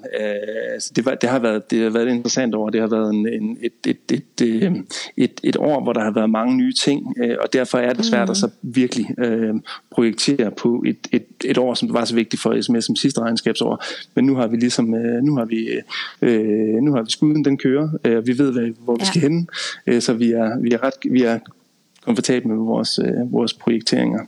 altså 0.72 0.92
det, 0.96 1.04
var, 1.04 1.14
det, 1.14 1.28
har 1.28 1.38
været, 1.38 1.70
det 1.70 1.82
har 1.82 1.90
været 1.90 2.08
et 2.08 2.14
interessant 2.14 2.54
år. 2.54 2.70
Det 2.70 2.80
har 2.80 2.88
været 2.88 3.14
en, 3.14 3.28
en, 3.28 3.58
et, 3.62 3.72
et, 3.86 3.98
et, 4.12 4.22
et, 4.40 4.62
øh, 4.62 4.72
et, 5.16 5.40
et 5.42 5.56
år, 5.56 5.82
hvor 5.82 5.92
der 5.92 6.04
har 6.04 6.10
været 6.10 6.30
mange 6.30 6.56
nye 6.56 6.72
ting, 6.72 7.14
øh, 7.22 7.36
og 7.40 7.52
derfor 7.52 7.78
er 7.78 7.92
det 7.92 8.04
svært 8.04 8.28
mm. 8.28 8.30
at 8.30 8.36
så 8.36 8.48
virkelig 8.62 9.06
øh, 9.18 9.54
projektere 9.90 10.50
på 10.50 10.84
et, 10.86 11.08
et, 11.12 11.26
et 11.44 11.58
år, 11.58 11.74
som 11.74 11.94
var 11.94 12.04
så 12.04 12.14
vigtigt 12.14 12.42
for 12.42 12.62
SMS 12.62 12.84
som 12.84 12.96
sidste 12.96 13.20
regnskabsår. 13.20 13.84
Men 14.14 14.24
nu 14.24 14.34
har 14.36 14.46
vi 14.46 14.56
ligesom, 14.56 14.94
øh, 14.94 15.22
nu 15.22 15.36
har 15.36 15.44
vi, 15.44 15.68
øh, 16.22 16.82
nu 16.82 16.94
har 16.94 17.02
vi 17.02 17.10
skuden, 17.10 17.44
den 17.44 17.58
kører, 17.58 17.88
øh, 18.04 18.26
vi 18.26 18.38
ved, 18.38 18.59
hvad, 18.60 18.70
hvor 18.84 18.94
vi 18.94 19.00
ja. 19.00 19.06
skal 19.06 19.20
hen, 19.20 19.48
øh, 19.86 20.02
så 20.02 20.12
vi 20.12 20.32
er, 20.32 20.58
vi 20.58 20.72
er 20.72 20.82
ret, 20.82 20.94
vi 21.10 21.22
er 21.22 21.38
komfortable 22.04 22.48
med 22.48 22.56
vores, 22.56 22.98
øh, 22.98 23.32
vores 23.32 23.54
projekteringer. 23.54 24.20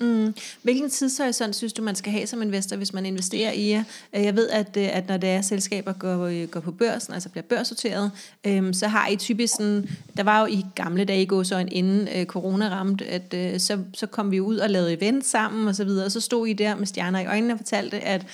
Mm. 0.00 0.34
Hvilken 0.62 0.90
tidshorisont 0.90 1.56
synes 1.56 1.72
du, 1.72 1.82
man 1.82 1.94
skal 1.94 2.12
have 2.12 2.26
som 2.26 2.42
investor, 2.42 2.76
hvis 2.76 2.92
man 2.92 3.06
investerer 3.06 3.52
i 3.52 3.70
jer? 3.70 3.84
Øh, 4.16 4.24
jeg 4.24 4.36
ved, 4.36 4.48
at, 4.48 4.76
øh, 4.76 4.88
at 4.96 5.08
når 5.08 5.16
det 5.16 5.28
er 5.28 5.40
selskaber 5.40 5.92
går, 5.92 6.26
øh, 6.26 6.48
går 6.48 6.60
på 6.60 6.70
børsen, 6.70 7.14
altså 7.14 7.28
bliver 7.28 7.42
børsnoteret, 7.42 8.10
øhm, 8.44 8.72
så 8.72 8.88
har 8.88 9.08
I 9.08 9.16
typisk 9.16 9.54
sådan, 9.54 9.88
der 10.16 10.22
var 10.22 10.40
jo 10.40 10.46
i 10.46 10.64
gamle 10.74 11.04
dage 11.04 11.22
i 11.22 11.44
så 11.44 11.66
inden 11.70 12.08
øh, 12.16 12.26
corona 12.26 12.68
ramte, 12.68 13.06
at 13.06 13.34
øh, 13.34 13.60
så, 13.60 13.78
så 13.94 14.06
kom 14.06 14.30
vi 14.30 14.40
ud 14.40 14.56
og 14.56 14.70
lavede 14.70 14.92
event 14.92 15.26
sammen 15.26 15.68
og 15.68 15.74
så 15.74 15.84
videre, 15.84 16.06
og 16.06 16.12
så 16.12 16.20
stod 16.20 16.46
I 16.46 16.52
der 16.52 16.76
med 16.76 16.86
stjerner 16.86 17.20
i 17.20 17.26
øjnene 17.26 17.54
og 17.54 17.58
fortalte, 17.58 18.00
at 18.00 18.26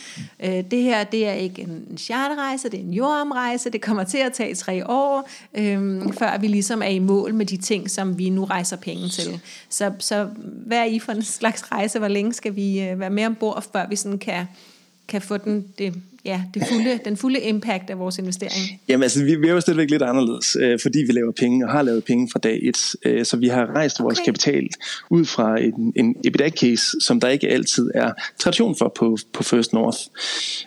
øh, 0.45 0.65
det 0.71 0.83
her, 0.83 1.05
det 1.05 1.29
er 1.29 1.33
ikke 1.33 1.63
en 1.63 1.99
charterrejse, 1.99 2.69
det 2.69 2.81
er 2.81 2.85
en 2.85 2.95
jordomrejse, 2.95 3.71
det 3.71 3.81
kommer 3.81 4.05
til 4.05 4.19
at 4.19 4.33
tage 4.33 4.55
tre 4.55 4.89
år, 4.89 5.29
øh, 5.55 6.03
før 6.19 6.39
vi 6.39 6.47
ligesom 6.47 6.83
er 6.83 6.87
i 6.87 6.99
mål 6.99 7.35
med 7.35 7.47
de 7.47 7.57
ting, 7.57 7.91
som 7.91 8.19
vi 8.19 8.31
nu 8.31 8.45
rejser 8.45 8.77
penge 8.77 9.09
til. 9.09 9.41
Så, 9.69 9.93
så 9.99 10.29
hvad 10.67 10.79
er 10.79 10.85
I 10.85 10.99
for 10.99 11.13
en 11.13 11.23
slags 11.23 11.54
slags 11.59 11.73
rejse? 11.73 11.99
Hvor 11.99 12.09
længe 12.09 12.33
skal 12.33 12.57
vi 12.57 12.81
øh, 12.83 13.01
være 13.01 13.11
med 13.11 13.27
ombord, 13.27 13.65
før 13.73 13.89
vi 13.89 13.97
sådan 13.97 14.19
kan, 14.19 14.47
kan 15.09 15.23
få 15.23 15.37
den, 15.37 15.67
det, 15.79 16.03
ja, 16.25 16.43
det 16.55 16.63
fulde, 16.69 17.01
den 17.05 17.17
fulde 17.17 17.41
impact 17.41 17.91
af 17.91 17.99
vores 17.99 18.19
investering? 18.19 18.81
Jamen 18.89 19.03
altså, 19.03 19.25
vi, 19.25 19.35
vi 19.35 19.49
er 19.49 19.53
jo 19.53 19.61
stadigvæk 19.61 19.91
lidt 19.91 20.03
anderledes, 20.03 20.57
øh, 20.61 20.79
fordi 20.83 20.99
vi 20.99 21.13
laver 21.13 21.33
penge 21.33 21.67
og 21.67 21.73
har 21.73 21.83
lavet 21.83 22.05
penge 22.05 22.29
fra 22.33 22.39
dag 22.39 22.59
et. 22.63 22.77
Øh, 23.05 23.25
så 23.25 23.37
vi 23.37 23.49
har 23.49 23.67
rejst 23.67 24.01
okay. 24.01 24.05
vores 24.05 24.21
kapital 24.25 24.69
ud 25.11 25.25
fra 25.25 25.61
en, 25.61 25.93
en 25.97 26.17
EBITDA-case, 26.27 26.97
som 27.01 27.21
der 27.21 27.29
ikke 27.29 27.49
altid 27.49 27.91
er 27.95 28.13
tradition 28.39 28.77
for 28.77 28.93
på, 28.97 29.19
på 29.33 29.43
First 29.43 29.73
North. 29.73 29.99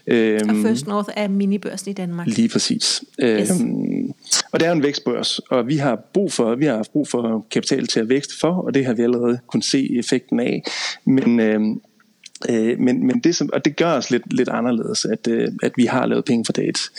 Øhm, 0.07 0.49
og 0.49 0.55
First 0.69 0.87
North 0.87 1.09
er 1.15 1.27
minibørsen 1.27 1.89
i 1.89 1.93
Danmark. 1.93 2.27
Lige 2.27 2.49
præcis. 2.49 3.03
Yes. 3.23 3.51
Øhm, 3.51 4.11
og 4.51 4.59
det 4.59 4.67
er 4.67 4.71
en 4.71 4.83
vækstbørs, 4.83 5.39
og 5.39 5.67
vi 5.67 5.77
har 5.77 5.95
brug 6.13 6.33
for, 6.33 6.55
vi 6.55 6.65
har 6.65 6.75
haft 6.75 6.91
brug 6.91 7.07
for 7.07 7.45
kapital 7.51 7.87
til 7.87 7.99
at 7.99 8.09
vækste 8.09 8.39
for, 8.39 8.53
og 8.53 8.73
det 8.73 8.85
har 8.85 8.93
vi 8.93 9.01
allerede 9.01 9.39
kunnet 9.47 9.65
se 9.65 9.97
effekten 9.99 10.39
af. 10.39 10.63
Men, 11.05 11.39
øhm, 11.39 11.81
Øh, 12.49 12.79
men, 12.79 13.07
men 13.07 13.19
det, 13.19 13.35
som, 13.35 13.49
og 13.53 13.65
det 13.65 13.75
gør 13.75 13.91
os 13.91 14.11
lidt, 14.11 14.33
lidt 14.33 14.49
anderledes, 14.49 15.05
at, 15.05 15.27
øh, 15.27 15.47
at 15.63 15.71
vi 15.75 15.85
har 15.85 16.05
lavet 16.05 16.25
penge 16.25 16.45
for 16.45 16.53
dates. 16.53 16.91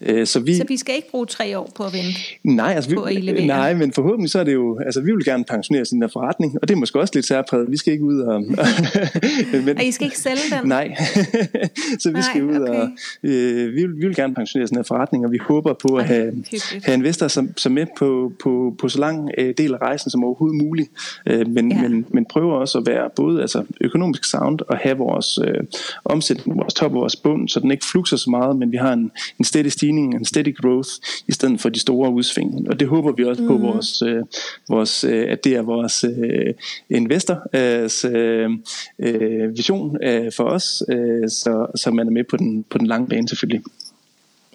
Øh, 0.00 0.26
så, 0.26 0.40
vi, 0.40 0.56
så 0.56 0.64
vi 0.68 0.76
skal 0.76 0.94
ikke 0.94 1.10
bruge 1.10 1.26
tre 1.26 1.58
år 1.58 1.72
på 1.76 1.82
at 1.82 1.92
vente 1.92 2.20
nej, 2.42 2.72
altså 2.76 2.90
vi, 2.90 2.96
på 2.96 3.08
Nej, 3.46 3.74
men 3.74 3.92
forhåbentlig 3.92 4.30
så 4.30 4.38
er 4.38 4.44
det 4.44 4.54
jo, 4.54 4.78
altså 4.78 5.00
vi 5.00 5.12
vil 5.12 5.24
gerne 5.24 5.44
pensionere 5.44 5.84
sin 5.84 6.02
der 6.02 6.08
forretning, 6.08 6.58
og 6.62 6.68
det 6.68 6.74
er 6.74 6.78
måske 6.78 7.00
også 7.00 7.12
lidt 7.14 7.26
særpræget. 7.26 7.70
Vi 7.70 7.76
skal 7.76 7.92
ikke 7.92 8.04
ud 8.04 8.20
og... 8.20 8.42
men, 9.64 9.76
og 9.76 9.84
I 9.84 9.90
skal 9.90 10.04
ikke 10.04 10.18
sælge 10.18 10.40
den? 10.60 10.68
Nej, 10.68 10.96
så 12.00 12.08
vi 12.08 12.12
nej, 12.12 12.22
skal 12.22 12.44
ud 12.44 12.60
okay. 12.60 12.80
og... 12.80 12.88
Øh, 13.22 13.74
vi, 13.74 13.86
vil, 13.86 13.96
vi 13.96 14.06
vil 14.06 14.16
gerne 14.16 14.34
pensionere 14.34 14.68
sin 14.68 14.76
der 14.76 14.82
forretning, 14.82 15.24
og 15.24 15.32
vi 15.32 15.38
håber 15.38 15.72
på 15.72 15.96
at 15.96 16.04
okay, 16.04 16.14
have, 16.14 16.44
have 16.84 16.96
investorer 16.96 17.28
som, 17.28 17.56
som 17.56 17.72
med 17.72 17.86
på, 17.98 18.32
på, 18.42 18.74
på 18.78 18.88
så 18.88 18.98
lang 18.98 19.30
øh, 19.38 19.54
del 19.58 19.74
af 19.74 19.78
rejsen 19.78 20.10
som 20.10 20.24
overhovedet 20.24 20.62
muligt, 20.62 20.90
øh, 21.26 21.48
men, 21.48 21.72
ja. 21.72 21.82
men, 21.82 22.06
men 22.08 22.24
prøver 22.24 22.54
også 22.54 22.78
at 22.78 22.86
være 22.86 23.10
både 23.16 23.40
altså, 23.40 23.64
økonomisk 23.80 24.24
sound 24.24 24.60
og 24.68 24.76
have 24.86 24.98
vores 24.98 25.38
øh, 25.44 25.64
omsætning, 26.04 26.58
vores 26.58 26.74
top 26.74 26.92
og 26.92 27.00
vores 27.00 27.16
bund, 27.16 27.48
så 27.48 27.60
den 27.60 27.70
ikke 27.70 27.86
flukser 27.92 28.16
så 28.16 28.30
meget, 28.30 28.56
men 28.56 28.72
vi 28.72 28.76
har 28.76 28.92
en, 28.92 29.10
en 29.38 29.44
steady 29.44 29.68
stigning, 29.68 30.14
en 30.14 30.24
steady 30.24 30.56
growth, 30.56 30.90
i 31.28 31.32
stedet 31.32 31.60
for 31.60 31.68
de 31.68 31.80
store 31.80 32.10
udsving. 32.10 32.68
Og 32.70 32.80
det 32.80 32.88
håber 32.88 33.12
vi 33.12 33.24
også 33.24 33.42
mm. 33.42 33.48
på, 33.48 33.56
vores, 33.56 34.02
øh, 34.02 34.22
vores, 34.68 35.04
øh, 35.04 35.32
at 35.32 35.44
det 35.44 35.56
er 35.56 35.62
vores 35.62 36.04
øh, 36.04 36.54
investors 36.90 38.04
øh, 38.04 38.50
øh, 38.98 39.56
vision 39.56 40.04
øh, 40.04 40.32
for 40.36 40.44
os, 40.44 40.82
øh, 40.88 41.28
så, 41.28 41.66
så 41.74 41.90
man 41.90 42.06
er 42.06 42.10
med 42.10 42.24
på 42.24 42.36
den, 42.36 42.64
på 42.70 42.78
den 42.78 42.86
lange 42.86 43.08
bane 43.08 43.28
selvfølgelig. 43.28 43.62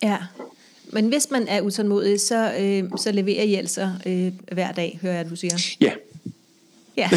Ja, 0.03 0.17
men 0.93 1.07
hvis 1.07 1.31
man 1.31 1.47
er 1.47 1.61
utålmodig, 1.61 2.19
så, 2.19 2.51
øh, 2.59 2.83
så 2.97 3.11
leverer 3.11 3.43
I 3.43 3.53
altså 3.53 3.89
øh, 4.05 4.31
hver 4.51 4.71
dag, 4.71 4.99
hører 5.01 5.15
jeg, 5.15 5.29
du 5.29 5.35
siger. 5.35 5.75
Ja, 5.81 5.91
Ja, 6.97 7.09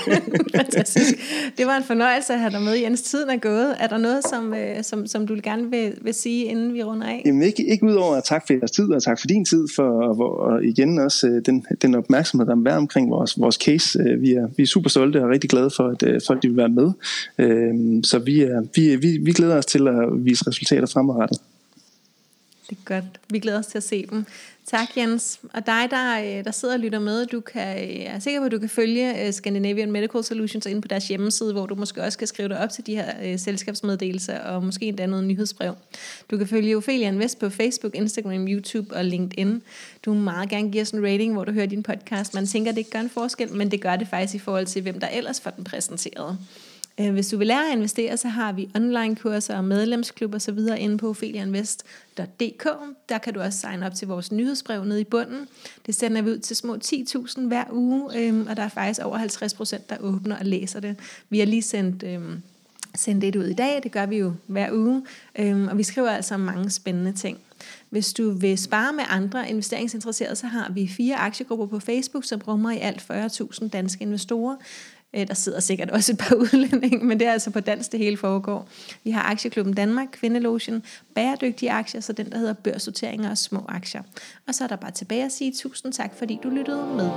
fantastisk. 0.56 1.14
Det 1.58 1.66
var 1.66 1.76
en 1.76 1.84
fornøjelse 1.84 2.32
at 2.32 2.38
have 2.38 2.50
dig 2.50 2.62
med, 2.62 2.72
Jens. 2.72 3.02
Tiden 3.02 3.30
er 3.30 3.36
gået. 3.36 3.74
Er 3.80 3.86
der 3.86 3.98
noget, 3.98 4.20
som, 4.30 4.54
øh, 4.54 4.82
som, 4.82 5.06
som 5.06 5.26
du 5.26 5.36
gerne 5.42 5.70
vil, 5.70 5.94
vil 6.02 6.14
sige, 6.14 6.44
inden 6.44 6.74
vi 6.74 6.82
runder 6.82 7.06
af? 7.06 7.22
Jamen 7.26 7.42
ikke, 7.42 7.66
ikke 7.70 7.86
udover 7.86 8.16
at 8.16 8.24
tak 8.24 8.46
for 8.46 8.54
jeres 8.54 8.70
tid, 8.70 8.92
og 8.92 9.02
tak 9.02 9.20
for 9.20 9.26
din 9.26 9.44
tid, 9.44 9.66
for 9.76 9.82
og 9.82 10.64
igen 10.64 10.98
også 10.98 11.26
øh, 11.28 11.42
den, 11.46 11.66
den 11.82 11.94
opmærksomhed, 11.94 12.46
der 12.46 12.70
er 12.72 12.76
omkring 12.76 13.10
vores, 13.10 13.40
vores 13.40 13.54
case. 13.56 13.98
Øh, 13.98 14.22
vi 14.22 14.32
er, 14.32 14.48
vi 14.56 14.62
er 14.62 14.66
super 14.66 14.90
stolte 14.90 15.22
og 15.22 15.28
rigtig 15.28 15.50
glade 15.50 15.70
for, 15.76 15.88
at 15.88 16.22
folk 16.26 16.42
de 16.42 16.48
vil 16.48 16.56
være 16.56 16.68
med. 16.68 16.92
Så 18.02 18.18
vi, 18.18 18.40
er, 18.40 18.62
vi, 18.74 18.96
vi, 18.96 19.18
vi 19.22 19.32
glæder 19.32 19.56
os 19.56 19.66
til 19.66 19.88
at 19.88 20.24
vise 20.24 20.44
resultater 20.48 20.86
fremadrettet. 20.86 21.38
Det 22.70 22.78
er 22.78 22.84
godt. 22.84 23.04
Vi 23.30 23.38
glæder 23.38 23.58
os 23.58 23.66
til 23.66 23.78
at 23.78 23.84
se 23.84 24.06
dem. 24.10 24.24
Tak 24.66 24.96
Jens. 24.96 25.40
Og 25.52 25.66
dig, 25.66 25.86
der, 25.90 26.20
øh, 26.20 26.44
der 26.44 26.50
sidder 26.50 26.74
og 26.74 26.80
lytter 26.80 26.98
med, 26.98 27.26
du 27.26 27.40
kan, 27.40 27.78
jeg 27.78 28.14
er 28.14 28.18
sikker 28.18 28.40
på, 28.40 28.46
at 28.46 28.52
du 28.52 28.58
kan 28.58 28.68
følge 28.68 29.26
øh, 29.26 29.32
Scandinavian 29.32 29.92
Medical 29.92 30.24
Solutions 30.24 30.66
ind 30.66 30.82
på 30.82 30.88
deres 30.88 31.08
hjemmeside, 31.08 31.52
hvor 31.52 31.66
du 31.66 31.74
måske 31.74 32.02
også 32.02 32.18
kan 32.18 32.26
skrive 32.26 32.48
dig 32.48 32.58
op 32.58 32.70
til 32.70 32.86
de 32.86 32.94
her 32.94 33.36
selskabsmeddelelser, 33.36 34.38
og 34.38 34.64
måske 34.64 34.84
endda 34.84 35.06
noget 35.06 35.24
nyhedsbrev. 35.24 35.74
Du 36.30 36.38
kan 36.38 36.46
følge 36.46 36.76
Ophelia 36.76 37.08
Invest 37.08 37.38
på 37.38 37.50
Facebook, 37.50 37.94
Instagram, 37.94 38.48
YouTube 38.48 38.96
og 38.96 39.04
LinkedIn. 39.04 39.62
Du 40.04 40.14
må 40.14 40.20
meget 40.20 40.48
gerne 40.48 40.72
give 40.72 40.82
os 40.82 40.90
en 40.90 41.04
rating, 41.04 41.32
hvor 41.32 41.44
du 41.44 41.52
hører 41.52 41.66
din 41.66 41.82
podcast. 41.82 42.34
Man 42.34 42.46
tænker, 42.46 42.70
at 42.70 42.74
det 42.74 42.80
ikke 42.80 42.90
gør 42.90 43.00
en 43.00 43.10
forskel, 43.10 43.52
men 43.52 43.70
det 43.70 43.80
gør 43.80 43.96
det 43.96 44.08
faktisk 44.08 44.34
i 44.34 44.38
forhold 44.38 44.66
til, 44.66 44.82
hvem 44.82 45.00
der 45.00 45.08
ellers 45.08 45.40
får 45.40 45.50
den 45.50 45.64
præsenteret. 45.64 46.38
Øh, 47.00 47.12
hvis 47.12 47.28
du 47.28 47.36
vil 47.36 47.46
lære 47.46 47.70
at 47.70 47.76
investere, 47.76 48.16
så 48.16 48.28
har 48.28 48.52
vi 48.52 48.70
online-kurser 48.74 49.56
og 49.56 49.64
medlemsklub 49.64 50.34
og 50.34 50.42
så 50.42 50.52
videre 50.52 50.80
inde 50.80 50.98
på 50.98 51.08
ophelianvest.dk. 51.08 52.68
Der 53.08 53.18
kan 53.18 53.34
du 53.34 53.40
også 53.40 53.58
signe 53.58 53.86
op 53.86 53.94
til 53.94 54.08
vores 54.08 54.32
nyhedsbrev 54.32 54.84
nede 54.84 55.00
i 55.00 55.04
bunden. 55.04 55.48
Det 55.86 55.94
sender 55.94 56.22
vi 56.22 56.30
ud 56.30 56.38
til 56.38 56.56
små 56.56 56.76
10.000 56.84 57.40
hver 57.40 57.64
uge, 57.72 58.18
øhm, 58.18 58.46
og 58.46 58.56
der 58.56 58.62
er 58.62 58.68
faktisk 58.68 59.00
over 59.00 59.16
50 59.16 59.54
procent, 59.54 59.90
der 59.90 59.96
åbner 60.00 60.36
og 60.36 60.44
læser 60.44 60.80
det. 60.80 60.96
Vi 61.30 61.38
har 61.38 61.46
lige 61.46 61.62
sendt 61.62 62.02
øhm, 62.02 62.42
sendt 62.96 63.22
det 63.22 63.36
ud 63.36 63.44
i 63.44 63.54
dag, 63.54 63.82
det 63.82 63.92
gør 63.92 64.06
vi 64.06 64.16
jo 64.16 64.32
hver 64.46 64.72
uge, 64.72 65.02
øhm, 65.38 65.68
og 65.68 65.78
vi 65.78 65.82
skriver 65.82 66.10
altså 66.10 66.36
mange 66.36 66.70
spændende 66.70 67.12
ting. 67.12 67.38
Hvis 67.90 68.12
du 68.12 68.30
vil 68.30 68.58
spare 68.58 68.92
med 68.92 69.04
andre 69.08 69.50
investeringsinteresserede, 69.50 70.36
så 70.36 70.46
har 70.46 70.72
vi 70.72 70.88
fire 70.88 71.16
aktiegrupper 71.16 71.66
på 71.66 71.80
Facebook, 71.80 72.24
som 72.24 72.40
rummer 72.48 72.70
i 72.70 72.78
alt 72.78 73.06
40.000 73.10 73.68
danske 73.68 74.02
investorer. 74.02 74.56
Øh, 75.16 75.28
der 75.28 75.34
sidder 75.34 75.60
sikkert 75.60 75.90
også 75.90 76.12
et 76.12 76.18
par 76.18 76.34
udlændinge, 76.44 76.98
men 76.98 77.20
det 77.20 77.26
er 77.26 77.32
altså 77.32 77.50
på 77.50 77.60
dansk, 77.60 77.92
det 77.92 78.00
hele 78.00 78.16
foregår. 78.16 78.68
Vi 79.04 79.10
har 79.10 79.22
Aktieklubben 79.22 79.74
Danmark, 79.74 80.08
Kvindelotion, 80.12 80.82
bæredygtige 81.14 81.70
aktier, 81.70 82.00
så 82.00 82.12
den 82.12 82.30
der 82.30 82.38
hedder 82.38 82.52
børsnoteringer 82.52 83.30
og 83.30 83.38
små 83.38 83.64
aktier. 83.68 84.02
Og 84.48 84.54
så 84.54 84.64
er 84.64 84.68
der 84.68 84.76
bare 84.76 84.90
tilbage 84.90 85.24
at 85.24 85.32
sige 85.32 85.52
tusind 85.52 85.92
tak, 85.92 86.14
fordi 86.18 86.38
du 86.42 86.48
lyttede 86.48 86.86
med. 86.86 87.10